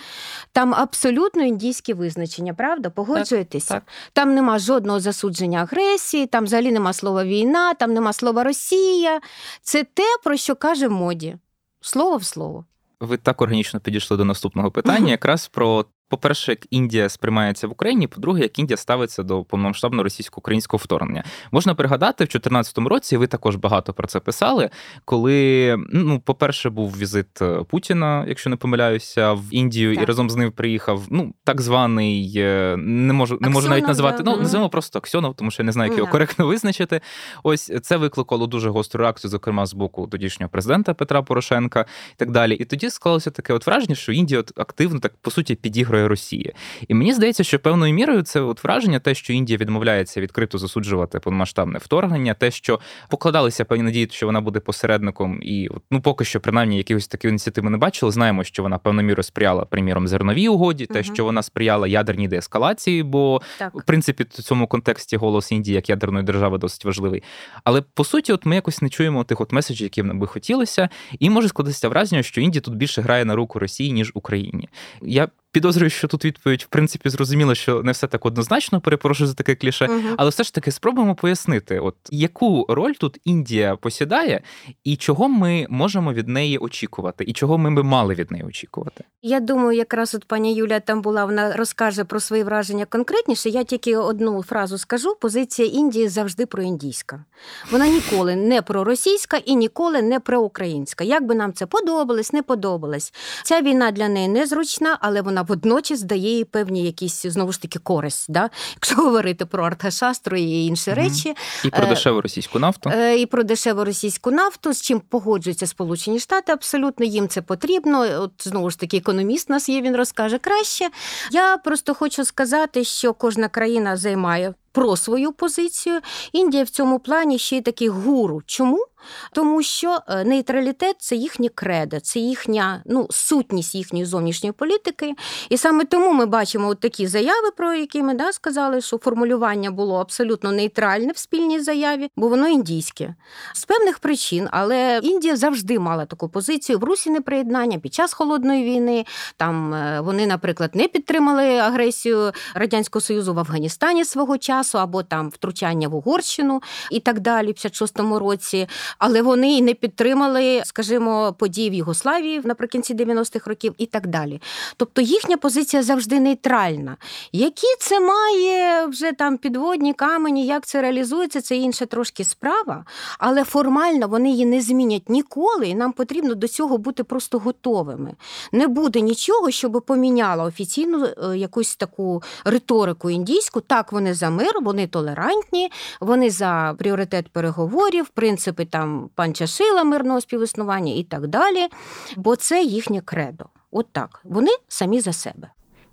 Там 0.51 0.73
абсолютно 0.75 1.43
індійське 1.43 1.93
визначення, 1.93 2.53
правда? 2.53 2.89
Погоджуєтеся? 2.89 3.73
так. 3.73 3.83
Там 4.13 4.35
нема 4.35 4.59
жодного 4.59 4.99
засудження 4.99 5.59
агресії, 5.61 6.25
там 6.25 6.43
взагалі 6.43 6.71
нема 6.71 6.93
слова 6.93 7.23
війна, 7.23 7.73
там 7.73 7.93
нема 7.93 8.13
слова 8.13 8.43
Росія. 8.43 9.21
Це 9.61 9.83
те, 9.83 10.17
про 10.23 10.37
що 10.37 10.55
каже 10.55 10.89
моді. 10.89 11.37
Слово 11.81 12.17
в 12.17 12.23
слово. 12.23 12.65
Ви 12.99 13.17
так 13.17 13.41
органічно 13.41 13.79
підійшли 13.79 14.17
до 14.17 14.25
наступного 14.25 14.71
питання, 14.71 15.11
якраз 15.11 15.47
про. 15.47 15.85
По-перше, 16.09 16.51
як 16.51 16.59
Індія 16.69 17.09
сприймається 17.09 17.67
в 17.67 17.71
Україні, 17.71 18.07
по-друге, 18.07 18.41
як 18.41 18.59
Індія 18.59 18.77
ставиться 18.77 19.23
до 19.23 19.43
повномасштабного 19.43 20.03
російсько-українського 20.03 20.81
вторгнення. 20.83 21.23
Можна 21.51 21.75
пригадати, 21.75 22.23
в 22.23 22.27
2014 22.27 22.77
році 22.77 23.17
ви 23.17 23.27
також 23.27 23.55
багато 23.55 23.93
про 23.93 24.07
це 24.07 24.19
писали. 24.19 24.69
Коли 25.05 25.77
ну, 25.93 26.19
по-перше, 26.19 26.69
був 26.69 26.97
візит 26.97 27.41
е, 27.41 27.63
Путіна, 27.69 28.25
якщо 28.27 28.49
не 28.49 28.55
помиляюся, 28.55 29.33
в 29.33 29.43
Індію, 29.51 29.93
і 29.93 30.05
разом 30.05 30.29
з 30.29 30.35
ним 30.35 30.51
приїхав 30.51 31.03
ну 31.09 31.33
так 31.43 31.61
званий, 31.61 32.33
е, 32.37 32.75
не 32.77 33.13
можу 33.13 33.37
не 33.41 33.49
можу 33.49 33.69
навіть 33.69 33.87
назвати. 33.87 34.23
да. 34.23 34.31
Ну 34.31 34.37
називаємо 34.37 34.69
просто 34.69 34.99
Аксьонов, 34.99 35.35
тому 35.35 35.51
що 35.51 35.63
я 35.63 35.65
не 35.65 35.71
знаю, 35.71 35.89
як 35.89 35.97
його 35.97 36.11
коректно 36.11 36.47
визначити. 36.47 37.01
Ось 37.43 37.71
це 37.81 37.97
викликало 37.97 38.47
дуже 38.47 38.69
гостру 38.69 39.01
реакцію, 39.01 39.31
зокрема 39.31 39.65
з 39.65 39.73
боку 39.73 40.07
тодішнього 40.07 40.49
президента 40.49 40.93
Петра 40.93 41.21
Порошенка 41.21 41.85
і 42.11 42.15
так 42.17 42.31
далі. 42.31 42.55
І 42.55 42.65
тоді 42.65 42.89
склалося 42.89 43.31
таке 43.31 43.53
от 43.53 43.67
враження, 43.67 43.95
що 43.95 44.11
Індія 44.11 44.39
от 44.39 44.51
активно 44.55 44.99
так 44.99 45.13
по 45.21 45.31
суті 45.31 45.55
підігрує 45.55 45.98
Росії. 46.07 46.53
І 46.87 46.93
мені 46.93 47.13
здається, 47.13 47.43
що 47.43 47.59
певною 47.59 47.93
мірою 47.93 48.21
це 48.21 48.41
от 48.41 48.63
враження, 48.63 48.99
те, 48.99 49.13
що 49.13 49.33
Індія 49.33 49.57
відмовляється 49.57 50.21
відкрито 50.21 50.57
засуджувати 50.57 51.19
повномасштабне 51.19 51.79
вторгнення, 51.79 52.33
те, 52.33 52.51
що 52.51 52.79
покладалися 53.09 53.65
певні 53.65 53.83
надії, 53.83 54.07
що 54.11 54.25
вона 54.25 54.41
буде 54.41 54.59
посередником, 54.59 55.39
і 55.41 55.69
ну 55.91 56.01
поки 56.01 56.25
що, 56.25 56.39
принаймні, 56.39 56.77
якихось 56.77 57.07
таких 57.07 57.29
ініціатив 57.29 57.63
ми 57.63 57.69
не 57.69 57.77
бачили. 57.77 58.11
Знаємо, 58.11 58.43
що 58.43 58.63
вона 58.63 58.77
певною 58.77 59.07
мірою 59.07 59.23
сприяла, 59.23 59.65
приміром, 59.65 60.07
зерновій 60.07 60.47
угоді, 60.47 60.85
те, 60.85 61.03
що 61.03 61.23
вона 61.23 61.43
сприяла 61.43 61.87
ядерній 61.87 62.27
деескалації, 62.27 63.03
бо 63.03 63.41
Так. 63.57 63.75
в 63.75 63.83
принципі, 63.83 64.23
в 64.23 64.27
цьому 64.27 64.67
контексті 64.67 65.17
голос 65.17 65.51
Індії 65.51 65.75
як 65.75 65.89
ядерної 65.89 66.25
держави 66.25 66.57
досить 66.57 66.85
важливий. 66.85 67.23
Але 67.63 67.81
по 67.81 68.03
суті, 68.03 68.33
от 68.33 68.45
ми 68.45 68.55
якось 68.55 68.81
не 68.81 68.89
чуємо 68.89 69.23
тих 69.23 69.41
от 69.41 69.51
меседжів, 69.51 69.85
які 69.85 70.03
нам 70.03 70.19
би 70.19 70.27
хотілося, 70.27 70.89
і 71.19 71.29
може 71.29 71.47
складатися 71.47 71.89
враження, 71.89 72.23
що 72.23 72.41
Індія 72.41 72.61
тут 72.61 72.75
більше 72.75 73.01
грає 73.01 73.25
на 73.25 73.35
руку 73.35 73.59
Росії, 73.59 73.91
ніж 73.91 74.11
Україні. 74.13 74.69
Я 75.01 75.27
підозрюю, 75.51 75.89
що 75.89 76.07
тут 76.07 76.25
відповідь, 76.25 76.61
в 76.61 76.67
принципі, 76.67 77.09
зрозуміла, 77.09 77.55
що 77.55 77.83
не 77.83 77.91
все 77.91 78.07
так 78.07 78.25
однозначно, 78.25 78.81
перепрошую 78.81 79.27
за 79.27 79.33
таке 79.33 79.55
кліше. 79.55 79.87
Мгм. 79.87 80.15
Але 80.17 80.29
все 80.29 80.43
ж 80.43 80.53
таки 80.53 80.71
спробуємо 80.71 81.15
пояснити, 81.15 81.79
от 81.79 81.95
яку 82.09 82.65
роль 82.69 82.93
тут 82.93 83.17
Індія 83.25 83.75
посідає, 83.75 84.41
і 84.83 84.95
чого 84.95 85.29
ми 85.29 85.67
можемо 85.69 86.13
від 86.13 86.27
неї 86.27 86.57
очікувати, 86.57 87.23
і 87.23 87.33
чого 87.33 87.57
ми 87.57 87.71
би 87.71 87.83
мали 87.83 88.13
від 88.13 88.31
неї 88.31 88.43
очікувати. 88.43 89.03
Я 89.21 89.39
думаю, 89.39 89.77
якраз 89.77 90.15
от 90.15 90.25
пані 90.25 90.53
Юля 90.53 90.79
там 90.79 91.01
була, 91.01 91.25
вона 91.25 91.55
розкаже 91.55 92.03
про 92.03 92.19
свої 92.19 92.43
враження 92.43 92.85
конкретніше. 92.85 93.49
Я 93.49 93.63
тільки 93.63 93.97
одну 93.97 94.43
фразу 94.43 94.77
скажу: 94.77 95.15
позиція 95.21 95.67
Індії 95.67 96.07
завжди 96.07 96.45
проіндійська. 96.45 97.25
Вона 97.71 97.87
ніколи 97.87 98.35
не 98.35 98.61
проросійська 98.61 99.37
і 99.37 99.55
ніколи 99.55 100.01
не 100.01 100.19
проукраїнська. 100.19 101.03
Як 101.03 101.25
би 101.25 101.35
нам 101.35 101.53
це 101.53 101.65
подобалось, 101.65 102.33
не 102.33 102.43
подобалось. 102.43 103.13
Ця 103.43 103.61
війна 103.61 103.91
для 103.91 104.07
неї 104.09 104.27
незручна, 104.27 104.97
але 105.01 105.21
вона 105.21 105.38
водночас 105.41 106.01
дає 106.01 106.35
їй 106.37 106.43
певні 106.45 106.85
якісь 106.85 107.21
знову 107.25 107.51
ж 107.51 107.61
таки 107.61 107.79
користь. 107.79 108.25
Да? 108.31 108.49
Якщо 108.75 108.95
говорити 108.95 109.45
про 109.45 109.63
арташастру 109.63 110.37
і 110.37 110.65
інші 110.65 110.91
Мгм. 110.91 110.99
речі, 110.99 111.35
І 111.65 111.69
про 111.69 111.83
Е, 111.83 111.87
дешеву 111.89 112.21
російську 112.21 112.59
нафту. 112.59 112.89
Е, 112.93 113.19
І 113.19 113.25
про 113.25 113.43
дешеву 113.43 113.83
російську 113.85 114.31
нафту, 114.31 114.73
з 114.73 114.81
чим 114.81 114.99
погоджуються 114.99 115.67
Сполучені 115.67 116.19
Штати, 116.19 116.51
абсолютно 116.51 117.05
їм 117.05 117.27
це 117.27 117.41
потрібно. 117.41 117.99
От 118.21 118.31
знову 118.39 118.69
ж 118.69 118.79
таки, 118.79 118.97
економіст 118.97 119.49
у 119.49 119.53
нас 119.53 119.69
є, 119.69 119.81
він 119.81 119.95
розкаже 119.95 120.37
краще. 120.37 120.89
Я 121.31 121.57
просто 121.57 121.93
хочу 121.93 122.25
сказати, 122.25 122.83
що 122.83 123.13
кожна 123.13 123.47
країна 123.49 123.97
займає 123.97 124.53
про 124.71 124.97
свою 124.97 125.31
позицію. 125.31 125.99
Індія 126.31 126.63
в 126.63 126.69
цьому 126.69 126.99
плані 126.99 127.37
ще 127.37 127.57
й 127.57 127.61
такий 127.61 127.87
гуру. 127.87 128.41
Чому? 128.45 128.85
Тому 129.33 129.63
що 129.63 129.99
е, 130.07 130.23
нейтралітет 130.23 130.95
це 130.99 131.15
їхнє 131.15 131.49
кредо, 131.49 131.99
це 131.99 132.19
їхня 132.19 132.81
ну, 132.85 133.07
сутність 133.09 133.75
їхньої 133.75 134.05
зовнішньої 134.05 134.53
політики. 134.53 135.13
І 135.49 135.57
саме 135.57 135.85
тому 135.85 136.13
ми 136.13 136.25
бачимо 136.25 136.67
от 136.67 136.79
такі 136.79 137.07
заяви, 137.07 137.51
про 137.57 137.73
які 137.73 138.03
ми 138.03 138.13
да, 138.13 138.31
сказали, 138.31 138.81
що 138.81 138.97
формулювання 138.97 139.71
було 139.71 139.99
абсолютно 139.99 140.51
нейтральне 140.51 141.11
в 141.11 141.17
спільній 141.17 141.59
заяві, 141.59 142.09
бо 142.15 142.27
воно 142.27 142.47
індійське. 142.47 143.15
З 143.53 143.65
певних 143.65 143.99
причин, 143.99 144.47
але 144.51 144.99
Індія 145.03 145.35
завжди 145.35 145.79
мала 145.79 146.05
таку 146.05 146.29
позицію 146.29 146.79
в 146.79 146.83
Русі 146.83 147.09
неприєднання 147.09 147.79
під 147.79 147.93
час 147.93 148.13
холодної 148.13 148.63
війни. 148.63 149.05
Там 149.37 149.73
е, 149.73 150.01
вони, 150.01 150.27
наприклад, 150.27 150.71
не 150.73 150.87
підтримали 150.87 151.57
агресію 151.57 152.31
Радянського 152.53 153.01
Союзу 153.01 153.33
в 153.33 153.39
Афганістані 153.39 154.05
свого 154.05 154.37
часу, 154.37 154.58
або 154.77 155.03
там 155.03 155.29
втручання 155.29 155.87
в 155.87 155.95
Угорщину 155.95 156.61
і 156.91 156.99
так 156.99 157.19
далі, 157.19 157.47
в 157.47 157.55
56-му 157.55 158.19
році 158.19 158.67
але 158.97 159.21
вони 159.21 159.61
не 159.61 159.73
підтримали, 159.73 160.61
скажімо, 160.65 161.35
події 161.39 161.69
в 161.69 161.73
Югославії 161.73 162.41
наприкінці 162.43 162.95
90-х 162.95 163.49
років 163.49 163.73
і 163.77 163.85
так 163.85 164.07
далі. 164.07 164.41
Тобто 164.77 165.01
їхня 165.01 165.37
позиція 165.37 165.83
завжди 165.83 166.19
нейтральна. 166.19 166.97
Які 167.31 167.67
це 167.79 167.99
має 167.99 168.85
вже 168.85 169.11
там 169.11 169.37
підводні 169.37 169.93
камені, 169.93 170.45
як 170.45 170.65
це 170.65 170.81
реалізується, 170.81 171.41
це 171.41 171.55
інша 171.55 171.85
трошки 171.85 172.23
справа, 172.23 172.85
але 173.19 173.43
формально 173.43 174.07
вони 174.07 174.29
її 174.29 174.45
не 174.45 174.61
змінять 174.61 175.09
ніколи, 175.09 175.67
і 175.67 175.75
нам 175.75 175.91
потрібно 175.91 176.35
до 176.35 176.47
цього 176.47 176.77
бути 176.77 177.03
просто 177.03 177.39
готовими. 177.39 178.13
Не 178.51 178.67
буде 178.67 179.01
нічого, 179.01 179.51
щоб 179.51 179.83
поміняло 179.87 180.43
офіційну 180.43 181.05
е, 181.05 181.37
якусь 181.37 181.75
таку 181.75 182.23
риторику 182.45 183.09
індійську. 183.09 183.61
Так, 183.61 183.91
вони 183.91 184.13
за 184.13 184.29
мир, 184.29 184.48
вони 184.61 184.87
толерантні, 184.87 185.71
вони 186.01 186.29
за 186.29 186.75
пріоритет 186.79 187.29
переговорів, 187.29 188.09
принципи 188.09 188.65
там 188.65 189.09
панчашила 189.15 189.83
мирного 189.83 190.21
співіснування 190.21 190.93
і 190.93 191.03
так 191.03 191.27
далі, 191.27 191.67
бо 192.15 192.35
це 192.35 192.63
їхнє 192.63 193.01
кредо. 193.01 193.45
От 193.71 193.87
так. 193.91 194.21
Вони 194.23 194.51
самі 194.67 195.01
за 195.01 195.13
себе. 195.13 195.51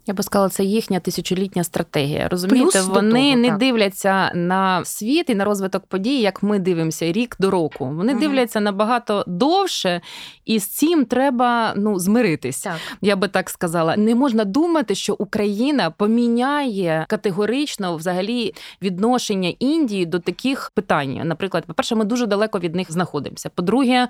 Я 0.09 0.15
би 0.15 0.23
сказала, 0.23 0.49
це 0.49 0.65
їхня 0.65 1.01
тисячолітня 1.01 1.65
стратегія. 1.65 2.29
Розумієте, 2.29 2.73
Плюс 2.73 2.87
вони 2.87 3.31
того, 3.31 3.37
не 3.37 3.49
так. 3.49 3.59
дивляться 3.59 4.31
на 4.35 4.85
світ 4.85 5.31
і 5.31 5.35
на 5.35 5.45
розвиток 5.45 5.87
подій, 5.87 6.21
як 6.21 6.43
ми 6.43 6.59
дивимося 6.59 7.13
рік 7.13 7.37
до 7.39 7.51
року. 7.51 7.87
Вони 7.97 8.13
Мгм. 8.13 8.21
дивляться 8.21 8.61
набагато 8.61 9.25
довше, 9.27 10.01
і 10.45 10.59
з 10.59 10.67
цим 10.67 11.05
треба 11.05 11.73
ну 11.77 11.99
змиритися. 11.99 12.71
Так. 12.71 12.99
Я 13.01 13.17
би 13.17 13.29
так 13.29 13.51
сказала. 13.51 13.97
Не 13.97 14.15
можна 14.15 14.45
думати, 14.45 14.95
що 14.95 15.15
Україна 15.19 15.91
поміняє 15.91 17.07
категорично 17.09 17.97
взагалі 17.97 18.55
відношення 18.83 19.53
Індії 19.59 20.07
до 20.07 20.19
таких 20.19 20.71
питань. 20.75 21.21
Наприклад, 21.25 21.65
по-перше, 21.67 21.95
ми 21.95 22.05
дуже 22.05 22.27
далеко 22.27 22.59
від 22.59 22.75
них 22.75 22.93
знаходимося. 22.93 23.49
По-друге, 23.49 24.09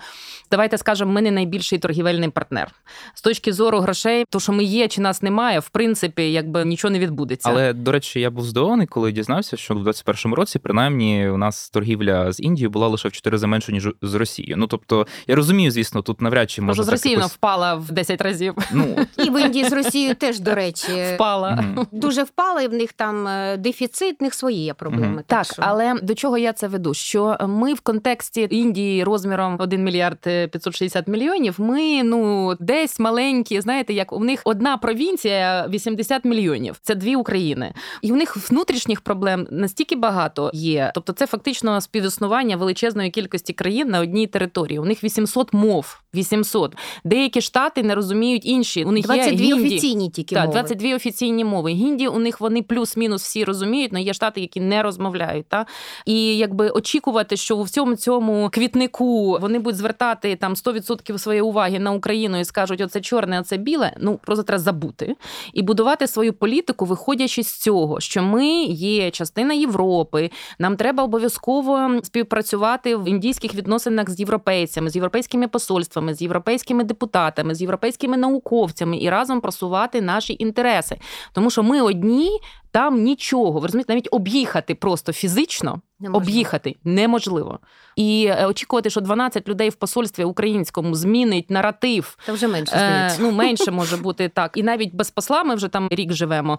давайте 0.51 0.78
скажемо, 0.78 1.12
ми 1.12 1.22
не 1.22 1.30
найбільший 1.30 1.78
торгівельний 1.78 2.28
партнер. 2.28 2.70
З 3.14 3.22
точки 3.22 3.53
зору 3.53 3.78
грошей, 3.80 4.24
то 4.30 4.40
що 4.40 4.53
ми 4.53 4.64
є 4.64 4.88
чи 4.88 5.01
нас 5.01 5.22
немає, 5.22 5.59
в 5.59 5.68
принципі, 5.68 5.86
якби 6.16 6.64
нічого 6.64 6.93
не 6.93 6.99
відбудеться. 6.99 7.51
Але 7.51 7.72
до 7.72 7.93
речі, 7.93 8.20
я 8.20 8.30
був 8.30 8.45
здивований, 8.45 8.87
коли 8.87 9.12
дізнався, 9.12 9.57
що 9.57 9.74
в 9.74 9.89
21-му 9.89 10.34
році, 10.34 10.59
принаймні, 10.59 11.28
у 11.28 11.37
нас 11.37 11.70
торгівля 11.70 12.32
з 12.32 12.41
Індією 12.41 12.70
була 12.70 12.89
лише 12.89 13.09
в 13.09 13.12
4 13.12 13.34
рази 13.34 13.47
менше, 13.47 13.72
ніж 13.72 13.89
з 14.03 14.14
Росією. 14.14 14.57
Ну 14.57 14.66
тобто, 14.66 15.07
я 15.26 15.34
розумію, 15.34 15.70
звісно, 15.70 16.03
тут 16.03 16.20
навряд 16.20 16.51
чи 16.51 16.62
Може, 16.62 16.66
можна 16.70 16.84
з 16.84 16.89
Росією 16.89 17.18
якось- 17.18 17.32
впала 17.32 17.74
в 17.74 17.91
10 17.93 18.20
разів. 18.22 18.55
Ну, 18.72 18.97
І 19.26 19.30
в 19.30 19.41
Індії 19.47 19.64
з 19.68 19.72
Росією 19.72 20.14
теж, 20.14 20.41
до 20.41 20.55
речі, 20.55 21.05
Впала. 21.14 21.64
дуже 21.93 22.22
впала, 22.22 22.62
і 22.62 22.68
в 22.68 22.72
них 22.72 22.93
там 22.93 23.28
е, 23.28 23.57
дефіцит, 23.57 24.20
в 24.20 24.22
них 24.22 24.34
свої 24.34 24.64
є 24.64 24.74
проблеми. 24.74 25.22
Так, 25.26 25.47
але 25.59 25.95
до 26.03 26.14
чого 26.14 26.39
я 26.39 26.53
це 26.53 26.68
веду? 26.68 26.95
Що 26.95 27.37
ми 27.49 27.74
в 27.74 27.80
контексті 27.80 28.49
Індії 28.51 29.05
розміром 29.05 29.57
1 29.61 29.84
мільярд 29.84 30.18
е, 30.26 30.49
560 30.49 31.09
мільйонів. 31.09 31.55
Ми 31.59 32.03
ну 32.03 32.55
десь 32.61 33.01
маленькі, 33.01 33.61
знаєте, 33.61 33.93
як 33.93 34.12
у 34.12 34.24
них 34.24 34.41
одна 34.45 34.76
провінція 34.76 35.66
80 35.76 36.24
мільйонів. 36.24 36.78
Це 36.82 36.94
дві 36.94 37.16
України, 37.16 37.74
і 38.02 38.12
у 38.12 38.16
них 38.16 38.50
внутрішніх 38.50 39.00
проблем 39.00 39.46
настільки 39.50 39.96
багато 39.96 40.50
є. 40.54 40.90
Тобто, 40.94 41.12
це 41.12 41.26
фактично 41.26 41.80
співіснування 41.80 42.56
величезної 42.56 43.10
кількості 43.10 43.52
країн 43.52 43.88
на 43.88 44.00
одній 44.00 44.26
території. 44.26 44.78
У 44.78 44.84
них 44.84 45.04
800 45.04 45.52
мов. 45.52 46.00
800. 46.14 46.76
Деякі 47.04 47.40
штати 47.40 47.82
не 47.82 47.94
розуміють 47.94 48.46
інші. 48.46 48.84
У 48.84 48.92
них 48.92 49.04
22 49.04 49.30
є 49.30 49.54
гінді. 49.54 49.66
офіційні 49.66 50.10
тільки 50.10 50.34
Так, 50.34 50.44
мови. 50.44 50.52
22 50.52 50.94
офіційні 50.94 51.44
мови. 51.44 51.70
Гінді 51.70 52.08
у 52.08 52.18
них 52.18 52.40
вони 52.40 52.62
плюс-мінус 52.62 53.22
всі 53.22 53.44
розуміють, 53.44 53.90
але 53.92 54.02
є 54.02 54.14
штати, 54.14 54.40
які 54.40 54.60
не 54.60 54.82
розмовляють. 54.82 55.46
Та? 55.48 55.66
І 56.06 56.36
якби 56.36 56.70
очікувати, 56.70 57.36
що 57.36 57.56
у 57.56 57.62
всьому 57.62 57.96
цьому 57.96 58.50
квітнику 58.52 59.38
вони 59.40 59.58
будуть 59.58 59.78
звертати 59.78 60.36
там 60.36 60.54
100% 60.54 61.18
своєї 61.18 61.42
уваги 61.42 61.78
на 61.78 61.92
Україну 61.92 62.40
і 62.40 62.44
скажуть, 62.44 62.80
оце 62.80 63.00
чорне, 63.00 63.40
оце 63.40 63.56
біле. 63.56 63.96
Ну 64.00 64.20
просто 64.24 64.42
треба 64.42 64.58
забути 64.58 65.16
і 65.52 65.62
будувати 65.66 66.06
свою 66.06 66.32
політику, 66.32 66.84
виходячи 66.84 67.42
з 67.42 67.52
цього, 67.60 68.00
що 68.00 68.22
ми 68.22 68.46
є 68.64 69.10
частина 69.10 69.54
Європи. 69.54 70.30
Нам 70.58 70.76
треба 70.76 71.04
обов'язково 71.04 71.90
співпрацювати 72.02 72.96
в 72.96 73.08
індійських 73.08 73.54
відносинах 73.54 74.10
з 74.10 74.20
європейцями, 74.20 74.90
з 74.90 74.96
європейськими 74.96 75.48
посольствами, 75.48 76.14
з 76.14 76.22
європейськими 76.22 76.84
депутатами, 76.84 77.54
з 77.54 77.60
європейськими 77.60 78.16
науковцями 78.16 78.98
і 78.98 79.10
разом 79.10 79.40
просувати 79.40 80.00
наші 80.00 80.36
інтереси. 80.38 80.96
Тому 81.32 81.50
що 81.50 81.62
ми 81.62 81.80
одні. 81.80 82.30
Там 82.76 83.02
нічого, 83.02 83.60
ви 83.60 83.66
розумієте, 83.66 83.92
навіть 83.92 84.08
об'їхати 84.10 84.74
просто 84.74 85.12
фізично 85.12 85.80
Неможливо. 86.00 86.24
об'їхати 86.24 86.76
неможливо. 86.84 87.58
І 87.96 88.26
е, 88.30 88.46
очікувати, 88.46 88.90
що 88.90 89.00
12 89.00 89.48
людей 89.48 89.68
в 89.68 89.74
посольстві 89.74 90.24
українському 90.24 90.94
змінить 90.94 91.50
наратив. 91.50 92.18
Та 92.26 92.32
вже 92.32 92.48
менше 92.48 92.76
Е, 92.76 93.16
ну 93.20 93.30
менше 93.30 93.70
може 93.70 93.96
бути 93.96 94.28
так. 94.28 94.56
І 94.56 94.62
навіть 94.62 94.94
без 94.94 95.10
посла 95.10 95.44
ми 95.44 95.54
вже 95.54 95.68
там 95.68 95.88
рік 95.90 96.12
живемо. 96.12 96.58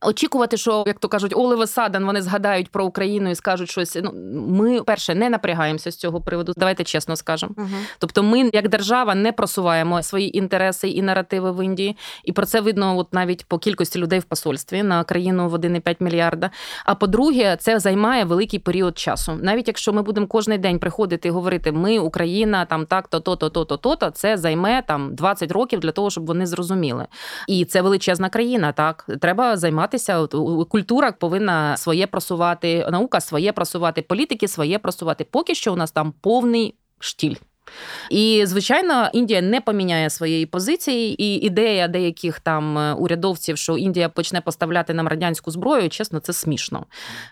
Очікувати, 0.00 0.56
що 0.56 0.84
як 0.86 0.98
то 0.98 1.08
кажуть, 1.08 1.32
Оливе 1.36 1.66
Садан 1.66 2.04
вони 2.04 2.22
згадають 2.22 2.70
про 2.70 2.84
Україну 2.84 3.30
і 3.30 3.34
скажуть 3.34 3.70
щось. 3.70 3.98
Ну 4.02 4.12
ми 4.48 4.82
перше 4.82 5.14
не 5.14 5.30
напрягаємося 5.30 5.90
з 5.90 5.96
цього 5.96 6.20
приводу. 6.20 6.52
Давайте 6.56 6.84
чесно 6.84 7.16
скажемо. 7.16 7.52
Мгм. 7.56 7.76
Тобто, 7.98 8.22
ми 8.22 8.50
як 8.52 8.68
держава 8.68 9.14
не 9.14 9.32
просуваємо 9.32 10.02
свої 10.02 10.38
інтереси 10.38 10.88
і 10.88 11.02
наративи 11.02 11.52
в 11.52 11.64
Індії, 11.64 11.96
і 12.24 12.32
про 12.32 12.46
це 12.46 12.60
видно, 12.60 12.98
от 12.98 13.14
навіть 13.14 13.44
по 13.46 13.58
кількості 13.58 13.98
людей 13.98 14.18
в 14.18 14.24
посольстві 14.24 14.82
на 14.82 15.04
країну 15.04 15.48
в 15.48 15.54
1,5 15.54 15.96
мільярда. 16.00 16.50
А 16.84 16.94
по-друге, 16.94 17.56
це 17.60 17.78
займає 17.78 18.24
великий 18.24 18.58
період 18.58 18.98
часу. 18.98 19.38
Навіть 19.42 19.68
якщо 19.68 19.92
ми 19.92 20.02
будемо 20.02 20.26
кожен 20.26 20.60
день 20.60 20.78
приходити 20.78 21.28
і 21.28 21.30
говорити, 21.30 21.72
ми 21.72 21.98
Україна, 21.98 22.64
там 22.64 22.86
так, 22.86 23.08
то, 23.08 23.20
то, 23.20 23.36
то, 23.36 23.50
то, 23.50 23.64
то, 23.64 23.76
то, 23.76 23.96
то 23.96 24.10
це 24.10 24.36
займе 24.36 24.82
там 24.82 25.14
20 25.14 25.52
років 25.52 25.80
для 25.80 25.92
того, 25.92 26.10
щоб 26.10 26.26
вони 26.26 26.46
зрозуміли. 26.46 27.06
І 27.48 27.64
це 27.64 27.82
величезна 27.82 28.28
країна. 28.28 28.72
Так 28.72 29.06
треба 29.20 29.56
займатися. 29.56 29.87
У- 30.34 30.64
Культура 30.64 31.12
повинна 31.12 31.76
своє 31.76 32.06
просувати, 32.06 32.86
наука 32.90 33.20
своє 33.20 33.52
просувати, 33.52 34.02
політики 34.02 34.48
своє 34.48 34.78
просувати. 34.78 35.24
Поки 35.30 35.54
що 35.54 35.72
у 35.72 35.76
нас 35.76 35.90
там 35.92 36.12
повний 36.20 36.74
штіль. 36.98 37.34
І 38.10 38.42
звичайно, 38.46 39.08
Індія 39.12 39.42
не 39.42 39.60
поміняє 39.60 40.10
своєї 40.10 40.46
позиції, 40.46 41.22
і 41.22 41.34
ідея 41.34 41.88
деяких 41.88 42.40
там 42.40 42.78
е, 42.78 42.92
урядовців, 42.92 43.58
що 43.58 43.76
Індія 43.76 44.08
почне 44.08 44.40
поставляти 44.40 44.94
нам 44.94 45.08
радянську 45.08 45.50
зброю, 45.50 45.88
чесно, 45.88 46.20
це 46.20 46.32
смішно. 46.32 46.84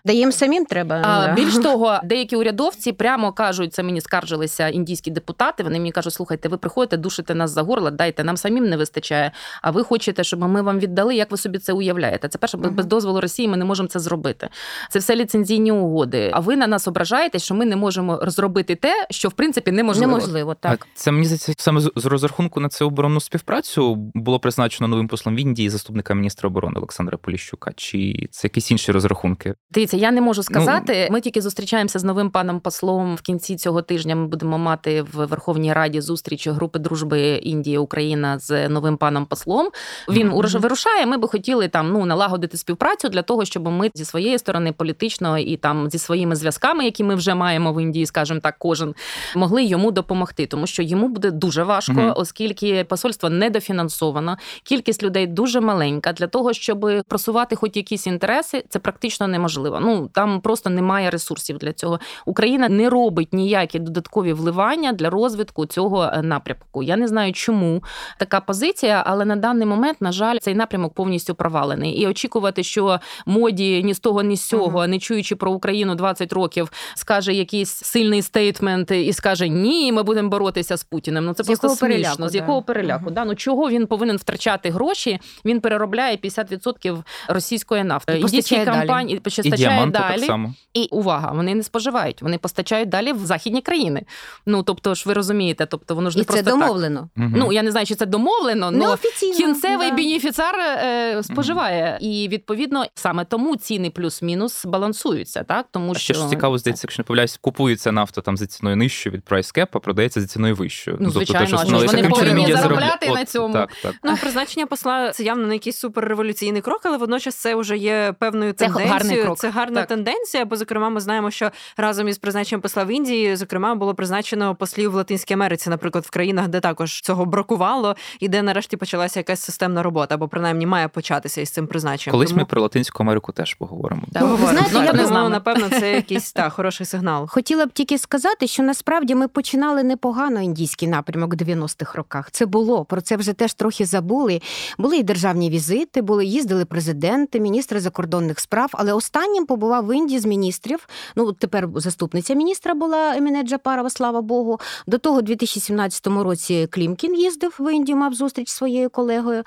Да 0.05 0.12
їм 0.12 0.32
самим 0.32 0.64
треба. 0.64 1.01
А, 1.03 1.32
більш 1.32 1.55
того, 1.62 2.01
деякі 2.05 2.37
урядовці 2.37 2.93
прямо 2.93 3.32
кажуть, 3.32 3.74
це 3.74 3.82
мені 3.82 4.01
скаржилися 4.01 4.68
індійські 4.68 5.11
депутати. 5.11 5.62
Вони 5.62 5.78
мені 5.78 5.93
кажуть, 5.93 6.14
слухайте, 6.14 6.49
ви 6.49 6.57
приходите, 6.57 6.97
душите 6.97 7.34
нас 7.34 7.51
за 7.51 7.62
горло, 7.62 7.91
дайте 7.91 8.24
нам 8.24 8.37
самим 8.37 8.68
не 8.68 8.76
вистачає. 8.76 9.32
А 9.62 9.70
ви 9.70 9.84
хочете, 9.84 10.24
щоб 10.24 10.41
ми 10.41 10.62
вам 10.62 10.78
віддали? 10.78 11.14
Як 11.14 11.30
ви 11.30 11.37
собі 11.37 11.59
це 11.59 11.72
уявляєте? 11.72 12.28
Це 12.28 12.39
перше, 12.39 12.57
без- 12.57 12.87
дозволу 12.87 13.20
Росії 13.20 13.49
ми 13.49 13.57
не 13.57 13.64
можемо 13.64 13.89
це 13.89 13.99
зробити. 13.99 14.49
Це 14.91 14.99
все 14.99 15.16
ліцензійні 15.16 15.72
угоди. 15.72 16.30
А 16.34 16.41
ви 16.41 16.57
на 16.57 16.66
нас 16.66 16.89
ображаєте, 16.89 17.39
що 17.39 17.55
ми 17.55 17.64
не 17.64 17.76
можемо 17.76 18.18
розробити 18.22 18.74
те, 18.74 19.07
що 19.11 19.28
в 19.28 19.32
принципі 19.32 19.70
неможливо. 19.72 20.07
Неможливо, 20.07 20.25
так. 20.32 20.54
Так, 20.60 20.86
це 20.94 21.10
мені 21.10 21.24
здається, 21.24 21.54
саме 21.58 21.80
з 21.96 22.06
розрахунку 22.06 22.60
на 22.60 22.68
цю 22.68 22.86
оборонну 22.86 23.20
співпрацю 23.20 23.94
було 24.14 24.40
призначено 24.40 24.88
новим 24.88 25.08
послом 25.08 25.36
в 25.36 25.38
Індії 25.38 25.70
заступника 25.70 26.14
міністра 26.14 26.46
оборони 26.46 26.74
Олександра 26.76 27.18
Поліщука. 27.18 27.72
Чи 27.76 28.28
це 28.30 28.46
якісь 28.46 28.70
інші 28.70 28.92
розрахунки? 28.92 29.54
Дивіться, 29.70 29.96
я 29.96 30.10
не 30.10 30.20
можу 30.20 30.38
Ну, 30.38 30.42
сказати. 30.42 31.08
Ми 31.10 31.20
тільки 31.20 31.40
зустрічаємося 31.40 31.98
з 31.98 32.04
новим 32.04 32.30
паном 32.30 32.60
послом 32.60 33.16
в 33.16 33.20
кінці 33.20 33.56
цього 33.56 33.82
тижня. 33.82 34.16
Ми 34.16 34.26
будемо 34.26 34.58
мати 34.58 35.02
в 35.02 35.26
Верховній 35.26 35.72
Раді 35.72 36.00
зустріч 36.00 36.48
групи 36.48 36.78
дружби 36.78 37.20
Індія 37.36 37.80
Україна 37.80 38.38
з 38.38 38.68
новим 38.68 38.96
паном 38.96 39.26
послом. 39.26 39.68
Він 40.08 40.30
уж 40.32 40.54
вирушає. 40.54 41.06
Ми 41.06 41.16
би 41.16 41.28
хотіли 41.28 41.68
там 41.68 41.92
ну 41.92 42.06
налагодити 42.06 42.56
співпрацю 42.56 43.08
для 43.08 43.22
того, 43.22 43.44
щоб 43.44 43.68
ми 43.68 43.90
зі 43.94 44.04
своєї 44.04 44.38
сторони 44.38 44.72
політично 44.72 45.38
і 45.38 45.56
там 45.56 45.90
зі 45.90 45.98
своїми 45.98 46.36
зв'язками, 46.36 46.84
які 46.84 47.04
ми 47.04 47.14
вже 47.14 47.34
маємо 47.34 47.72
в 47.72 47.82
Індії, 47.82 48.06
скажімо 48.06 48.40
так, 48.40 48.54
кожен 48.58 48.94
могли 49.36 49.64
йому 49.64 49.90
допомогти. 49.90 50.15
Тому 50.46 50.66
що 50.66 50.82
йому 50.82 51.08
буде 51.08 51.30
дуже 51.30 51.62
важко, 51.62 51.92
mm 51.92 52.12
оскільки 52.16 52.84
посольство 52.84 53.30
недофінансовано, 53.30 54.36
кількість 54.62 55.02
людей 55.02 55.26
дуже 55.26 55.60
маленька. 55.60 56.12
Для 56.12 56.26
того 56.26 56.52
щоб 56.52 56.86
просувати 57.08 57.56
хоч 57.56 57.76
якісь 57.76 58.06
інтереси, 58.06 58.64
це 58.68 58.78
практично 58.78 59.28
неможливо. 59.28 59.80
Ну 59.80 60.10
там 60.12 60.40
просто 60.40 60.70
немає 60.70 61.10
ресурсів 61.10 61.58
для 61.58 61.72
цього. 61.72 62.00
Україна 62.26 62.68
не 62.68 62.90
робить 62.90 63.32
ніякі 63.32 63.78
додаткові 63.78 64.32
вливання 64.32 64.92
для 64.92 65.10
розвитку 65.10 65.66
цього 65.66 66.04
е, 66.04 66.22
напрямку. 66.22 66.82
Я 66.82 66.96
не 66.96 67.08
знаю, 67.08 67.32
чому 67.32 67.82
така 68.18 68.40
позиція, 68.40 69.02
але 69.06 69.24
на 69.24 69.36
даний 69.36 69.66
момент, 69.66 70.00
на 70.00 70.12
жаль, 70.12 70.38
цей 70.38 70.54
напрямок 70.54 70.94
повністю 70.94 71.34
провалений. 71.34 71.92
І 71.92 72.06
очікувати, 72.06 72.62
що 72.62 73.00
моді 73.26 73.82
ні 73.82 73.94
з 73.94 74.00
того, 74.00 74.22
ні 74.22 74.36
з 74.36 74.48
цього, 74.48 74.80
uh 74.80 74.86
не 74.86 74.98
чуючи 74.98 75.36
про 75.36 75.52
Україну 75.52 75.94
20 75.94 76.32
років, 76.32 76.72
скаже 76.94 77.32
якийсь 77.32 77.70
сильний 77.70 78.22
стейтмент 78.22 78.90
і 78.90 79.12
скаже 79.12 79.48
Ні, 79.48 79.92
ми 79.92 80.02
будемо 80.07 80.28
боротися 80.28 80.76
з 80.76 80.84
Путіним. 80.84 81.24
Ну 81.24 81.34
це 81.34 81.44
з 81.44 81.46
просто 81.46 81.68
смішно. 81.68 81.88
Переляку, 81.88 82.28
з 82.28 82.34
якого 82.34 82.61
да. 82.61 82.64
переляку? 82.64 83.11
uh 83.11 83.12
Да? 83.12 83.24
Ну 83.24 83.34
чого 83.34 83.70
він 83.70 83.86
повинен 83.86 84.16
втрачати 84.16 84.70
гроші? 84.70 85.20
Він 85.44 85.61
переробляє 85.61 86.16
50% 86.16 87.02
російської 87.28 87.84
нафти. 87.84 88.18
І 88.18 88.22
постачає 88.22 88.64
кампанії 88.64 89.20
постачає 89.20 89.86
і 89.86 89.90
далі. 89.90 90.16
Так 90.16 90.26
само. 90.26 90.54
І 90.74 90.88
увага, 90.90 91.32
вони 91.32 91.54
не 91.54 91.62
споживають, 91.62 92.22
вони 92.22 92.38
постачають 92.38 92.88
далі 92.88 93.12
в 93.12 93.26
західні 93.26 93.62
країни. 93.62 94.02
Ну 94.46 94.62
тобто 94.62 94.94
ж 94.94 95.04
ви 95.07 95.12
розумієте, 95.12 95.66
тобто 95.66 95.94
воно 95.94 96.11
ж 96.11 96.18
не 96.18 96.22
і 96.22 96.24
просто 96.24 96.44
це 96.44 96.50
домовлено. 96.50 97.09
Так. 97.16 97.28
Ну 97.34 97.52
я 97.52 97.62
не 97.62 97.70
знаю, 97.70 97.86
чи 97.86 97.94
це 97.94 98.07
домовлено, 98.07 98.66
але 98.66 98.96
кінцевий 99.36 99.90
да. 99.90 99.96
бенефіціар 99.96 100.54
е, 100.59 101.22
споживає. 101.22 101.98
І 102.00 102.28
відповідно 102.28 102.84
саме 102.94 103.24
тому 103.24 103.57
ціни 103.57 103.90
плюс-мінус 103.90 104.64
балансуються, 104.64 105.42
так 105.42 105.66
тому 105.70 105.94
що 105.94 106.14
ще 106.14 106.14
ж 106.14 106.28
цікаво 106.28 106.59
здається, 106.59 106.84
якщо 106.84 107.02
не 107.02 107.04
помиляюсь, 107.04 107.38
купується 107.40 107.92
нафта 107.92 108.20
там 108.20 108.36
за 108.36 108.46
ціною 108.46 108.76
нижчою 108.76 109.16
від 109.16 109.24
прайскеп, 109.24 109.76
а 109.76 109.78
продається 109.97 110.20
за 110.20 110.26
ціною 110.26 110.55
вищою. 110.55 110.97
Ну, 111.01 111.11
звичайно, 111.11 111.47
тобто, 111.51 111.62
те, 111.62 111.78
що 111.78 111.97
вони 111.97 112.09
повинні 112.09 112.53
заробляти 112.53 113.09
на 113.09 113.24
цьому. 113.24 113.55
Так, 113.55 113.70
так. 113.82 113.94
Ну 114.05 114.16
призначення 114.16 114.66
посла 114.66 115.11
це 115.11 115.24
явно 115.24 115.47
не 115.47 115.55
якийсь 115.55 115.76
суперреволюційний 115.76 116.62
крок, 116.62 116.80
але 116.84 116.97
водночас 116.97 117.34
це 117.34 117.55
вже 117.55 117.76
є 117.76 118.14
певною 118.18 118.53
це 118.53 118.68
тенденцією. 118.68 119.24
Крок. 119.24 119.38
Це 119.38 119.51
гарна 119.51 119.80
так. 119.80 119.88
тенденція. 119.88 120.44
Бо 120.44 120.57
зокрема, 120.57 120.88
ми 120.88 121.01
знаємо, 121.01 121.30
що 121.30 121.51
разом 121.76 122.09
із 122.09 122.18
призначенням 122.18 122.61
посла 122.61 122.84
в 122.84 122.90
Індії, 122.90 123.36
зокрема, 123.36 123.74
було 123.74 123.94
призначено 123.94 124.55
послів 124.55 124.90
в 124.90 124.94
Латинській 124.94 125.34
Америці, 125.34 125.70
наприклад, 125.70 126.05
в 126.05 126.11
країнах, 126.11 126.49
де 126.49 126.61
також 126.61 127.01
цього 127.01 127.24
бракувало, 127.24 127.97
і 128.20 128.28
де 128.28 128.42
нарешті 128.42 128.76
почалася 128.76 129.20
якась 129.20 129.40
системна 129.40 129.82
робота, 129.82 130.14
або 130.14 130.28
принаймні 130.28 130.66
має 130.66 130.88
початися 130.88 131.40
із 131.40 131.51
цим 131.51 131.66
призначенням. 131.66 132.12
Колись 132.12 132.28
Тому... 132.28 132.40
ми 132.40 132.44
про 132.44 132.62
Латинську 132.62 133.03
Америку 133.03 133.32
теж 133.32 133.55
поговоримо. 133.55 134.03
Так, 134.12 134.22
ви 134.22 134.36
знаєте, 134.36 134.70
ну, 134.72 134.84
я 134.84 134.92
не 134.92 135.07
знаю, 135.07 135.28
напевно, 135.28 135.68
це 135.68 135.92
якийсь 135.92 136.32
та 136.32 136.51
хороший 136.51 136.86
сигнал. 136.86 137.28
Хотіла 137.28 137.66
б 137.66 137.72
тільки 137.72 137.99
сказати, 137.99 138.47
що 138.47 138.62
насправді 138.62 139.14
ми 139.14 139.28
починали 139.28 139.82
непогано 139.87 140.41
індійський 140.41 140.89
напрямок 140.89 141.34
в 141.34 141.37
90-х 141.37 141.99
роках. 141.99 142.30
Це 142.30 142.47
було 142.47 142.84
про 142.84 143.01
це 143.01 143.16
вже 143.16 143.32
теж 143.32 143.55
трохи 143.55 143.87
забули. 143.87 144.41
Були 144.78 144.97
і 144.97 145.03
державні 145.03 145.51
візити, 145.51 146.03
були 146.03 146.24
їздили 146.24 146.64
президенти, 146.64 147.41
міністри 147.41 147.80
закордонних 147.80 148.41
справ. 148.41 148.70
Але 148.72 148.93
останнім 148.93 149.47
побував 149.47 149.87
в 149.87 149.97
Індії 149.97 150.20
з 150.20 150.26
міністрів. 150.26 150.89
Ну 151.16 151.32
тепер 151.32 151.68
заступниця 151.74 152.34
міністра 152.34 152.74
була 152.74 153.16
Еміне 153.16 153.43
Джапарова, 153.43 153.91
слава 153.91 154.22
Богу. 154.22 154.61
До 154.87 154.99
того, 154.99 155.18
у 155.18 155.22
2017 155.22 156.07
році 156.07 156.68
Клімкін 156.70 157.14
їздив 157.14 157.57
в 157.59 157.74
Індію, 157.74 157.97
мав 157.97 158.14
зустріч 158.14 158.49
зі 158.49 158.55
своєю 158.55 158.91
колегою. 158.91 159.43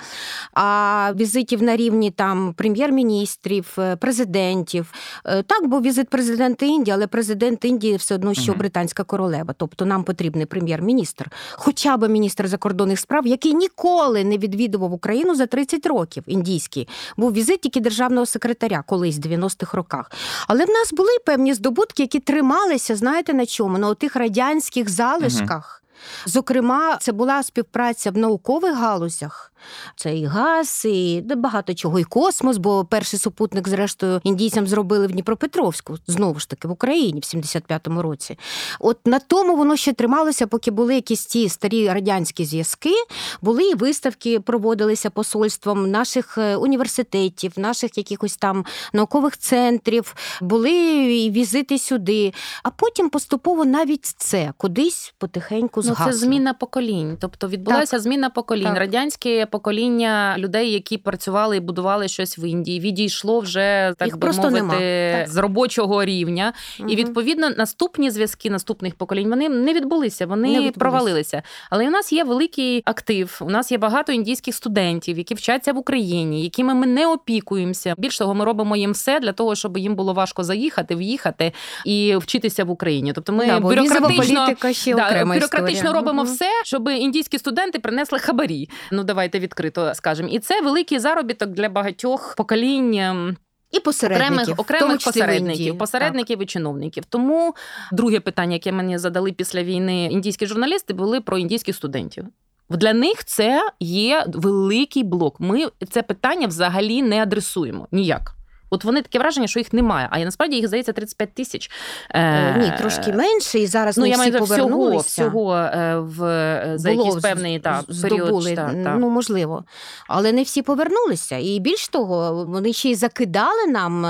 А 0.53 1.13
візитів 1.15 1.63
на 1.63 1.75
рівні 1.75 2.11
там 2.11 2.53
прем'єр-міністрів, 2.53 3.67
е, 3.77 3.95
президентів. 3.95 4.93
Е, 5.25 5.43
так, 5.43 5.67
був 5.67 5.81
візит 5.81 6.09
президента 6.09 6.65
Індії, 6.65 6.93
але 6.93 7.07
президент 7.07 7.65
Індії 7.65 7.95
все 7.95 8.15
одно, 8.15 8.33
що 8.33 8.53
британська 8.53 9.03
королева. 9.03 9.53
Тобто 9.57 9.85
нам 9.85 10.03
потрібний 10.29 10.45
прем'єр-міністр, 10.45 11.31
хоча 11.53 11.97
б 11.97 12.07
міністр 12.07 12.47
закордонних 12.47 12.99
справ, 12.99 13.27
який 13.27 13.53
ніколи 13.53 14.23
не 14.23 14.37
відвідував 14.37 14.93
Україну 14.93 15.35
за 15.35 15.45
30 15.45 15.85
років. 15.85 16.23
Індійський 16.27 16.87
був 17.17 17.33
візит 17.33 17.61
тільки 17.61 17.79
державного 17.79 18.25
секретаря 18.25 18.83
колись 18.87 19.17
в 19.17 19.21
90-х 19.21 19.77
роках. 19.77 20.11
Але 20.47 20.65
в 20.65 20.69
нас 20.69 20.93
були 20.93 21.09
певні 21.25 21.53
здобутки, 21.53 22.03
які 22.03 22.19
трималися, 22.19 22.95
знаєте, 22.95 23.33
на 23.33 23.45
чому? 23.45 23.77
На 23.77 23.93
тих 23.93 24.15
радянських 24.15 24.89
залишках. 24.89 25.83
Зокрема, 26.25 26.97
це 27.01 27.11
була 27.11 27.43
співпраця 27.43 28.11
в 28.11 28.17
наукових 28.17 28.75
галузях. 28.77 29.51
Це 29.95 30.17
і 30.17 30.25
газ, 30.25 30.85
і 30.85 31.21
багато 31.21 31.73
чого, 31.73 31.99
і 31.99 32.03
космос, 32.03 32.57
бо 32.57 32.85
перший 32.85 33.19
супутник, 33.19 33.67
зрештою, 33.67 34.21
індійцям 34.23 34.67
зробили 34.67 35.07
в 35.07 35.11
Дніпропетровську, 35.11 35.97
знову 36.07 36.39
ж 36.39 36.49
таки, 36.49 36.67
в 36.67 36.71
Україні 36.71 37.19
в 37.19 37.23
75-му 37.23 38.01
році. 38.01 38.37
От 38.79 39.07
на 39.07 39.19
тому 39.19 39.55
воно 39.55 39.75
ще 39.75 39.93
трималося, 39.93 40.47
поки 40.47 40.71
були 40.71 40.95
якісь 40.95 41.25
ті 41.25 41.49
старі 41.49 41.89
радянські 41.89 42.45
зв'язки, 42.45 42.93
були 43.41 43.63
і 43.63 43.75
виставки, 43.75 44.39
проводилися 44.39 45.09
посольством 45.09 45.91
наших 45.91 46.37
е, 46.37 46.55
університетів, 46.55 47.51
наших 47.57 47.97
якихось 47.97 48.37
там 48.37 48.65
наукових 48.93 49.37
центрів, 49.37 50.15
були 50.41 50.71
і 51.15 51.31
візити 51.31 51.79
сюди. 51.79 52.33
А 52.63 52.69
потім 52.69 53.09
поступово 53.09 53.65
навіть 53.65 54.05
це 54.05 54.53
кудись 54.57 55.13
потихеньку 55.17 55.81
згасло. 55.93 56.05
Ну, 56.05 56.11
Це 56.11 56.17
зміна 56.17 56.53
поколінь. 56.53 57.17
Тобто 57.21 57.47
відбулася 57.47 57.91
так. 57.91 57.99
зміна 57.99 58.29
поколінь. 58.29 58.63
Так. 58.63 58.77
Радянські 58.77 59.45
покоління 59.51 60.35
людей, 60.37 60.71
які 60.71 60.97
працювали 60.97 61.57
і 61.57 61.59
будували 61.59 62.07
щось 62.07 62.39
в 62.39 62.43
Індії, 62.49 62.79
відійшло 62.79 63.39
вже 63.39 63.93
так 63.97 64.07
Їх 64.07 64.17
би 64.17 64.31
мовити 64.31 65.25
з 65.29 65.37
робочого 65.37 66.05
рівня. 66.05 66.53
Угу. 66.79 66.89
І 66.89 66.95
відповідно 66.95 67.49
наступні 67.49 68.11
зв'язки 68.11 68.49
наступних 68.49 68.95
поколінь 68.95 69.29
вони 69.29 69.49
не 69.49 69.73
відбулися, 69.73 70.25
вони 70.25 70.47
не 70.47 70.53
відбулися. 70.53 70.79
провалилися. 70.79 71.43
Але 71.69 71.87
у 71.87 71.91
нас 71.91 72.13
є 72.13 72.23
великий 72.23 72.81
актив. 72.85 73.39
У 73.41 73.49
нас 73.49 73.71
є 73.71 73.77
багато 73.77 74.11
індійських 74.11 74.55
студентів, 74.55 75.17
які 75.17 75.33
вчаться 75.33 75.73
в 75.73 75.77
Україні, 75.77 76.43
якими 76.43 76.73
ми 76.73 76.87
не 76.87 77.07
опікуємося. 77.07 77.95
Більш 77.97 78.17
того, 78.17 78.33
ми 78.33 78.45
робимо 78.45 78.75
їм 78.75 78.91
все 78.91 79.19
для 79.19 79.33
того, 79.33 79.55
щоб 79.55 79.77
їм 79.77 79.95
було 79.95 80.13
важко 80.13 80.43
заїхати, 80.43 80.95
в'їхати 80.95 81.53
і 81.85 82.15
вчитися 82.15 82.63
в 82.63 82.69
Україні. 82.69 83.13
Тобто 83.13 83.33
ми 83.33 83.45
да, 83.45 83.59
бюрократично, 83.59 84.47
ще 84.71 84.95
да, 84.95 85.25
бюрократично 85.25 85.78
робимо 85.87 86.21
угу. 86.21 86.31
все, 86.31 86.49
щоб 86.63 86.89
індійські 86.89 87.39
студенти 87.39 87.79
принесли 87.79 88.19
хабарі. 88.19 88.69
Ну 88.91 89.03
давайте 89.03 89.39
відкрито 89.39 89.95
скажемо. 89.95 90.29
І 90.29 90.39
це 90.39 90.61
великий 90.61 90.99
заробіток 90.99 91.49
для 91.49 91.69
багатьох 91.69 92.33
поколінь. 92.37 92.93
Ем, 92.93 93.37
і 93.71 93.79
посередників, 93.79 94.37
окремих 94.37 94.59
окремих 94.59 95.03
посередників, 95.03 95.77
посередників 95.77 96.37
так. 96.37 96.43
і 96.43 96.47
чиновників. 96.47 97.05
Тому 97.09 97.55
друге 97.91 98.19
питання, 98.19 98.53
яке 98.53 98.71
мені 98.71 98.97
задали 98.97 99.31
після 99.31 99.63
війни 99.63 100.05
індійські 100.05 100.45
журналісти, 100.45 100.93
були 100.93 101.21
про 101.21 101.37
індійських 101.37 101.75
студентів. 101.75 102.25
Для 102.69 102.93
них 102.93 103.25
це 103.25 103.69
є 103.79 104.25
великий 104.27 105.03
блок. 105.03 105.39
Ми 105.39 105.67
це 105.89 106.03
питання 106.03 106.47
взагалі 106.47 107.01
не 107.01 107.23
адресуємо 107.23 107.87
ніяк. 107.91 108.35
От 108.69 108.83
вони 108.83 109.01
таке 109.01 109.19
враження, 109.19 109.47
що 109.47 109.59
їх 109.59 109.73
немає. 109.73 110.07
А 110.11 110.19
насправді 110.19 110.55
їх 110.55 110.67
здається 110.67 110.93
35 110.93 111.33
тисяч. 111.33 111.71
Е, 112.11 112.57
Ні, 112.57 112.73
трошки 112.77 113.13
менше, 113.13 113.59
і 113.59 113.67
зараз 113.67 113.97
ну, 113.97 114.03
не 114.03 114.09
я 114.09 114.15
всі 114.15 114.31
маю 114.31 114.39
повернулися. 114.39 115.07
всього, 115.07 115.29
всього 115.29 115.55
е, 115.55 115.99
в 115.99 116.23
е, 116.23 116.73
за 116.75 116.91
Було, 116.91 117.05
якийсь 117.05 117.23
певний 117.23 117.59
та, 117.59 117.83
період. 118.01 118.43
Та, 118.45 118.55
та. 118.55 118.95
Ну 118.95 119.09
можливо, 119.09 119.63
але 120.07 120.31
не 120.31 120.43
всі 120.43 120.61
повернулися. 120.61 121.37
І 121.37 121.59
більш 121.59 121.87
того, 121.87 122.45
вони 122.45 122.73
ще 122.73 122.89
й 122.89 122.95
закидали 122.95 123.67
нам 123.67 124.05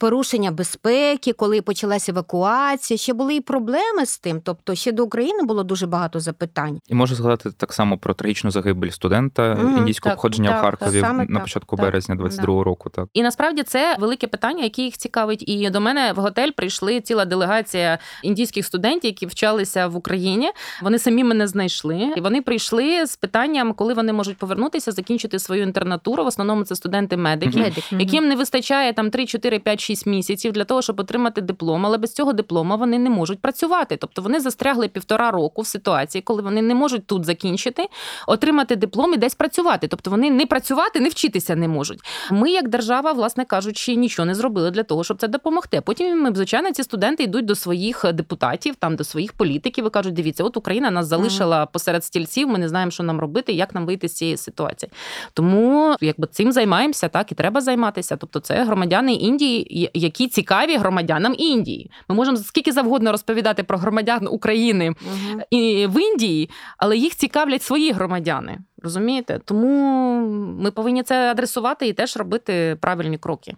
порушення 0.00 0.50
безпеки, 0.50 1.32
коли 1.32 1.62
почалася 1.62 2.12
евакуація. 2.12 2.98
Ще 2.98 3.12
були 3.12 3.34
і 3.34 3.40
проблеми 3.40 4.06
з 4.06 4.18
тим. 4.18 4.40
Тобто, 4.44 4.74
ще 4.74 4.92
до 4.92 5.04
України 5.04 5.42
було 5.42 5.62
дуже 5.62 5.86
багато 5.86 6.20
запитань. 6.20 6.80
І 6.88 6.94
можу 6.94 7.14
згадати 7.14 7.50
так 7.50 7.72
само 7.72 7.98
про 7.98 8.14
трагічну 8.14 8.50
загибель 8.50 8.90
студента 8.90 9.42
mm, 9.42 9.78
індійського 9.78 10.10
так, 10.10 10.16
походження 10.16 10.50
так, 10.50 10.58
в 10.58 10.62
Харкові 10.62 11.02
на 11.02 11.26
так, 11.26 11.42
початку 11.42 11.76
березня 11.76 12.14
22-го 12.14 12.64
року. 12.64 12.90
Так 12.90 13.08
і 13.12 13.22
насправді 13.22 13.62
це 13.62 13.96
велике 14.00 14.26
питання, 14.26 14.64
яке 14.64 14.82
їх 14.82 14.98
цікавить. 14.98 15.48
І 15.48 15.70
до 15.70 15.80
мене 15.80 16.12
в 16.12 16.16
готель 16.16 16.50
прийшли 16.50 17.00
ціла 17.00 17.24
делегація 17.24 17.98
індійських 18.22 18.66
студентів, 18.66 19.08
які 19.08 19.26
вчалися 19.26 19.86
в 19.86 19.96
Україні. 19.96 20.50
Вони 20.82 20.98
самі 20.98 21.24
мене 21.24 21.46
знайшли, 21.46 22.12
і 22.16 22.20
вони 22.20 22.42
прийшли 22.42 23.06
з 23.06 23.16
питанням, 23.16 23.72
коли 23.72 23.94
вони 23.94 24.12
можуть 24.12 24.36
повернутися, 24.36 24.92
закінчити 24.92 25.38
свою 25.38 25.62
інтернатуру. 25.62 26.24
В 26.24 26.26
основному 26.26 26.64
це 26.64 26.76
студенти-медики, 26.76 27.58
mm-hmm. 27.58 28.00
яким 28.00 28.28
не 28.28 28.36
вистачає 28.36 28.92
там 28.92 29.10
3, 29.10 29.26
4, 29.26 29.58
5, 29.58 29.80
6 29.80 30.06
місяців 30.06 30.52
для 30.52 30.64
того, 30.64 30.82
щоб 30.82 31.00
отримати 31.00 31.40
диплом. 31.40 31.86
Але 31.86 31.98
без 31.98 32.12
цього 32.14 32.32
диплома 32.32 32.76
вони 32.76 32.98
не 32.98 33.10
можуть 33.10 33.40
працювати. 33.40 33.96
Тобто 33.96 34.22
вони 34.22 34.40
застрягли 34.40 34.88
півтора 34.88 35.30
року 35.30 35.62
в 35.62 35.66
ситуації, 35.66 36.22
коли 36.22 36.42
вони 36.42 36.62
не 36.62 36.74
можуть 36.74 37.06
тут 37.06 37.24
закінчити, 37.24 37.88
отримати 38.26 38.76
диплом 38.76 39.14
і 39.14 39.16
десь 39.16 39.34
працювати. 39.34 39.88
Тобто 39.88 40.10
вони 40.10 40.30
не 40.30 40.46
працювати, 40.46 41.00
не 41.00 41.08
вчитися 41.08 41.56
не 41.56 41.68
можуть. 41.68 42.00
Ми, 42.30 42.50
як 42.50 42.68
держава, 42.68 43.12
власне 43.12 43.44
кажучи 43.44 43.89
наші 43.90 44.00
нічого 44.00 44.26
не 44.26 44.34
зробили 44.34 44.70
для 44.70 44.82
того, 44.82 45.04
щоб 45.04 45.20
це 45.20 45.28
допомогти. 45.28 45.80
Потім 45.80 46.22
ми, 46.22 46.34
звичайно, 46.34 46.72
ці 46.72 46.82
студенти 46.82 47.22
йдуть 47.22 47.44
до 47.44 47.54
своїх 47.54 48.12
депутатів, 48.12 48.74
там 48.76 48.96
до 48.96 49.04
своїх 49.04 49.32
політиків 49.32 49.86
і 49.86 49.90
кажуть: 49.90 50.14
дивіться, 50.14 50.44
от 50.44 50.56
Україна 50.56 50.90
нас 50.90 51.06
залишила 51.06 51.66
посеред 51.66 52.04
стільців. 52.04 52.48
Ми 52.48 52.58
не 52.58 52.68
знаємо, 52.68 52.90
що 52.90 53.02
нам 53.02 53.20
робити, 53.20 53.52
як 53.52 53.74
нам 53.74 53.86
вийти 53.86 54.08
з 54.08 54.14
цієї 54.14 54.36
ситуації. 54.36 54.92
Тому 55.34 55.96
якби 56.00 56.26
цим 56.26 56.52
займаємося, 56.52 57.08
так 57.08 57.32
і 57.32 57.34
треба 57.34 57.60
займатися. 57.60 58.16
Тобто, 58.16 58.40
це 58.40 58.64
громадяни 58.64 59.14
Індії, 59.14 59.90
які 59.94 60.28
цікаві 60.28 60.76
громадянам 60.76 61.34
Індії. 61.38 61.90
Ми 62.08 62.14
можемо 62.14 62.36
скільки 62.36 62.72
завгодно 62.72 63.12
розповідати 63.12 63.62
про 63.62 63.78
громадян 63.78 64.28
України 64.30 64.94
і 65.50 65.86
в 65.86 66.02
Індії, 66.02 66.50
але 66.78 66.96
їх 66.96 67.16
цікавлять 67.16 67.62
свої 67.62 67.92
громадяни. 67.92 68.58
Розумієте? 68.82 69.40
Тому 69.44 70.20
ми 70.60 70.70
повинні 70.70 71.02
це 71.02 71.30
адресувати 71.30 71.88
і 71.88 71.92
теж 71.92 72.16
робити 72.16 72.76
правильні 72.80 73.18
кроки. 73.18 73.54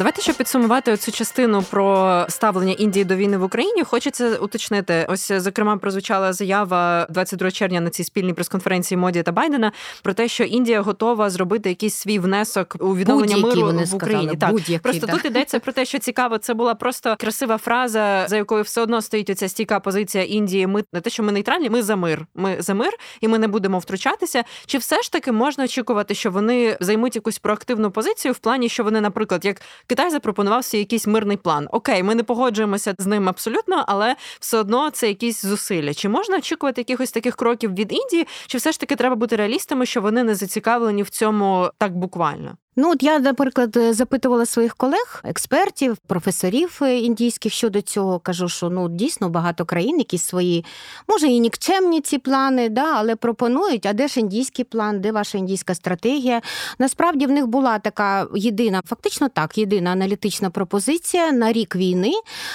Давайте 0.00 0.22
щоб 0.22 0.36
підсумувати 0.36 0.96
цю 0.96 1.12
частину 1.12 1.62
про 1.62 2.26
ставлення 2.28 2.72
Індії 2.72 3.04
до 3.04 3.16
війни 3.16 3.38
в 3.38 3.42
Україні. 3.42 3.84
Хочеться 3.84 4.36
уточнити. 4.36 5.06
Ось 5.08 5.32
зокрема 5.32 5.76
прозвучала 5.76 6.32
заява 6.32 7.06
22 7.10 7.50
червня 7.50 7.80
на 7.80 7.90
цій 7.90 8.04
спільній 8.04 8.32
прес-конференції 8.32 8.98
Моді 8.98 9.22
та 9.22 9.32
Байдена 9.32 9.72
про 10.02 10.14
те, 10.14 10.28
що 10.28 10.44
Індія 10.44 10.80
готова 10.80 11.30
зробити 11.30 11.68
якийсь 11.68 11.94
свій 11.94 12.18
внесок 12.18 12.76
у 12.80 12.96
відновлення 12.96 13.36
миру 13.36 13.60
вони 13.60 13.84
в 13.84 13.94
Україні. 13.94 14.36
Сказали, 14.36 14.62
так 14.62 14.82
просто 14.82 15.06
так. 15.06 15.16
тут 15.16 15.24
йдеться 15.24 15.58
про 15.60 15.72
те, 15.72 15.84
що 15.84 15.98
цікаво, 15.98 16.38
це 16.38 16.54
була 16.54 16.74
просто 16.74 17.16
красива 17.18 17.58
фраза, 17.58 18.26
за 18.28 18.36
якою 18.36 18.62
все 18.62 18.82
одно 18.82 19.02
стоїть 19.02 19.30
оця 19.30 19.48
стійка 19.48 19.80
позиція 19.80 20.24
Індії. 20.24 20.66
Ми 20.66 20.84
не 20.92 21.00
те, 21.00 21.10
що 21.10 21.22
ми 21.22 21.32
нейтральні, 21.32 21.70
ми 21.70 21.82
за 21.82 21.96
мир. 21.96 22.26
Ми 22.34 22.56
за 22.58 22.74
мир, 22.74 22.92
і 23.20 23.28
ми 23.28 23.38
не 23.38 23.48
будемо 23.48 23.78
втручатися. 23.78 24.44
Чи 24.66 24.78
все 24.78 25.02
ж 25.02 25.12
таки 25.12 25.32
можна 25.32 25.64
очікувати, 25.64 26.14
що 26.14 26.30
вони 26.30 26.76
займуть 26.80 27.14
якусь 27.14 27.38
проактивну 27.38 27.90
позицію 27.90 28.32
в 28.32 28.38
плані, 28.38 28.68
що 28.68 28.84
вони, 28.84 29.00
наприклад, 29.00 29.44
як 29.44 29.60
Китай 29.90 30.10
запропонував 30.10 30.64
свій 30.64 30.78
якийсь 30.78 31.06
мирний 31.06 31.36
план. 31.36 31.68
Окей, 31.72 32.02
ми 32.02 32.14
не 32.14 32.22
погоджуємося 32.22 32.94
з 32.98 33.06
ним 33.06 33.28
абсолютно, 33.28 33.84
але 33.88 34.16
все 34.40 34.58
одно 34.58 34.90
це 34.90 35.08
якісь 35.08 35.44
зусилля. 35.44 35.94
Чи 35.94 36.08
можна 36.08 36.36
очікувати 36.36 36.80
якихось 36.80 37.12
таких 37.12 37.36
кроків 37.36 37.74
від 37.74 37.92
Індії? 37.92 38.26
Чи 38.46 38.58
все 38.58 38.72
ж 38.72 38.80
таки 38.80 38.96
треба 38.96 39.16
бути 39.16 39.36
реалістами, 39.36 39.86
що 39.86 40.00
вони 40.00 40.24
не 40.24 40.34
зацікавлені 40.34 41.02
в 41.02 41.10
цьому 41.10 41.70
так 41.78 41.96
буквально? 41.96 42.56
Ну, 42.76 42.90
от 42.92 43.02
я, 43.02 43.18
наприклад, 43.18 43.78
запитувала 43.90 44.46
своїх 44.46 44.74
колег, 44.74 45.20
експертів, 45.24 45.96
професорів 45.96 46.78
е, 46.82 46.98
індійських 46.98 47.52
щодо 47.52 47.80
цього. 47.80 48.18
Кажу, 48.18 48.48
що 48.48 48.70
ну 48.70 48.88
дійсно 48.88 49.28
багато 49.28 49.64
країн, 49.64 49.98
якісь 49.98 50.22
свої, 50.22 50.64
може, 51.08 51.26
і 51.26 51.40
нікчемні 51.40 52.00
ці 52.00 52.18
плани, 52.18 52.68
да, 52.68 52.92
але 52.94 53.16
пропонують. 53.16 53.86
А 53.86 53.92
де 53.92 54.08
ж 54.08 54.20
індійський 54.20 54.64
план, 54.64 55.00
де 55.00 55.12
ваша 55.12 55.38
індійська 55.38 55.74
стратегія? 55.74 56.42
Насправді 56.78 57.26
в 57.26 57.30
них 57.30 57.46
була 57.46 57.78
така 57.78 58.26
єдина, 58.34 58.82
фактично 58.86 59.28
так, 59.28 59.58
єдина 59.58 59.90
аналітична 59.90 60.50
пропозиція 60.50 61.32
на 61.32 61.52
рік 61.52 61.76
війни. 61.76 62.12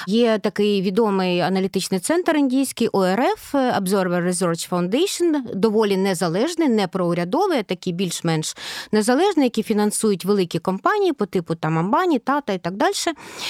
Є 0.07 0.37
такий 0.37 0.81
відомий 0.81 1.39
аналітичний 1.39 1.99
центр 1.99 2.35
індійський 2.35 2.87
ОРФ 2.87 3.55
Observer 3.55 4.27
Research 4.27 4.69
Foundation, 4.69 5.55
доволі 5.55 5.97
незалежний, 5.97 6.69
не 6.69 6.87
проурядовий, 6.87 7.59
а 7.59 7.63
такий 7.63 7.93
більш-менш 7.93 8.55
незалежний, 8.91 9.45
який 9.45 9.63
фінансує 9.63 10.04
фінансують 10.05 10.25
великі 10.25 10.59
компанії 10.59 11.13
по 11.13 11.25
типу 11.25 11.55
там 11.55 11.77
Амбані, 11.77 12.19
Тата 12.19 12.53
і 12.53 12.57
так 12.57 12.73
далі. 12.75 12.93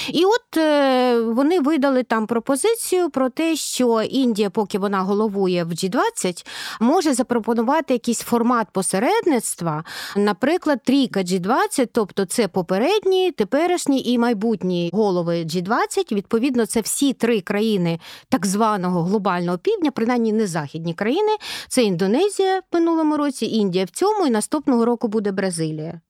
І 0.08 0.24
от 0.24 0.56
е, 0.56 1.20
вони 1.20 1.60
видали 1.60 2.02
там 2.02 2.26
пропозицію 2.26 3.10
про 3.10 3.30
те, 3.30 3.56
що 3.56 4.02
Індія, 4.02 4.50
поки 4.50 4.78
вона 4.78 5.02
головує 5.02 5.64
в 5.64 5.70
G20, 5.70 6.46
може 6.80 7.14
запропонувати 7.14 7.92
якийсь 7.94 8.20
формат 8.20 8.66
посередництва, 8.72 9.84
наприклад, 10.16 10.80
трійка 10.84 11.20
G20, 11.20 11.88
тобто 11.92 12.24
це 12.24 12.48
попередні, 12.48 13.30
теперішні 13.30 14.02
і 14.04 14.18
майбутні 14.18 14.90
голови 14.92 15.34
G20. 15.44 16.12
Відповідно, 16.12 16.66
це 16.66 16.80
всі 16.80 17.12
три 17.12 17.40
країни 17.40 18.00
так 18.28 18.46
званого 18.46 19.02
глобального 19.02 19.58
півдня, 19.58 19.90
принаймні 19.90 20.32
не 20.32 20.46
західні 20.46 20.94
країни. 20.94 21.36
Це 21.68 21.82
Індонезія 21.82 22.58
в 22.58 22.62
минулому 22.74 23.16
році, 23.16 23.46
Індія 23.46 23.84
в 23.84 23.90
цьому, 23.90 24.26
і 24.26 24.30
наступного 24.30 24.84
року 24.84 25.08
буде 25.08 25.32
Бразилія. 25.32 26.00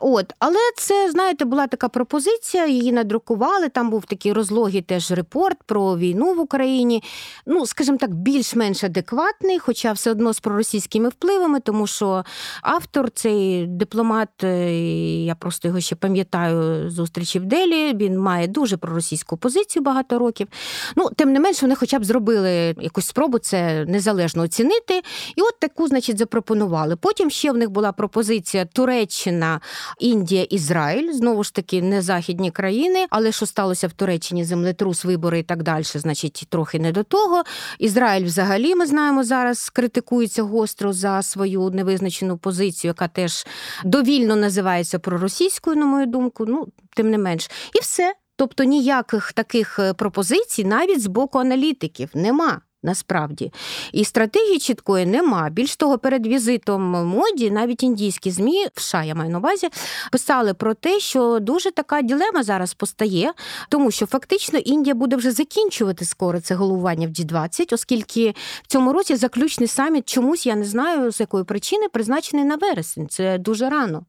От, 0.00 0.32
Але 0.38 0.58
це, 0.76 1.10
знаєте, 1.10 1.44
була 1.44 1.66
така 1.66 1.88
пропозиція, 1.88 2.66
її 2.66 2.92
надрукували. 2.92 3.68
Там 3.68 3.90
був 3.90 4.04
такий 4.04 4.32
розлогий 4.32 4.82
теж 4.82 5.10
репорт 5.10 5.58
про 5.66 5.96
війну 5.96 6.34
в 6.34 6.40
Україні. 6.40 7.02
Ну, 7.46 7.66
скажімо 7.66 7.98
так, 7.98 8.14
більш-менш 8.14 8.84
адекватний, 8.84 9.58
хоча 9.58 9.92
все 9.92 10.10
одно 10.10 10.32
з 10.32 10.40
проросійськими 10.40 11.08
впливами, 11.08 11.60
тому 11.60 11.86
що 11.86 12.24
автор, 12.62 13.10
цей 13.10 13.66
дипломат, 13.66 14.44
е, 14.44 15.24
я 15.24 15.34
просто 15.34 15.68
його 15.68 15.80
ще 15.80 15.96
пам'ятаю 15.96 16.90
зустрічі 16.90 17.38
в 17.38 17.44
Делі, 17.44 17.94
він 17.94 18.18
має 18.18 18.46
дуже 18.46 18.76
проросійську 18.76 19.36
позицію 19.36 19.82
багато 19.82 20.18
років. 20.18 20.48
Ну, 20.96 21.08
Тим 21.16 21.32
не 21.32 21.40
менш, 21.40 21.62
вони 21.62 21.74
хоча 21.74 21.98
б 21.98 22.04
зробили 22.04 22.74
якусь 22.80 23.06
спробу 23.06 23.38
це 23.38 23.84
незалежно 23.84 24.42
оцінити. 24.42 25.02
І 25.36 25.42
от 25.42 25.58
таку, 25.58 25.86
значить, 25.86 26.18
запропонували. 26.18 26.96
Потім 26.96 27.30
ще 27.30 27.52
в 27.52 27.56
них 27.56 27.70
була 27.70 27.92
пропозиція 27.92 28.64
Туреччина. 28.64 29.49
Індія, 29.98 30.42
Ізраїль, 30.42 31.12
знову 31.12 31.44
ж 31.44 31.54
таки, 31.54 31.82
не 31.82 32.02
західні 32.02 32.50
країни, 32.50 33.06
але 33.10 33.32
що 33.32 33.46
сталося 33.46 33.88
в 33.88 33.92
Туреччині, 33.92 34.44
землетрус, 34.44 35.04
вибори 35.04 35.38
і 35.38 35.42
так 35.42 35.62
далі, 35.62 35.84
значить, 35.84 36.46
трохи 36.48 36.78
не 36.78 36.92
до 36.92 37.02
того. 37.02 37.42
Ізраїль, 37.78 38.24
взагалі, 38.24 38.74
ми 38.74 38.86
знаємо, 38.86 39.24
зараз 39.24 39.70
критикується 39.70 40.42
гостро 40.42 40.92
за 40.92 41.22
свою 41.22 41.70
невизначену 41.70 42.38
позицію, 42.38 42.88
яка 42.88 43.08
теж 43.08 43.46
довільно 43.84 44.36
називається 44.36 44.98
проросійською, 44.98 45.76
на 45.76 45.86
мою 45.86 46.06
думку. 46.06 46.44
Ну, 46.46 46.66
тим 46.96 47.10
не 47.10 47.18
менш, 47.18 47.50
і 47.74 47.80
все. 47.80 48.14
Тобто 48.36 48.64
ніяких 48.64 49.32
таких 49.32 49.78
е, 49.78 49.94
пропозицій 49.94 50.64
навіть 50.64 51.02
з 51.02 51.06
боку 51.06 51.38
аналітиків 51.38 52.10
нема 52.14 52.60
насправді. 52.82 53.52
І 53.92 54.04
стратегії 54.04 54.58
чіткої 54.58 55.06
нема. 55.06 55.50
Більш 55.50 55.76
того, 55.76 55.98
перед 55.98 56.26
візитом 56.26 56.82
моді 57.06 57.50
навіть 57.50 57.82
індійські 57.82 58.30
змі, 58.30 58.66
в 58.74 58.80
США 58.80 59.04
я 59.04 59.14
маю 59.14 59.30
на 59.30 59.38
увазі, 59.38 59.68
писали 60.12 60.54
про 60.54 60.74
те, 60.74 61.00
що 61.00 61.38
дуже 61.40 61.70
така 61.70 62.02
ділема 62.02 62.42
зараз 62.42 62.74
постає, 62.74 63.32
тому 63.68 63.90
що 63.90 64.06
фактично 64.06 64.58
Індія 64.58 64.94
буде 64.94 65.16
вже 65.16 65.30
закінчувати 65.30 66.04
скоро 66.04 66.40
це 66.40 66.54
головування 66.54 67.06
в 67.06 67.10
G20, 67.10 67.74
оскільки 67.74 68.34
в 68.62 68.66
цьому 68.66 68.92
році 68.92 69.16
заключний 69.16 69.68
саміт 69.68 70.08
чомусь 70.08 70.46
я 70.46 70.56
не 70.56 70.64
знаю 70.64 71.12
з 71.12 71.20
якої 71.20 71.44
причини 71.44 71.88
призначений 71.88 72.44
на 72.44 72.56
вересень. 72.56 73.08
Це 73.08 73.38
дуже 73.38 73.70
рано. 73.70 74.04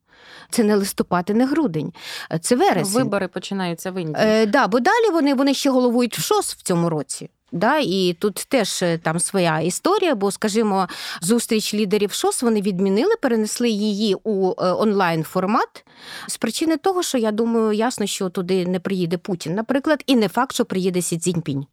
Це 0.49 0.63
не 0.63 0.75
листопад 0.75 1.29
і 1.29 1.33
не 1.33 1.45
грудень, 1.45 1.93
це 2.41 2.55
вересень. 2.55 2.93
Вибори 2.93 3.27
починаються 3.27 3.91
в 3.91 4.01
Індії. 4.01 4.25
Е, 4.27 4.45
да, 4.45 4.67
Бо 4.67 4.79
далі 4.79 5.09
вони 5.11 5.33
вони 5.33 5.53
ще 5.53 5.69
головують 5.69 6.17
в 6.17 6.21
ШОС 6.21 6.53
в 6.53 6.61
цьому 6.61 6.89
році. 6.89 7.29
Да, 7.51 7.77
І 7.77 8.15
тут 8.19 8.35
теж 8.35 8.81
е, 8.83 8.97
там 8.97 9.19
своя 9.19 9.59
історія, 9.59 10.15
бо, 10.15 10.31
скажімо, 10.31 10.87
зустріч 11.21 11.73
лідерів 11.73 12.11
ШОС 12.11 12.41
вони 12.41 12.61
відмінили, 12.61 13.15
перенесли 13.21 13.69
її 13.69 14.15
у 14.23 14.49
е, 14.49 14.53
онлайн 14.57 15.23
формат 15.23 15.85
з 16.27 16.37
причини 16.37 16.77
того, 16.77 17.03
що 17.03 17.17
я 17.17 17.31
думаю, 17.31 17.71
ясно, 17.71 18.05
що 18.05 18.29
туди 18.29 18.65
не 18.65 18.79
приїде 18.79 19.17
Путін, 19.17 19.55
наприклад, 19.55 20.03
і 20.07 20.15
не 20.15 20.27
факт, 20.27 20.53
що 20.53 20.65
приїде 20.65 21.01
Сі 21.01 21.17
Цзіньпінь. 21.17 21.65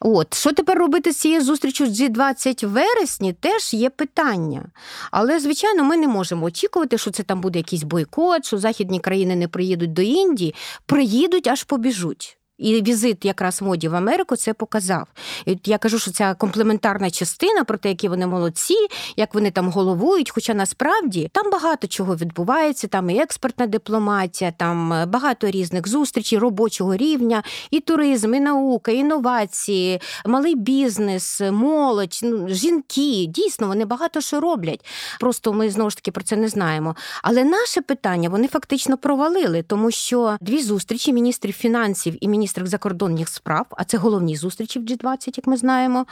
От, 0.00 0.34
що 0.34 0.52
тепер 0.52 0.78
робити 0.78 1.12
з 1.12 1.16
цією 1.16 1.42
зустрічю 1.42 1.86
з 1.86 2.00
G20 2.00 2.66
в 2.66 2.70
вересні, 2.70 3.32
теж 3.32 3.74
є 3.74 3.90
питання. 3.90 4.64
Але, 5.10 5.40
звичайно, 5.40 5.84
ми 5.84 5.96
не 5.96 6.08
можемо 6.08 6.46
очікувати, 6.46 6.98
що 6.98 7.10
це 7.10 7.22
там 7.22 7.40
буде 7.40 7.58
якийсь 7.58 7.82
бойкот, 7.82 8.46
що 8.46 8.58
західні 8.58 9.00
країни 9.00 9.36
не 9.36 9.48
приїдуть 9.48 9.92
до 9.92 10.02
Індії, 10.02 10.54
приїдуть 10.86 11.46
аж 11.46 11.64
побіжуть. 11.64 12.38
І 12.58 12.82
візит 12.82 13.24
якраз 13.24 13.62
моді 13.62 13.88
в 13.88 13.94
Америку 13.94 14.36
це 14.36 14.54
показав. 14.54 15.06
І 15.46 15.58
Я 15.64 15.78
кажу, 15.78 15.98
що 15.98 16.10
ця 16.10 16.34
комплементарна 16.34 17.10
частина 17.10 17.64
про 17.64 17.78
те, 17.78 17.88
які 17.88 18.08
вони 18.08 18.26
молодці, 18.26 18.74
як 19.16 19.34
вони 19.34 19.50
там 19.50 19.70
головують. 19.70 20.30
Хоча 20.30 20.54
насправді 20.54 21.30
там 21.32 21.50
багато 21.50 21.86
чого 21.86 22.16
відбувається, 22.16 22.88
там 22.88 23.10
і 23.10 23.18
експертна 23.18 23.66
дипломатія, 23.66 24.52
там 24.52 24.92
е, 24.92 25.06
багато 25.06 25.50
різних 25.50 25.88
зустрічей 25.88 26.38
робочого 26.38 26.96
рівня, 26.96 27.42
і 27.70 27.80
туризм, 27.80 28.34
і 28.34 28.40
наука, 28.40 28.92
інновації, 28.92 30.00
малий 30.26 30.54
бізнес, 30.54 31.40
молодь, 31.52 32.20
ну, 32.22 32.48
жінки. 32.48 33.26
Дійсно, 33.28 33.68
вони 33.68 33.84
багато 33.84 34.20
що 34.20 34.40
роблять. 34.40 34.86
Просто 35.20 35.52
ми 35.52 35.70
знову 35.70 35.90
ж 35.90 35.96
таки 35.96 36.10
про 36.10 36.24
це 36.24 36.36
не 36.36 36.48
знаємо. 36.48 36.96
Але 37.22 37.44
наше 37.44 37.80
питання 37.80 38.28
вони 38.28 38.48
фактично 38.48 38.98
провалили, 38.98 39.62
тому 39.62 39.90
що 39.90 40.36
дві 40.40 40.62
зустрічі 40.62 41.12
міністрів 41.12 41.54
фінансів 41.54 42.16
і 42.20 42.28
міністрів 42.28 42.45
міністри 42.46 42.66
закордонних 42.66 43.28
справ, 43.28 43.66
а 43.70 43.84
це 43.84 43.98
головні 43.98 44.36
зустрічі 44.36 44.78
в 44.78 44.82
G20, 44.82 45.32
як 45.36 45.46
ми 45.46 45.56
знаємо, 45.56 46.06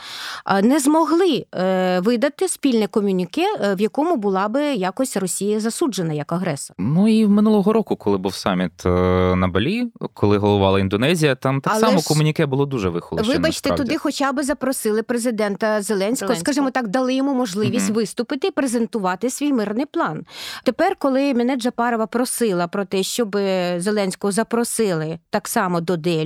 не 0.63 0.79
змогли 0.79 1.45
е, 1.55 1.99
видати 1.99 2.47
спільне 2.47 2.87
комюніке, 2.87 3.45
е, 3.61 3.75
в 3.75 3.81
якому 3.81 4.15
була 4.15 4.47
би 4.47 4.61
якось 4.63 5.17
Росія 5.17 5.59
засуджена 5.59 6.13
як 6.13 6.31
агресор. 6.31 6.75
Ну 6.79 7.07
і 7.07 7.27
минулого 7.27 7.73
року, 7.73 7.95
коли 7.95 8.17
був 8.17 8.35
саміт 8.35 8.85
е, 8.85 8.89
на 9.35 9.47
Балі, 9.47 9.91
коли 10.13 10.37
головувала 10.37 10.79
Індонезія, 10.79 11.35
там 11.35 11.61
так 11.61 11.73
Але 11.73 11.81
само 11.81 11.99
ж... 11.99 12.07
комуніке 12.07 12.45
було 12.45 12.65
дуже 12.65 12.89
вихолощене. 12.89 13.37
Вибачте, 13.37 13.69
насправді. 13.69 13.83
туди 13.83 13.97
хоча 13.97 14.31
б 14.31 14.43
запросили 14.43 15.03
президента 15.03 15.81
Зеленського, 15.81 15.83
Зеленського. 15.83 16.35
скажімо 16.35 16.71
так, 16.71 16.87
дали 16.87 17.13
йому 17.13 17.33
можливість 17.33 17.89
угу. 17.89 17.99
виступити 17.99 18.47
і 18.47 18.51
презентувати 18.51 19.29
свій 19.29 19.53
мирний 19.53 19.85
план. 19.85 20.25
Тепер, 20.63 20.95
коли 20.99 21.33
мене 21.33 21.55
Джапарова 21.55 22.07
просила 22.07 22.67
про 22.67 22.85
те, 22.85 23.03
щоб 23.03 23.37
Зеленського 23.77 24.31
запросили 24.31 25.19
так 25.29 25.47
само 25.47 25.81
до 25.81 25.97
Делі, 25.97 26.24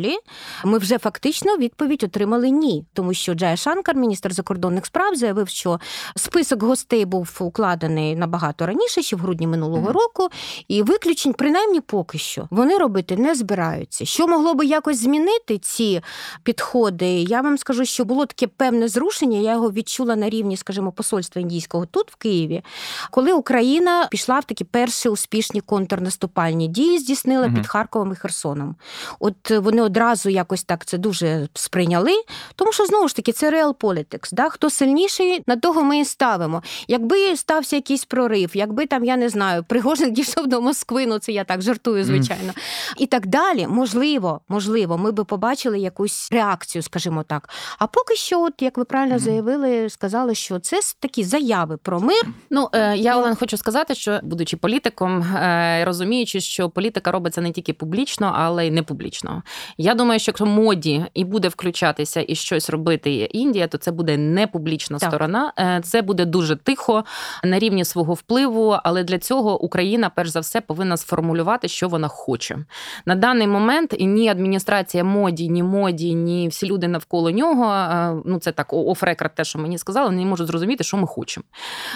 ми 0.66 0.78
вже 0.78 0.98
фактично 0.98 1.58
відповідь 1.58 2.04
отримали 2.04 2.50
ні, 2.50 2.86
тому 2.94 3.14
що 3.14 3.34
Джая 3.34 3.56
Шанкар, 3.56 3.96
міністр 3.96 4.34
закордонних 4.34 4.86
справ, 4.86 5.16
заявив, 5.16 5.50
що 5.50 5.80
список 6.16 6.64
гостей 6.64 7.06
був 7.06 7.38
укладений 7.40 8.16
набагато 8.16 8.66
раніше, 8.66 9.02
ще 9.02 9.16
в 9.16 9.20
грудні 9.20 9.48
минулого 9.48 9.88
mm-hmm. 9.88 9.92
року, 9.92 10.30
і 10.68 10.84
виключень, 10.84 11.34
принаймні 11.34 11.82
поки 11.82 12.18
що, 12.18 12.48
вони 12.52 12.78
робити 12.78 13.18
не 13.18 13.36
збираються. 13.36 14.06
Що 14.06 14.28
могло 14.28 14.54
би 14.54 14.66
якось 14.66 15.00
змінити 15.00 15.58
ці 15.58 16.02
підходи? 16.44 17.06
Я 17.06 17.42
вам 17.42 17.58
скажу, 17.58 17.86
що 17.86 18.06
було 18.06 18.26
таке 18.26 18.48
певне 18.48 18.88
зрушення. 18.88 19.38
Я 19.38 19.52
його 19.52 19.72
відчула 19.72 20.16
на 20.16 20.30
рівні, 20.30 20.58
скажімо, 20.58 20.92
посольства 20.92 21.42
індійського 21.42 21.86
тут 21.86 22.12
в 22.12 22.16
Києві, 22.16 22.64
коли 23.12 23.34
Україна 23.34 24.08
пішла 24.12 24.40
в 24.40 24.44
такі 24.44 24.64
перші 24.64 25.10
успішні 25.10 25.62
контрнаступальні 25.62 26.68
дії, 26.68 27.00
здійснила 27.00 27.48
mm-hmm. 27.48 27.56
під 27.56 27.68
Харковом 27.68 28.12
і 28.12 28.16
Херсоном. 28.16 28.76
От 29.20 29.52
вони 29.52 29.82
одразу 29.90 30.30
якось 30.30 30.64
так 30.64 30.86
це 30.86 30.98
дуже 30.98 31.48
сприйняли, 31.54 32.12
тому 32.56 32.72
що 32.72 32.86
знову 32.86 33.08
ж 33.08 33.16
таки 33.16 33.32
це 33.32 33.52
реал 33.52 33.76
politics, 33.80 34.34
да? 34.34 34.50
Хто 34.50 34.70
сильніший, 34.70 35.44
на 35.48 35.56
того 35.56 35.84
ми 35.84 36.00
і 36.00 36.06
ставимо. 36.06 36.64
Якби 36.88 37.38
стався 37.38 37.76
якийсь 37.76 38.06
прорив, 38.06 38.52
якби 38.54 38.86
там, 38.86 39.06
я 39.06 39.18
не 39.18 39.30
знаю, 39.30 39.64
Пригожин 39.64 40.14
дійшов 40.14 40.48
до 40.48 40.62
Москви, 40.62 41.06
ну 41.06 41.20
це 41.20 41.32
я 41.32 41.44
так 41.44 41.62
жартую, 41.62 42.04
звичайно. 42.04 42.52
Mm. 42.52 42.94
І 42.98 43.06
так 43.06 43.28
далі, 43.28 43.68
можливо, 43.68 44.42
можливо, 44.50 44.98
ми 44.98 45.12
би 45.12 45.24
побачили 45.24 45.80
якусь 45.80 46.32
реакцію, 46.32 46.82
скажімо 46.82 47.24
так. 47.24 47.50
А 47.80 47.88
поки 47.88 48.16
що, 48.16 48.42
от 48.42 48.54
як 48.62 48.78
ви 48.78 48.84
правильно 48.84 49.16
mm. 49.16 49.20
заявили, 49.20 49.90
сказали, 49.90 50.36
що 50.36 50.60
це 50.60 50.80
такі 51.00 51.24
заяви 51.24 51.78
про 51.78 52.00
мир. 52.00 52.24
Ну 52.50 52.70
е, 52.74 52.98
я 52.98 53.18
Олен 53.18 53.36
хочу 53.36 53.58
сказати, 53.58 53.96
що 53.96 54.20
будучи 54.24 54.58
політиком, 54.58 55.22
е, 55.22 55.84
розуміючи, 55.86 56.42
що 56.42 56.70
політика 56.70 57.12
робиться 57.12 57.42
не 57.42 57.52
тільки 57.52 57.74
публічно, 57.74 58.34
але 58.36 58.68
й 58.68 58.72
не 58.72 58.84
публічно. 58.84 59.44
Я 59.82 59.96
думаю, 59.96 60.20
що 60.20 60.30
якщо 60.30 60.46
моді 60.46 61.06
і 61.14 61.24
буде 61.24 61.48
включатися 61.48 62.26
і 62.28 62.36
щось 62.36 62.70
робити 62.70 63.14
Індія, 63.14 63.68
то 63.68 63.78
це 63.78 63.92
буде 63.92 64.18
не 64.18 64.48
публічна 64.48 64.98
так. 64.98 65.10
сторона, 65.10 65.54
е, 65.60 65.82
це 65.84 66.02
буде 66.02 66.26
дуже 66.26 66.56
тихо 66.56 67.04
на 67.44 67.60
рівні 67.60 67.86
свого 67.86 68.14
впливу. 68.14 68.78
Але 68.84 69.04
для 69.04 69.20
цього 69.20 69.62
Україна, 69.62 70.12
перш 70.16 70.30
за 70.30 70.40
все, 70.40 70.62
повинна 70.62 70.98
сформулювати, 70.98 71.68
що 71.68 71.88
вона 71.88 72.08
хоче 72.08 72.58
на 73.06 73.16
даний 73.16 73.48
момент. 73.48 73.96
І 73.98 74.06
ні 74.06 74.30
адміністрація 74.30 75.04
моді, 75.04 75.50
ні 75.50 75.64
моді, 75.64 76.14
ні 76.14 76.48
всі 76.48 76.68
люди 76.68 76.88
навколо 76.88 77.32
нього. 77.32 77.74
Е, 77.74 78.16
ну 78.26 78.40
це 78.40 78.52
так 78.52 78.74
оф-рекорд 78.74 79.36
те, 79.36 79.44
що 79.44 79.60
мені 79.60 79.78
сказали, 79.78 80.12
не 80.12 80.26
можуть 80.26 80.48
зрозуміти, 80.48 80.84
що 80.84 80.98
ми 80.98 81.08
хочемо. 81.08 81.44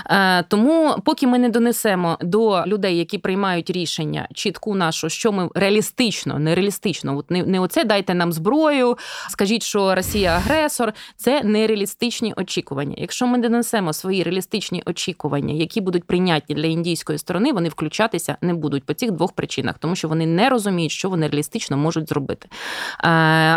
Е, 0.10 0.44
тому, 0.44 0.96
поки 1.06 1.28
ми 1.28 1.40
не 1.40 1.50
донесемо 1.50 2.18
до 2.22 2.64
людей, 2.66 2.98
які 2.98 3.18
приймають 3.18 3.70
рішення, 3.70 4.28
чітку 4.34 4.76
нашу, 4.76 5.10
що 5.10 5.32
ми 5.32 5.50
реалістично, 5.56 6.40
нереалістично, 6.40 7.18
от 7.18 7.32
не 7.32 7.44
не 7.44 7.60
оце 7.74 7.84
дайте 7.84 8.14
нам 8.14 8.34
зброю, 8.34 8.98
скажіть, 9.30 9.64
що 9.64 9.96
Росія 9.96 10.36
агресор. 10.36 10.94
Це 11.18 11.44
нереалістичні 11.44 12.34
очікування. 12.38 12.96
Якщо 12.98 13.28
ми 13.28 13.38
донесемо 13.38 13.94
свої 13.94 14.24
реалістичні 14.24 14.84
очікування, 14.86 15.54
які 15.54 15.82
будуть 15.82 16.04
прийнятні 16.04 16.56
для 16.56 16.68
індійської 16.68 17.18
сторони, 17.18 17.52
вони 17.52 17.70
включатися 17.70 18.38
не 18.42 18.54
будуть 18.54 18.84
по 18.84 18.94
цих 18.94 19.12
двох 19.12 19.32
причинах, 19.32 19.78
тому 19.80 19.96
що 19.96 20.08
вони 20.08 20.26
не 20.26 20.50
розуміють, 20.50 20.92
що 20.92 21.10
вони 21.10 21.28
реалістично 21.28 21.78
можуть 21.78 22.10
зробити. 22.10 22.48
Е, 22.52 23.08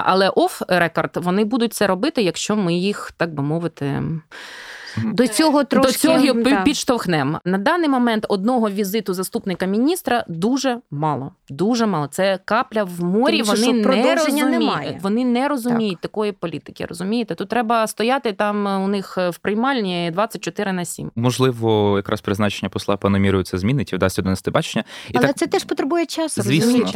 але 0.05 0.29
оф 0.29 0.63
рекорд 0.69 1.11
вони 1.15 1.45
будуть 1.45 1.75
це 1.75 1.87
робити, 1.87 2.23
якщо 2.23 2.57
ми 2.57 2.75
їх 2.75 3.13
так 3.17 3.35
би 3.35 3.43
мовити. 3.43 4.03
До 5.05 5.29
цього 5.29 5.65
трошки 5.65 5.93
До 5.93 5.99
цього 5.99 6.43
да. 6.43 6.63
підштовхнемо. 6.63 7.41
На 7.45 7.59
даний 7.59 7.89
момент 7.89 8.27
одного 8.29 8.71
візиту 8.71 9.15
заступника 9.15 9.67
міністра 9.67 10.25
дуже 10.29 10.79
мало. 10.91 11.33
Дуже 11.49 11.87
мало. 11.87 12.07
Це 12.07 12.39
капля 12.45 12.85
в 12.85 13.05
морі. 13.05 13.43
Тому, 13.43 13.53
вони 13.57 13.73
не 13.73 14.15
розуміють. 14.15 14.51
Немає. 14.51 15.01
Вони 15.03 15.25
не 15.25 15.49
розуміють 15.49 15.95
так. 15.95 16.01
такої 16.01 16.33
політики. 16.33 16.87
Розумієте? 16.87 17.35
Тут 17.35 17.49
треба 17.49 17.87
стояти 17.87 18.33
там 18.33 18.85
у 18.85 18.89
них 18.89 19.17
в 19.17 19.39
приймальні 19.39 20.11
24 20.13 20.73
на 20.73 20.85
7. 20.85 21.11
Можливо, 21.17 21.97
якраз 21.97 22.21
призначення 22.21 22.69
посла 22.69 22.97
Мірою 23.03 23.45
це 23.45 23.59
змінить 23.59 23.93
і 23.93 23.97
вдасться 23.97 24.23
донести 24.23 24.51
бачення. 24.51 24.85
І 25.11 25.17
Але 25.19 25.27
так, 25.27 25.37
це 25.37 25.47
теж 25.47 25.65
потребує 25.65 26.07
часу. 26.07 26.43
Звісно. 26.43 26.93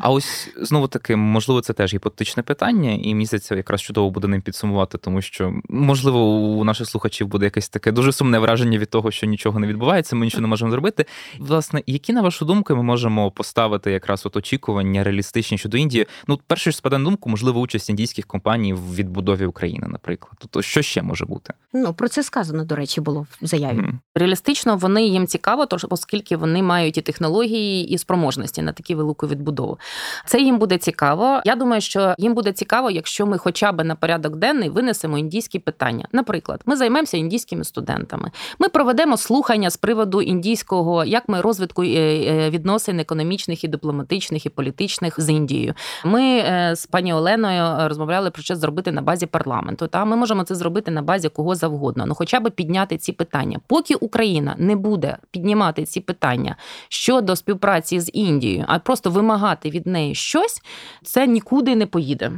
А 0.00 0.10
ось 0.10 0.48
знову 0.56 0.88
таки, 0.88 1.16
можливо, 1.16 1.60
це 1.60 1.72
теж 1.72 1.94
гіпотетичне 1.94 2.42
питання, 2.42 2.98
і 3.02 3.14
місяця 3.14 3.54
якраз 3.54 3.82
чудово 3.82 4.10
буде 4.10 4.28
ним 4.28 4.42
підсумувати, 4.42 4.98
тому 4.98 5.22
що 5.22 5.54
можливо 5.68 6.24
у 6.34 6.64
наших 6.64 6.88
слухачів 6.88 7.26
буде 7.26 7.41
буде 7.42 7.46
якесь 7.46 7.68
таке 7.68 7.92
дуже 7.92 8.12
сумне 8.12 8.38
враження 8.38 8.78
від 8.78 8.90
того, 8.90 9.10
що 9.10 9.26
нічого 9.26 9.58
не 9.58 9.66
відбувається, 9.66 10.16
ми 10.16 10.24
нічого 10.24 10.40
не 10.40 10.48
можемо 10.48 10.70
зробити. 10.70 11.06
Власне, 11.38 11.82
які 11.86 12.12
на 12.12 12.22
вашу 12.22 12.44
думку 12.44 12.76
ми 12.76 12.82
можемо 12.82 13.30
поставити 13.30 13.90
якраз 13.90 14.26
от 14.26 14.36
очікування 14.36 15.04
реалістичні 15.04 15.58
щодо 15.58 15.76
Індії? 15.76 16.06
Ну, 16.26 16.38
перше 16.46 16.70
ж 16.70 16.76
спаде 16.76 16.98
на 16.98 17.04
думку, 17.04 17.30
можливо, 17.30 17.60
участь 17.60 17.90
індійських 17.90 18.26
компаній 18.26 18.74
в 18.74 18.94
відбудові 18.94 19.46
України, 19.46 19.86
наприклад. 19.90 20.32
Тобто, 20.38 20.62
що 20.62 20.82
ще 20.82 21.02
може 21.02 21.24
бути? 21.24 21.54
Ну 21.72 21.94
про 21.94 22.08
це 22.08 22.22
сказано, 22.22 22.64
до 22.64 22.76
речі, 22.76 23.00
було 23.00 23.26
в 23.42 23.46
заяві. 23.46 23.78
Mm. 23.78 23.92
Реалістично 24.14 24.76
вони 24.76 25.04
їм 25.06 25.26
цікаво, 25.26 25.66
тож 25.66 25.86
оскільки 25.90 26.36
вони 26.36 26.62
мають 26.62 26.98
і 26.98 27.00
технології, 27.00 27.88
і 27.88 27.98
спроможності 27.98 28.62
на 28.62 28.72
такі 28.72 28.94
велику 28.94 29.26
відбудову. 29.26 29.78
Це 30.26 30.40
їм 30.40 30.58
буде 30.58 30.78
цікаво. 30.78 31.40
Я 31.44 31.56
думаю, 31.56 31.80
що 31.80 32.14
їм 32.18 32.34
буде 32.34 32.52
цікаво, 32.52 32.90
якщо 32.90 33.26
ми 33.26 33.38
хоча 33.38 33.72
б 33.72 33.84
на 33.84 33.94
порядок 33.94 34.36
денний 34.36 34.68
винесемо 34.68 35.18
індійські 35.18 35.58
питання. 35.58 36.08
Наприклад, 36.12 36.60
ми 36.66 36.76
займемося 36.76 37.16
індійськими 37.32 37.64
студентами. 37.64 38.30
Ми 38.58 38.68
проведемо 38.68 39.16
слухання 39.16 39.70
з 39.70 39.76
приводу 39.76 40.22
індійського, 40.22 41.04
як 41.04 41.28
ми 41.28 41.40
розвитку 41.40 41.82
е, 41.82 41.88
е, 41.88 42.50
відносин 42.50 43.00
економічних 43.00 43.64
і 43.64 43.68
дипломатичних 43.68 44.46
і 44.46 44.48
політичних 44.48 45.20
з 45.20 45.30
Індією. 45.30 45.74
Ми 46.04 46.22
е, 46.22 46.72
з 46.76 46.86
пані 46.86 47.14
Оленою 47.14 47.88
розмовляли 47.88 48.30
про 48.30 48.42
що 48.42 48.56
зробити 48.56 48.92
на 48.92 49.02
базі 49.02 49.26
парламенту. 49.26 49.86
Та 49.86 50.04
ми 50.04 50.16
можемо 50.16 50.44
це 50.44 50.54
зробити 50.54 50.90
на 50.90 51.02
базі 51.02 51.28
кого 51.28 51.54
завгодно. 51.54 52.06
Ну, 52.06 52.14
хоча 52.14 52.40
б 52.40 52.50
підняти 52.50 52.96
ці 52.96 53.12
питання. 53.12 53.60
Поки 53.66 53.94
Україна 53.94 54.54
не 54.58 54.76
буде 54.76 55.16
піднімати 55.30 55.84
ці 55.84 56.00
питання 56.00 56.56
щодо 56.88 57.36
співпраці 57.36 58.00
з 58.00 58.10
Індією, 58.12 58.64
а 58.68 58.78
просто 58.78 59.10
вимагати 59.10 59.70
від 59.70 59.86
неї 59.86 60.14
щось, 60.14 60.62
це 61.04 61.26
нікуди 61.26 61.76
не 61.76 61.86
поїде. 61.86 62.32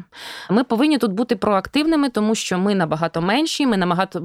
Ми 0.50 0.64
повинні 0.64 0.98
тут 0.98 1.12
бути 1.12 1.36
проактивними, 1.36 2.08
тому 2.08 2.34
що 2.34 2.58
ми 2.58 2.74
набагато 2.74 3.20
менші, 3.20 3.66
ми 3.66 3.76
набагато 3.76 4.20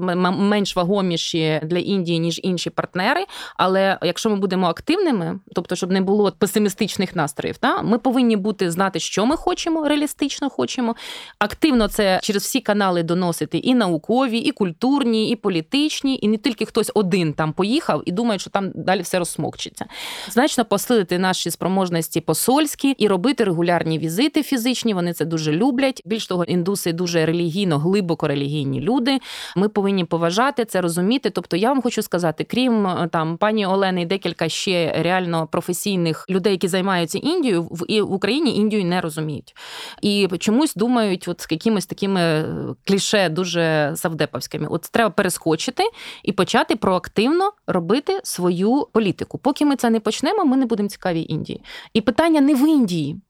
менш 0.60 0.76
вагоміші 0.76 1.60
для 1.62 1.78
Індії 1.78 2.18
ніж 2.18 2.40
інші 2.42 2.70
партнери. 2.70 3.24
Але 3.56 3.98
якщо 4.02 4.30
ми 4.30 4.36
будемо 4.36 4.66
активними, 4.66 5.40
тобто, 5.54 5.76
щоб 5.76 5.90
не 5.90 6.00
було 6.00 6.32
песимістичних 6.38 7.16
настроїв, 7.16 7.58
та 7.58 7.82
ми 7.82 7.98
повинні 7.98 8.36
бути 8.36 8.70
знати, 8.70 9.00
що 9.00 9.26
ми 9.26 9.36
хочемо, 9.36 9.88
реалістично 9.88 10.50
хочемо. 10.50 10.96
Активно 11.38 11.88
це 11.88 12.20
через 12.22 12.42
всі 12.42 12.60
канали 12.60 13.02
доносити 13.02 13.58
і 13.58 13.74
наукові, 13.74 14.38
і 14.38 14.50
культурні, 14.50 15.30
і 15.30 15.36
політичні, 15.36 16.18
і 16.22 16.28
не 16.28 16.36
тільки 16.36 16.66
хтось 16.66 16.90
один 16.94 17.32
там 17.32 17.52
поїхав 17.52 18.02
і 18.04 18.12
думає, 18.12 18.38
що 18.38 18.50
там 18.50 18.70
далі 18.74 19.02
все 19.02 19.18
розсмокчиться. 19.18 19.86
Значно 20.30 20.64
посилити 20.64 21.18
наші 21.18 21.50
спроможності 21.50 22.20
посольські 22.20 22.90
і 22.90 23.08
робити 23.08 23.44
регулярні 23.44 23.98
візити 23.98 24.42
фізичні. 24.42 24.94
Вони 24.94 25.12
це 25.12 25.24
дуже 25.24 25.52
люблять. 25.52 26.02
Більш 26.04 26.26
того, 26.26 26.44
індуси 26.44 26.92
дуже 26.92 27.26
релігійно, 27.26 27.78
глибоко 27.78 28.28
релігійні 28.28 28.80
люди. 28.80 29.18
Ми 29.56 29.68
повинні 29.68 30.04
поважати 30.04 30.49
поважати 30.50 30.64
це, 30.64 30.80
розуміти. 30.80 31.30
Тобто, 31.30 31.56
я 31.56 31.68
вам 31.68 31.82
хочу 31.82 32.02
сказати, 32.02 32.44
крім 32.44 32.86
е, 32.86 33.08
там 33.12 33.36
пані 33.36 33.66
Олени, 33.66 34.06
декілька 34.06 34.48
ще 34.48 35.02
реально 35.02 35.46
професійних 35.46 36.26
людей, 36.30 36.52
які 36.52 36.68
займаються 36.68 37.18
Індією, 37.18 37.62
в 37.62 37.84
в 38.00 38.12
Україні 38.12 38.56
Індію 38.56 38.84
не 38.84 39.00
розуміють 39.00 39.54
і 40.02 40.28
чомусь 40.38 40.74
думають, 40.74 41.28
от 41.28 41.40
з 41.40 41.46
якимись 41.50 41.86
такими 41.86 42.20
е, 42.20 42.44
кліше 42.86 43.28
дуже 43.28 43.92
савдеповськими. 43.96 44.66
От 44.70 44.82
треба 44.92 45.10
перескочити 45.10 45.82
і 46.24 46.32
почати 46.32 46.76
проактивно 46.76 47.52
робити 47.66 48.20
свою 48.24 48.86
політику. 48.92 49.38
Поки 49.38 49.64
ми 49.64 49.76
це 49.76 49.90
не 49.90 50.00
почнемо, 50.00 50.44
ми 50.44 50.56
не 50.56 50.66
будемо 50.66 50.88
цікаві 50.88 51.26
Індії. 51.28 51.62
І 51.94 52.00
питання 52.00 52.40
не 52.40 52.54
в 52.54 52.68
Індії. 52.68 53.20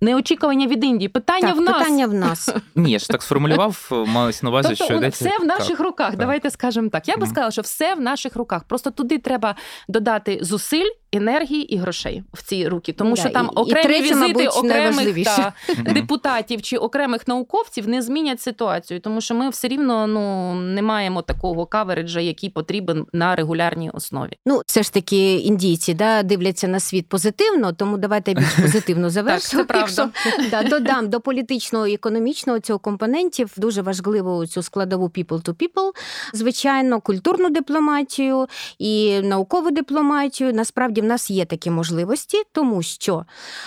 Неочікування 0.00 0.66
від 0.66 0.84
Індії. 0.84 1.08
Питання 1.08 1.48
так, 1.48 1.56
в 1.56 1.60
нас. 1.60 1.78
Питання 1.78 2.06
в 2.06 2.14
нас. 2.14 2.48
Ні, 2.74 2.90
я 2.90 2.98
ж 2.98 3.08
так 3.08 3.22
сформулював, 3.22 4.04
малось 4.06 4.42
на 4.42 4.50
увазі, 4.50 4.68
тобто, 4.68 4.84
що 4.84 4.94
йдеться... 4.94 5.24
все 5.28 5.38
в 5.38 5.46
наших 5.46 5.76
так, 5.76 5.86
руках. 5.86 6.10
Так. 6.10 6.18
Давайте 6.18 6.50
скажемо 6.50 6.88
так. 6.88 7.08
Я 7.08 7.16
би 7.16 7.26
сказала, 7.26 7.50
що 7.50 7.62
все 7.62 7.94
в 7.94 8.00
наших 8.00 8.36
руках. 8.36 8.64
Просто 8.64 8.90
туди 8.90 9.18
треба 9.18 9.54
додати 9.88 10.38
зусиль 10.42 10.90
енергії 11.12 11.74
і 11.74 11.76
грошей 11.76 12.22
в 12.32 12.42
ці 12.42 12.68
руки, 12.68 12.92
тому 12.92 13.14
Да, 13.14 13.20
що 13.20 13.30
там 13.30 13.46
і- 13.46 13.48
і 13.58 13.62
окремі 13.62 14.00
візити 14.00 14.14
мабуть, 14.14 14.56
окремих 14.56 15.24
та, 15.24 15.52
депутатів 15.92 16.62
чи 16.62 16.76
окремих 16.76 17.28
науковців 17.28 17.88
не 17.88 18.02
змінять 18.02 18.40
ситуацію, 18.40 19.00
тому 19.00 19.20
що 19.20 19.34
ми 19.34 19.48
все 19.50 19.68
рівно 19.68 20.06
ну 20.06 20.54
не 20.54 20.82
маємо 20.82 21.22
такого 21.22 21.66
кавереджа, 21.66 22.20
який 22.20 22.50
потрібен 22.50 23.06
на 23.12 23.36
регулярній 23.36 23.90
основі. 23.90 24.32
Ну, 24.46 24.62
все 24.66 24.82
ж 24.82 24.92
таки 24.92 25.34
індійці 25.36 25.94
да, 25.94 26.22
дивляться 26.22 26.68
на 26.68 26.80
світ 26.80 27.08
позитивно, 27.08 27.72
тому 27.72 27.98
давайте 27.98 28.34
більш 28.34 28.52
позитивно 28.62 29.10
завершимо. 29.10 29.62
це 29.62 29.66
правда. 29.66 30.10
Да, 30.50 30.62
додам 30.62 31.08
до 31.10 31.20
політичного 31.20 31.86
і 31.86 31.94
економічного 31.94 32.58
цього 32.60 32.78
компонентів 32.78 33.52
дуже 33.56 33.82
важливо 33.82 34.46
цю 34.46 34.62
складову 34.62 35.06
people 35.06 35.42
to 35.42 35.54
people, 35.54 35.90
звичайно, 36.32 37.00
культурну 37.00 37.50
дипломатію 37.50 38.46
і 38.78 39.20
наукову 39.20 39.70
дипломатію. 39.70 40.52
Насправді 40.52 40.97
в 41.00 41.04
нас 41.04 41.30
є 41.30 41.44
такі 41.44 41.70
можливості, 41.70 42.42
тому 42.52 42.82
що 42.82 43.24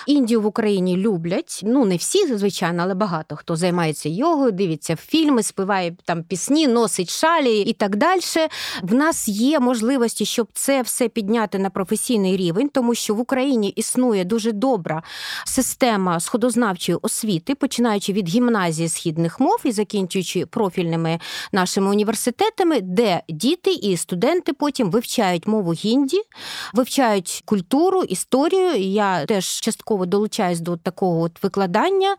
Індію 0.07 0.41
в 0.41 0.45
Україні 0.45 0.97
люблять. 0.97 1.61
Ну 1.63 1.86
не 1.86 1.95
всі, 1.95 2.38
звичайно, 2.38 2.84
але 2.84 2.93
багато 2.93 3.36
хто 3.36 3.55
займається 3.55 4.09
йогою, 4.09 4.51
дивиться 4.51 4.95
фільми, 4.95 5.43
співає 5.43 5.95
там 6.05 6.23
пісні, 6.23 6.67
носить 6.67 7.09
шалі 7.09 7.59
і 7.59 7.73
так 7.73 7.95
далі. 7.95 8.21
В 8.82 8.93
нас 8.93 9.27
є 9.27 9.59
можливості, 9.59 10.25
щоб 10.25 10.47
це 10.53 10.82
все 10.82 11.07
підняти 11.07 11.59
на 11.59 11.69
професійний 11.69 12.38
рівень, 12.38 12.69
тому 12.69 12.95
що 12.95 13.15
в 13.15 13.19
Україні 13.19 13.69
існує 13.69 14.23
дуже 14.25 14.51
добра 14.51 15.03
система 15.45 16.19
сходознавчої 16.19 16.97
освіти, 17.01 17.55
починаючи 17.55 18.13
від 18.13 18.29
гімназії 18.29 18.89
східних 18.89 19.39
мов 19.39 19.59
і 19.63 19.71
закінчуючи 19.71 20.45
профільними 20.45 21.19
нашими 21.51 21.89
університетами, 21.89 22.82
де 22.82 23.21
діти 23.29 23.71
і 23.73 23.97
студенти 23.97 24.53
потім 24.53 24.91
вивчають 24.91 25.47
мову 25.47 25.73
гінді, 25.73 26.21
вивчають 26.73 27.20
культуру, 27.45 28.03
історію. 28.03 28.76
Я 28.76 29.26
теж 29.26 29.45
частково 29.45 30.05
долучаюсь 30.05 30.59
до 30.59 30.78
такого 30.78 31.22
от 31.22 31.43
викладання, 31.43 32.15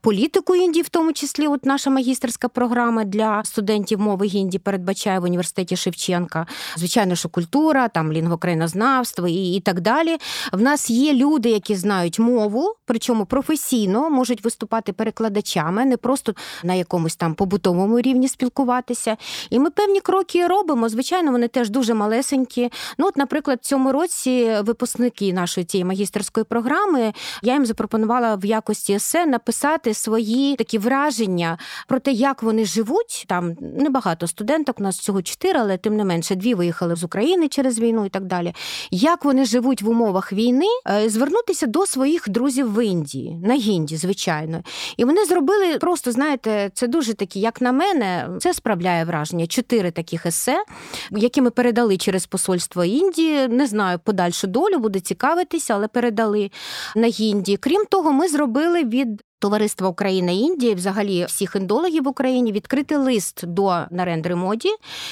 політику 0.00 0.56
Індії, 0.56 0.82
в 0.82 0.88
тому 0.88 1.12
числі, 1.12 1.46
от 1.46 1.64
наша 1.64 1.90
магістерська 1.90 2.48
програма 2.48 3.04
для 3.04 3.44
студентів 3.44 4.00
мови 4.00 4.26
гінді 4.26 4.58
передбачає 4.58 5.18
в 5.18 5.24
університеті 5.24 5.76
Шевченка. 5.76 6.46
Звичайно, 6.76 7.14
що 7.14 7.28
культура, 7.28 7.88
там 7.88 8.12
лінгвокраїнознавство 8.12 9.28
і, 9.28 9.54
і 9.54 9.60
так 9.60 9.80
далі. 9.80 10.16
В 10.52 10.60
нас 10.60 10.90
є 10.90 11.12
люди, 11.14 11.50
які 11.50 11.74
знають 11.74 12.18
мову, 12.18 12.74
причому 12.84 13.26
професійно 13.26 14.10
можуть 14.10 14.44
виступати 14.44 14.92
перекладачами, 14.92 15.84
не 15.84 15.96
просто 15.96 16.34
на 16.64 16.74
якомусь 16.74 17.16
там 17.16 17.34
побутовому 17.34 18.00
рівні 18.00 18.28
спілкуватися. 18.28 19.16
І 19.50 19.58
ми 19.58 19.70
певні 19.70 20.00
кроки 20.00 20.46
робимо. 20.46 20.88
Звичайно, 20.88 21.32
вони 21.32 21.48
теж 21.48 21.70
дуже 21.70 21.94
малесенькі. 21.94 22.72
Ну, 22.98 23.06
от, 23.06 23.16
наприклад, 23.16 23.58
в 23.62 23.66
цьому 23.66 23.92
році 23.92 24.45
випускники 24.60 25.32
нашої 25.32 25.64
цієї 25.64 25.84
магістерської 25.84 26.44
програми 26.44 27.12
я 27.42 27.52
їм 27.52 27.66
запропонувала 27.66 28.34
в 28.34 28.44
якості 28.44 28.92
есе 28.92 29.26
написати 29.26 29.94
свої 29.94 30.56
такі 30.56 30.78
враження 30.78 31.58
про 31.88 32.00
те, 32.00 32.12
як 32.12 32.42
вони 32.42 32.64
живуть. 32.64 33.24
Там 33.28 33.56
небагато 33.60 34.26
студенток, 34.26 34.80
у 34.80 34.82
нас 34.82 34.98
всього 34.98 35.22
чотири, 35.22 35.60
але 35.60 35.76
тим 35.76 35.96
не 35.96 36.04
менше 36.04 36.34
дві 36.34 36.54
виїхали 36.54 36.96
з 36.96 37.04
України 37.04 37.48
через 37.48 37.78
війну 37.78 38.06
і 38.06 38.08
так 38.08 38.24
далі. 38.24 38.54
Як 38.90 39.24
вони 39.24 39.44
живуть 39.44 39.82
в 39.82 39.88
умовах 39.88 40.32
війни, 40.32 40.66
е, 40.90 41.08
звернутися 41.08 41.66
до 41.66 41.86
своїх 41.86 42.28
друзів 42.28 42.74
в 42.74 42.84
Індії, 42.84 43.36
на 43.44 43.54
Гінді, 43.54 43.96
звичайно. 43.96 44.62
І 44.96 45.04
вони 45.04 45.24
зробили 45.24 45.78
просто, 45.78 46.12
знаєте, 46.12 46.70
це 46.74 46.86
дуже 46.86 47.14
такі, 47.14 47.40
як 47.40 47.60
на 47.60 47.72
мене, 47.72 48.28
це 48.40 48.54
справляє 48.54 49.04
враження. 49.04 49.46
Чотири 49.46 49.90
таких 49.90 50.26
есе, 50.26 50.64
які 51.10 51.42
ми 51.42 51.50
передали 51.50 51.96
через 51.96 52.26
посольство 52.26 52.84
Індії. 52.84 53.48
Не 53.48 53.66
знаю 53.66 53.98
подальшу 54.36 54.46
долю, 54.46 54.78
буде 54.78 55.00
цікавитися, 55.00 55.74
але 55.74 55.88
передали 55.88 56.50
на 56.96 57.06
Гінді. 57.06 57.56
Крім 57.56 57.84
того, 57.84 58.12
ми 58.12 58.28
зробили 58.28 58.84
від. 58.84 59.22
Товариства 59.38 59.88
Україна 59.88 60.32
Індія, 60.32 60.74
взагалі 60.74 61.24
всіх 61.24 61.56
індологів 61.56 62.02
в 62.02 62.08
Україні 62.08 62.52
відкритий 62.52 62.98
лист 62.98 63.46
до 63.46 63.78
Нарендри 63.90 64.34
Моді, 64.34 64.68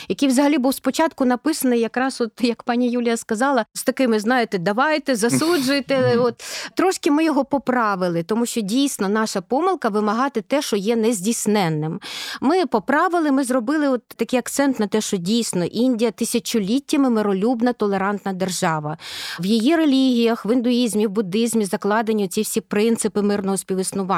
який 0.08 0.28
взагалі 0.28 0.58
був 0.58 0.74
спочатку 0.74 1.24
написаний, 1.24 1.80
якраз 1.80 2.20
от 2.20 2.30
як 2.40 2.62
пані 2.62 2.90
Юлія 2.90 3.16
сказала, 3.16 3.66
з 3.72 3.84
такими, 3.84 4.20
знаєте, 4.20 4.58
давайте, 4.58 5.16
засуджуйте. 5.16 6.16
От 6.18 6.44
трошки 6.74 7.10
ми 7.10 7.24
його 7.24 7.44
поправили, 7.44 8.22
тому 8.22 8.46
що 8.46 8.60
дійсно 8.60 9.08
наша 9.08 9.40
помилка 9.40 9.88
вимагати 9.88 10.40
те, 10.40 10.62
що 10.62 10.76
є 10.76 10.96
нездійсненним. 10.96 12.00
Ми 12.40 12.66
поправили, 12.66 13.32
ми 13.32 13.44
зробили 13.44 13.88
от 13.88 14.08
такий 14.08 14.38
акцент 14.38 14.80
на 14.80 14.86
те, 14.86 15.00
що 15.00 15.16
дійсно 15.16 15.64
Індія 15.64 16.10
тисячоліттями 16.10 17.10
миролюбна, 17.10 17.72
толерантна 17.72 18.32
держава. 18.32 18.98
В 19.40 19.46
її 19.46 19.76
релігіях, 19.76 20.46
в 20.46 20.50
індуїзмі, 20.52 21.06
в 21.06 21.10
буддизмі 21.10 21.64
закладені 21.64 22.28
ці 22.28 22.42
всі 22.42 22.60
принципи 22.60 23.22
мирного 23.22 23.56
співіснування. 23.56 24.13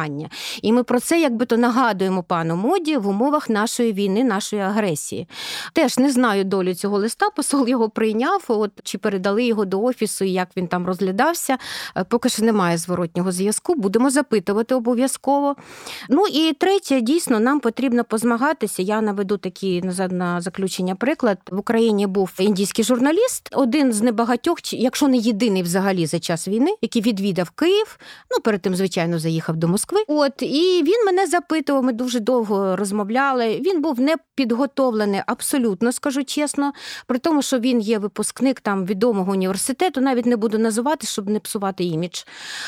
І 0.63 0.73
ми 0.73 0.83
про 0.83 1.01
це 1.01 1.21
якби 1.21 1.47
то 1.47 1.57
нагадуємо 1.57 2.23
пану 2.23 2.57
моді 2.57 2.97
в 2.97 3.09
умовах 3.09 3.51
нашої 3.51 3.93
війни, 3.93 4.25
нашої 4.25 4.63
агресії. 4.63 5.29
Теж 5.73 5.99
не 5.99 6.11
знаю 6.11 6.45
долю 6.45 6.75
цього 6.75 6.99
листа. 6.99 7.31
Посол 7.31 7.69
його 7.69 7.89
прийняв. 7.89 8.45
От 8.49 8.71
чи 8.83 8.99
передали 8.99 9.45
його 9.45 9.65
до 9.65 9.83
офісу, 9.83 10.25
і 10.25 10.31
як 10.31 10.49
він 10.57 10.69
там 10.69 10.87
розглядався. 10.87 11.59
Е, 11.97 12.05
Поки 12.05 12.29
що 12.29 12.45
немає 12.45 12.79
зворотнього 12.79 13.33
зв'язку. 13.33 13.75
Будемо 13.75 14.11
запитувати 14.11 14.75
обов'язково. 14.75 15.57
Ну 16.09 16.27
і 16.27 16.53
третє, 16.53 17.01
дійсно, 17.01 17.41
нам 17.41 17.61
потрібно 17.61 18.05
позмагатися. 18.05 18.83
Я 18.83 19.01
наведу 19.01 19.37
такий 19.37 19.83
назад 19.83 20.13
на 20.13 20.41
заключення 20.41 20.95
приклад. 20.95 21.39
В 21.51 21.59
Україні 21.59 22.07
був 22.07 22.31
індійський 22.39 22.85
журналіст, 22.85 23.49
один 23.53 23.93
з 23.93 24.03
небагатьох, 24.03 24.73
якщо 24.73 25.09
не 25.09 25.17
єдиний 25.17 25.63
взагалі 25.63 26.07
за 26.07 26.19
час 26.19 26.49
війни, 26.49 26.75
який 26.83 27.03
відвідав 27.03 27.51
Київ. 27.51 27.99
Ну 28.31 28.41
перед 28.45 28.63
тим, 28.63 28.75
звичайно, 28.75 29.19
заїхав 29.19 29.57
до 29.57 29.69
Москви. 29.69 29.86
От 30.07 30.43
і 30.43 30.83
він 30.83 31.05
мене 31.07 31.27
запитував. 31.27 31.83
Ми 31.83 31.93
дуже 31.93 32.21
довго 32.21 32.77
розмовляли. 32.77 33.61
Він 33.67 33.83
був 33.83 34.01
не 34.01 34.17
підготовлений, 34.35 35.23
абсолютно 35.27 35.93
скажу 35.93 36.25
чесно. 36.25 36.73
При 37.07 37.19
тому, 37.19 37.43
що 37.43 37.59
він 37.59 37.81
є 37.81 37.99
випускник 37.99 38.61
там 38.61 38.87
відомого 38.87 39.33
університету, 39.33 40.01
навіть 40.01 40.27
не 40.27 40.37
буду 40.37 40.59
називати, 40.59 41.07
щоб 41.07 41.29
не 41.29 41.41
псувати 41.41 41.85
імідж. 41.85 42.23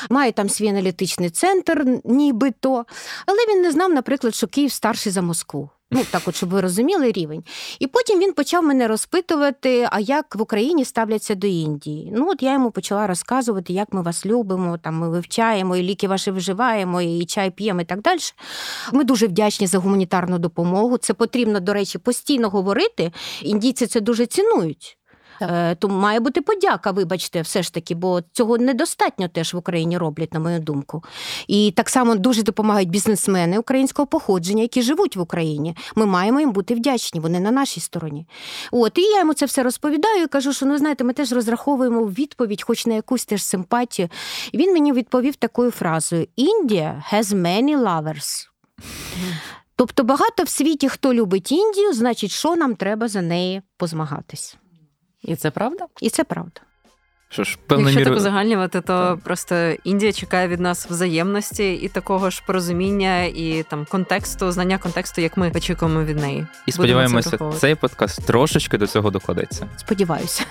Має 0.09 0.31
там 0.31 0.49
свій 0.49 0.67
аналітичний 0.67 1.29
центр, 1.29 1.85
нібито. 2.03 2.85
Але 3.25 3.37
він 3.49 3.61
не 3.61 3.71
знав, 3.71 3.93
наприклад, 3.93 4.35
що 4.35 4.47
Київ 4.47 4.71
старший 4.71 5.11
за 5.11 5.21
Москву. 5.21 5.69
Ну, 5.91 6.01
так, 6.11 6.21
от, 6.25 6.35
щоб 6.35 6.49
ви 6.49 6.61
розуміли 6.61 7.11
рівень. 7.11 7.43
І 7.79 7.87
потім 7.87 8.19
він 8.19 8.33
почав 8.33 8.63
мене 8.63 8.87
розпитувати, 8.87 9.87
а 9.91 9.99
як 9.99 10.35
в 10.35 10.41
Україні 10.41 10.85
ставляться 10.85 11.35
до 11.35 11.47
Індії. 11.47 12.11
Ну, 12.15 12.29
от 12.29 12.43
я 12.43 12.53
йому 12.53 12.71
почала 12.71 13.07
розказувати, 13.07 13.73
як 13.73 13.93
ми 13.93 14.01
вас 14.01 14.25
любимо, 14.25 14.77
там 14.77 14.95
ми 14.95 15.09
вивчаємо, 15.09 15.75
і 15.75 15.83
ліки 15.83 16.07
ваші 16.07 16.31
вживаємо, 16.31 17.01
і 17.01 17.25
чай 17.25 17.51
п'ємо, 17.51 17.81
і 17.81 17.85
так 17.85 18.01
далі. 18.01 18.19
Ми 18.93 19.03
дуже 19.03 19.27
вдячні 19.27 19.67
за 19.67 19.77
гуманітарну 19.77 20.39
допомогу. 20.39 20.97
Це 20.97 21.13
потрібно, 21.13 21.59
до 21.59 21.73
речі, 21.73 21.97
постійно 21.97 22.49
говорити. 22.49 23.11
Індійці 23.41 23.87
це 23.87 24.01
дуже 24.01 24.25
цінують. 24.25 24.98
Е, 25.41 25.75
Тому 25.75 25.99
має 25.99 26.19
бути 26.19 26.41
подяка, 26.41 26.91
вибачте, 26.91 27.41
все 27.41 27.63
ж 27.63 27.73
таки, 27.73 27.95
бо 27.95 28.21
цього 28.31 28.57
недостатньо 28.57 29.27
теж 29.27 29.53
в 29.53 29.57
Україні 29.57 29.97
роблять, 29.97 30.33
на 30.33 30.39
мою 30.39 30.59
думку. 30.59 31.03
І 31.47 31.73
так 31.75 31.89
само 31.89 32.15
дуже 32.15 32.43
допомагають 32.43 32.89
бізнесмени 32.89 33.59
українського 33.59 34.07
походження, 34.07 34.61
які 34.61 34.81
живуть 34.81 35.15
в 35.15 35.21
Україні. 35.21 35.75
Ми 35.95 36.05
маємо 36.05 36.39
їм 36.39 36.51
бути 36.51 36.75
вдячні, 36.75 37.19
вони 37.19 37.39
на 37.39 37.51
нашій 37.51 37.79
стороні. 37.79 38.27
От 38.71 38.97
і 38.97 39.01
я 39.01 39.19
йому 39.19 39.33
це 39.33 39.45
все 39.45 39.63
розповідаю 39.63 40.23
і 40.23 40.27
кажу, 40.27 40.53
що 40.53 40.65
ну 40.65 40.77
знаєте, 40.77 41.03
ми 41.03 41.13
теж 41.13 41.31
розраховуємо 41.31 42.05
відповідь, 42.05 42.63
хоч 42.63 42.85
на 42.85 42.93
якусь 42.93 43.25
теж 43.25 43.43
симпатію. 43.43 44.09
І 44.51 44.57
він 44.57 44.73
мені 44.73 44.93
відповів 44.93 45.35
такою 45.35 45.71
фразою: 45.71 46.27
India 46.37 47.01
has 47.13 47.23
many 47.23 47.77
lovers. 47.77 48.47
Тобто 49.75 50.03
багато 50.03 50.43
в 50.43 50.49
світі, 50.49 50.89
хто 50.89 51.13
любить 51.13 51.51
Індію, 51.51 51.93
значить, 51.93 52.31
що 52.31 52.55
нам 52.55 52.75
треба 52.75 53.07
за 53.07 53.21
неї 53.21 53.61
позмагатись. 53.77 54.57
І 55.21 55.35
це 55.35 55.51
правда? 55.51 55.87
І 56.01 56.09
це 56.09 56.23
правда. 56.23 56.61
Що 57.31 57.43
ж, 57.43 57.57
певною 57.67 57.95
Якщо 57.95 58.09
так 58.09 58.17
узагальнювати, 58.17 58.81
то 58.81 58.93
Так. 58.93 59.19
просто 59.19 59.55
Індія 59.83 60.11
чекає 60.13 60.47
від 60.47 60.59
нас 60.59 60.89
взаємності 60.89 61.73
і 61.73 61.87
такого 61.87 62.29
ж 62.29 62.43
порозуміння, 62.47 63.23
і 63.23 63.65
там 63.69 63.85
контексту, 63.89 64.51
знання 64.51 64.77
контексту, 64.77 65.21
як 65.21 65.37
ми 65.37 65.51
очікуємо 65.55 66.03
від 66.03 66.17
неї. 66.17 66.47
І 66.65 66.71
сподіваємося, 66.71 67.37
цей 67.57 67.75
подкаст 67.75 68.25
трошечки 68.25 68.77
до 68.77 68.87
цього 68.87 69.11
докладеться. 69.11 69.67
Сподіваюся. 69.77 70.45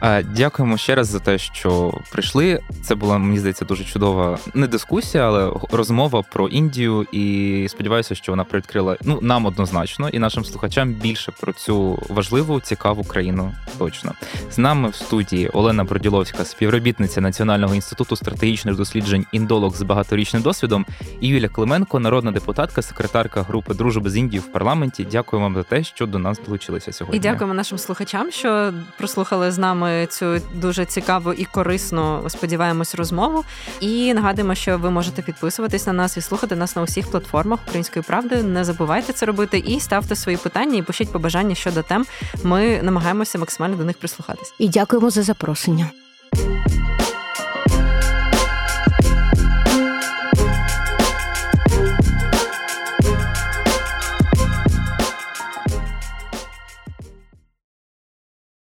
А, 0.00 0.22
Дякуємо 0.22 0.76
ще 0.76 0.94
раз 0.94 1.08
за 1.08 1.18
те, 1.18 1.38
що 1.38 1.94
прийшли. 2.12 2.60
Це 2.82 2.94
була, 2.94 3.18
мені 3.18 3.38
здається, 3.38 3.64
дуже 3.64 3.84
чудова 3.84 4.38
не 4.54 4.66
дискусія, 4.66 5.26
але 5.26 5.52
розмова 5.70 6.22
про 6.22 6.48
Індію. 6.48 7.06
І 7.12 7.66
сподіваюся, 7.70 8.14
що 8.14 8.32
вона 8.32 8.44
привідкрила 8.44 8.96
ну 9.02 9.18
нам 9.22 9.46
однозначно 9.46 10.08
і 10.08 10.18
нашим 10.18 10.44
слухачам 10.44 10.92
більше 10.92 11.32
про 11.40 11.52
цю 11.52 12.02
важливу, 12.08 12.60
цікаву 12.60 13.04
країну. 13.04 13.54
Точно 13.78 14.12
з 14.50 14.58
нами 14.58 14.88
в 14.88 14.94
студії 14.94 15.48
Олена 15.48 15.84
Бродюк. 15.84 16.03
Поділовська, 16.04 16.44
співробітниця 16.44 17.20
Національного 17.20 17.74
інституту 17.74 18.16
стратегічних 18.16 18.76
досліджень 18.76 19.26
індолог 19.32 19.76
з 19.76 19.82
багаторічним 19.82 20.42
досвідом, 20.42 20.86
і 21.20 21.28
Юля 21.28 21.48
Клименко, 21.48 22.00
народна 22.00 22.32
депутатка, 22.32 22.82
секретарка 22.82 23.42
групи 23.42 23.74
Дружби 23.74 24.10
з 24.10 24.16
Індією 24.16 24.48
в 24.48 24.52
парламенті. 24.52 25.06
Дякую 25.10 25.42
вам 25.42 25.54
за 25.54 25.62
те, 25.62 25.84
що 25.84 26.06
до 26.06 26.18
нас 26.18 26.40
долучилися 26.46 26.92
сьогодні. 26.92 27.16
І 27.16 27.20
дякуємо 27.20 27.54
нашим 27.54 27.78
слухачам, 27.78 28.30
що 28.30 28.72
прослухали 28.98 29.50
з 29.50 29.58
нами 29.58 30.06
цю 30.10 30.40
дуже 30.54 30.84
цікаву 30.84 31.32
і 31.32 31.44
корисну, 31.44 32.24
сподіваємось, 32.28 32.94
розмову. 32.94 33.44
І 33.80 34.14
нагадуємо, 34.14 34.54
що 34.54 34.78
ви 34.78 34.90
можете 34.90 35.22
підписуватись 35.22 35.86
на 35.86 35.92
нас 35.92 36.16
і 36.16 36.20
слухати 36.20 36.56
нас 36.56 36.76
на 36.76 36.82
усіх 36.82 37.10
платформах 37.10 37.60
української 37.62 38.02
правди. 38.02 38.42
Не 38.42 38.64
забувайте 38.64 39.12
це 39.12 39.26
робити 39.26 39.58
і 39.58 39.80
ставте 39.80 40.16
свої 40.16 40.38
питання 40.38 40.78
і 40.78 40.82
пишіть 40.82 41.12
побажання 41.12 41.54
щодо 41.54 41.82
тем. 41.82 42.06
Ми 42.42 42.82
намагаємося 42.82 43.38
максимально 43.38 43.76
до 43.76 43.84
них 43.84 43.98
прислухатись. 43.98 44.54
І 44.58 44.68
дякуємо 44.68 45.10
за 45.10 45.22
запрошення. 45.22 45.90